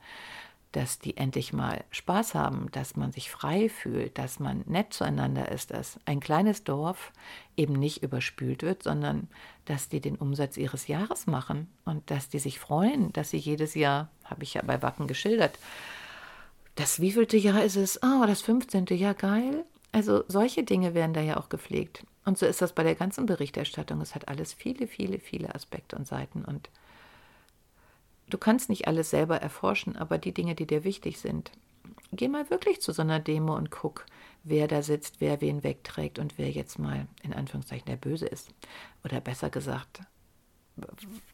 dass 0.72 0.98
die 0.98 1.16
endlich 1.16 1.52
mal 1.52 1.84
Spaß 1.90 2.34
haben, 2.34 2.70
dass 2.72 2.96
man 2.96 3.12
sich 3.12 3.30
frei 3.30 3.68
fühlt, 3.68 4.18
dass 4.18 4.40
man 4.40 4.62
nett 4.66 4.92
zueinander 4.92 5.50
ist, 5.50 5.70
dass 5.70 5.98
ein 6.04 6.20
kleines 6.20 6.64
Dorf 6.64 7.12
eben 7.56 7.74
nicht 7.74 8.02
überspült 8.02 8.62
wird, 8.62 8.82
sondern 8.82 9.28
dass 9.64 9.88
die 9.88 10.00
den 10.00 10.16
Umsatz 10.16 10.56
ihres 10.56 10.88
Jahres 10.88 11.26
machen 11.26 11.68
und 11.84 12.10
dass 12.10 12.28
die 12.28 12.40
sich 12.40 12.58
freuen, 12.58 13.12
dass 13.12 13.30
sie 13.30 13.38
jedes 13.38 13.74
Jahr, 13.74 14.10
habe 14.24 14.42
ich 14.42 14.54
ja 14.54 14.62
bei 14.62 14.82
Wacken 14.82 15.06
geschildert, 15.06 15.58
das 16.74 17.00
wievielte 17.00 17.38
Jahr 17.38 17.64
ist 17.64 17.76
es? 17.76 18.02
Ah, 18.02 18.20
oh, 18.22 18.26
das 18.26 18.42
15. 18.42 18.84
Jahr, 18.90 19.14
geil. 19.14 19.64
Also 19.96 20.24
solche 20.28 20.62
Dinge 20.62 20.92
werden 20.92 21.14
da 21.14 21.22
ja 21.22 21.38
auch 21.38 21.48
gepflegt. 21.48 22.04
Und 22.26 22.36
so 22.36 22.44
ist 22.44 22.60
das 22.60 22.74
bei 22.74 22.82
der 22.82 22.96
ganzen 22.96 23.24
Berichterstattung. 23.24 24.02
Es 24.02 24.14
hat 24.14 24.28
alles 24.28 24.52
viele, 24.52 24.86
viele, 24.86 25.18
viele 25.18 25.54
Aspekte 25.54 25.96
und 25.96 26.06
Seiten. 26.06 26.44
Und 26.44 26.68
du 28.28 28.36
kannst 28.36 28.68
nicht 28.68 28.88
alles 28.88 29.08
selber 29.08 29.38
erforschen, 29.38 29.96
aber 29.96 30.18
die 30.18 30.34
Dinge, 30.34 30.54
die 30.54 30.66
dir 30.66 30.84
wichtig 30.84 31.18
sind, 31.18 31.50
geh 32.12 32.28
mal 32.28 32.50
wirklich 32.50 32.82
zu 32.82 32.92
so 32.92 33.00
einer 33.00 33.20
Demo 33.20 33.56
und 33.56 33.70
guck, 33.70 34.04
wer 34.44 34.68
da 34.68 34.82
sitzt, 34.82 35.22
wer 35.22 35.40
wen 35.40 35.64
wegträgt 35.64 36.18
und 36.18 36.36
wer 36.36 36.50
jetzt 36.50 36.78
mal 36.78 37.06
in 37.22 37.32
Anführungszeichen 37.32 37.86
der 37.86 37.96
Böse 37.96 38.26
ist. 38.26 38.50
Oder 39.02 39.22
besser 39.22 39.48
gesagt, 39.48 40.00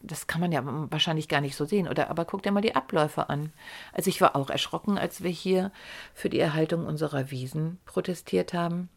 das 0.00 0.26
kann 0.26 0.40
man 0.40 0.52
ja 0.52 0.62
wahrscheinlich 0.64 1.28
gar 1.28 1.40
nicht 1.40 1.56
so 1.56 1.64
sehen. 1.64 1.88
Oder 1.88 2.10
aber 2.10 2.24
guck 2.24 2.42
dir 2.42 2.52
mal 2.52 2.60
die 2.60 2.76
Abläufe 2.76 3.28
an. 3.28 3.52
Also 3.92 4.08
ich 4.08 4.20
war 4.20 4.36
auch 4.36 4.50
erschrocken, 4.50 4.98
als 4.98 5.22
wir 5.22 5.30
hier 5.30 5.72
für 6.14 6.30
die 6.30 6.38
Erhaltung 6.38 6.86
unserer 6.86 7.30
Wiesen 7.30 7.78
protestiert 7.84 8.54
haben. 8.54 8.88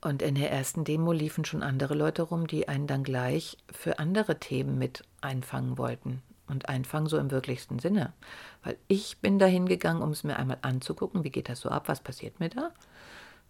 Und 0.00 0.22
in 0.22 0.36
der 0.36 0.50
ersten 0.50 0.84
Demo 0.84 1.12
liefen 1.12 1.44
schon 1.44 1.62
andere 1.62 1.94
Leute 1.94 2.22
rum, 2.22 2.46
die 2.46 2.68
einen 2.68 2.86
dann 2.86 3.02
gleich 3.02 3.58
für 3.70 3.98
andere 3.98 4.38
Themen 4.38 4.78
mit 4.78 5.02
einfangen 5.20 5.76
wollten. 5.76 6.22
Und 6.46 6.68
einfangen 6.70 7.08
so 7.08 7.18
im 7.18 7.30
wirklichsten 7.30 7.78
Sinne. 7.78 8.14
Weil 8.62 8.78
ich 8.86 9.18
bin 9.18 9.38
dahin 9.38 9.66
gegangen, 9.66 10.00
um 10.00 10.10
es 10.10 10.24
mir 10.24 10.36
einmal 10.36 10.58
anzugucken, 10.62 11.24
wie 11.24 11.30
geht 11.30 11.50
das 11.50 11.60
so 11.60 11.68
ab, 11.68 11.88
was 11.88 12.00
passiert 12.00 12.40
mir 12.40 12.48
da? 12.48 12.70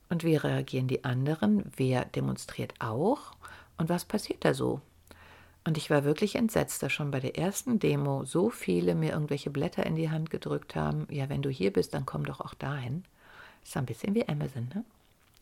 Und 0.09 0.25
wie 0.25 0.35
reagieren 0.35 0.89
die 0.89 1.05
anderen? 1.05 1.71
Wer 1.77 2.07
demonstriert 2.07 2.75
auch? 2.81 3.33
Und 3.77 3.89
was 3.89 4.05
passiert 4.05 4.45
da 4.45 4.55
so? 4.55 4.81
Und 5.69 5.77
ich 5.77 5.91
war 5.91 6.03
wirklich 6.03 6.35
entsetzt, 6.35 6.83
dass 6.83 6.95
schon 6.95 7.11
bei 7.11 7.21
der 7.21 7.37
ersten 7.37 7.79
Demo 7.79 8.25
so 8.25 8.49
viele 8.49 8.95
mir 8.95 9.13
irgendwelche 9.13 9.51
Blätter 9.51 9.85
in 9.85 9.97
die 9.97 10.09
Hand 10.09 10.31
gedrückt 10.31 10.75
haben. 10.75 11.07
Ja, 11.11 11.29
wenn 11.29 11.43
du 11.43 11.51
hier 11.51 11.71
bist, 11.71 11.93
dann 11.93 12.07
komm 12.07 12.25
doch 12.25 12.41
auch 12.41 12.55
dahin. 12.55 13.05
Ist 13.63 13.77
ein 13.77 13.85
bisschen 13.85 14.15
wie 14.15 14.27
Amazon, 14.27 14.71
ne? 14.75 14.83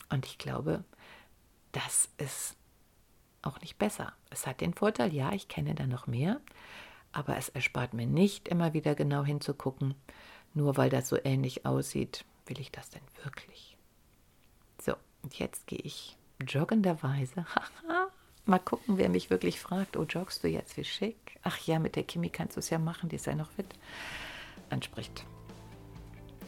Und 0.09 0.25
ich 0.25 0.37
glaube, 0.37 0.83
das 1.71 2.09
ist 2.17 2.57
auch 3.41 3.61
nicht 3.61 3.77
besser. 3.77 4.11
Es 4.29 4.45
hat 4.45 4.59
den 4.59 4.73
Vorteil, 4.73 5.13
ja, 5.13 5.31
ich 5.31 5.47
kenne 5.47 5.75
da 5.75 5.87
noch 5.87 6.07
mehr, 6.07 6.41
aber 7.13 7.37
es 7.37 7.47
erspart 7.47 7.93
mir 7.93 8.05
nicht, 8.05 8.49
immer 8.49 8.73
wieder 8.73 8.95
genau 8.95 9.23
hinzugucken. 9.23 9.95
Nur 10.53 10.75
weil 10.75 10.89
das 10.89 11.07
so 11.07 11.17
ähnlich 11.23 11.65
aussieht, 11.65 12.25
will 12.47 12.59
ich 12.59 12.73
das 12.73 12.89
denn 12.89 13.03
wirklich? 13.23 13.77
So, 14.81 14.93
und 15.23 15.39
jetzt 15.39 15.67
gehe 15.67 15.79
ich 15.79 16.17
joggenderweise. 16.45 17.45
Mal 18.47 18.59
gucken, 18.59 18.97
wer 18.97 19.09
mich 19.09 19.29
wirklich 19.29 19.59
fragt, 19.59 19.97
oh, 19.97 20.03
joggst 20.03 20.41
du 20.41 20.47
jetzt, 20.47 20.77
wie 20.77 20.85
schick? 20.85 21.37
Ach 21.43 21.57
ja, 21.65 21.79
mit 21.79 21.97
der 21.97 22.03
Kimi 22.03 22.29
kannst 22.29 22.55
du 22.55 22.59
es 22.59 22.69
ja 22.69 22.79
machen, 22.79 23.09
die 23.09 23.17
ist 23.17 23.25
ja 23.25 23.35
noch 23.35 23.51
fit. 23.51 23.67
Anspricht. 24.69 25.25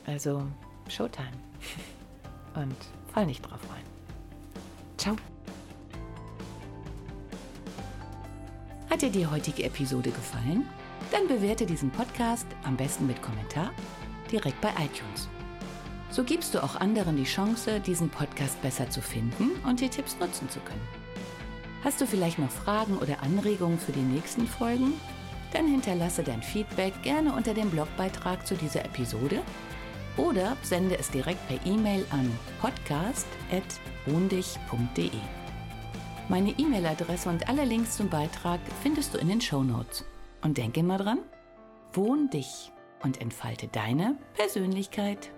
Also, 0.06 0.48
Showtime. 0.88 1.28
Und 2.56 2.78
fall 3.14 3.26
nicht 3.26 3.42
drauf 3.42 3.60
rein. 3.70 3.84
Ciao. 4.98 5.18
Hat 8.90 9.02
dir 9.02 9.12
die 9.12 9.28
heutige 9.28 9.66
Episode 9.66 10.12
gefallen? 10.12 10.66
Dann 11.12 11.28
bewerte 11.28 11.66
diesen 11.66 11.92
Podcast 11.92 12.48
am 12.64 12.78
besten 12.78 13.08
mit 13.08 13.22
Kommentar 13.22 13.74
direkt 14.32 14.62
bei 14.62 14.70
iTunes. 14.70 15.28
So 16.12 16.24
gibst 16.24 16.56
du 16.56 16.64
auch 16.64 16.78
anderen 16.78 17.18
die 17.18 17.26
Chance, 17.26 17.82
diesen 17.82 18.10
Podcast 18.10 18.62
besser 18.62 18.90
zu 18.90 19.02
finden 19.02 19.52
und 19.68 19.82
die 19.82 19.90
Tipps 19.90 20.18
nutzen 20.18 20.50
zu 20.50 20.62
können. 20.62 20.99
Hast 21.84 22.00
du 22.02 22.06
vielleicht 22.06 22.40
noch 22.40 22.52
Fragen 22.52 22.98
oder 22.98 23.24
Anregungen 23.24 23.80
für 23.80 23.94
die 23.94 24.02
nächsten 24.02 24.46
Folgen? 24.46 25.00
Dann 25.54 25.66
hinterlasse 25.68 26.24
dein 26.24 26.44
Feedback 26.44 27.02
gerne 27.04 27.34
unter 27.34 27.54
dem 27.54 27.70
Blogbeitrag 27.70 28.46
zu 28.46 28.56
dieser 28.56 28.84
Episode 28.84 29.40
oder 30.18 30.58
sende 30.62 31.00
es 31.00 31.10
direkt 31.10 31.48
per 31.48 31.66
E-Mail 31.66 32.06
an 32.10 32.30
podcast.wohndich.de. 32.60 35.12
Meine 36.28 36.52
E-Mail-Adresse 36.52 37.30
und 37.30 37.48
alle 37.50 37.64
Links 37.66 37.98
zum 37.98 38.10
Beitrag 38.10 38.60
findest 38.84 39.14
du 39.14 39.18
in 39.18 39.30
den 39.30 39.42
Show 39.42 39.64
Notes. 39.64 40.06
Und 40.42 40.58
denke 40.58 40.82
immer 40.82 40.98
dran, 40.98 41.20
wohn 41.94 42.30
dich 42.30 42.72
und 43.02 43.20
entfalte 43.20 43.68
deine 43.68 44.16
Persönlichkeit. 44.36 45.32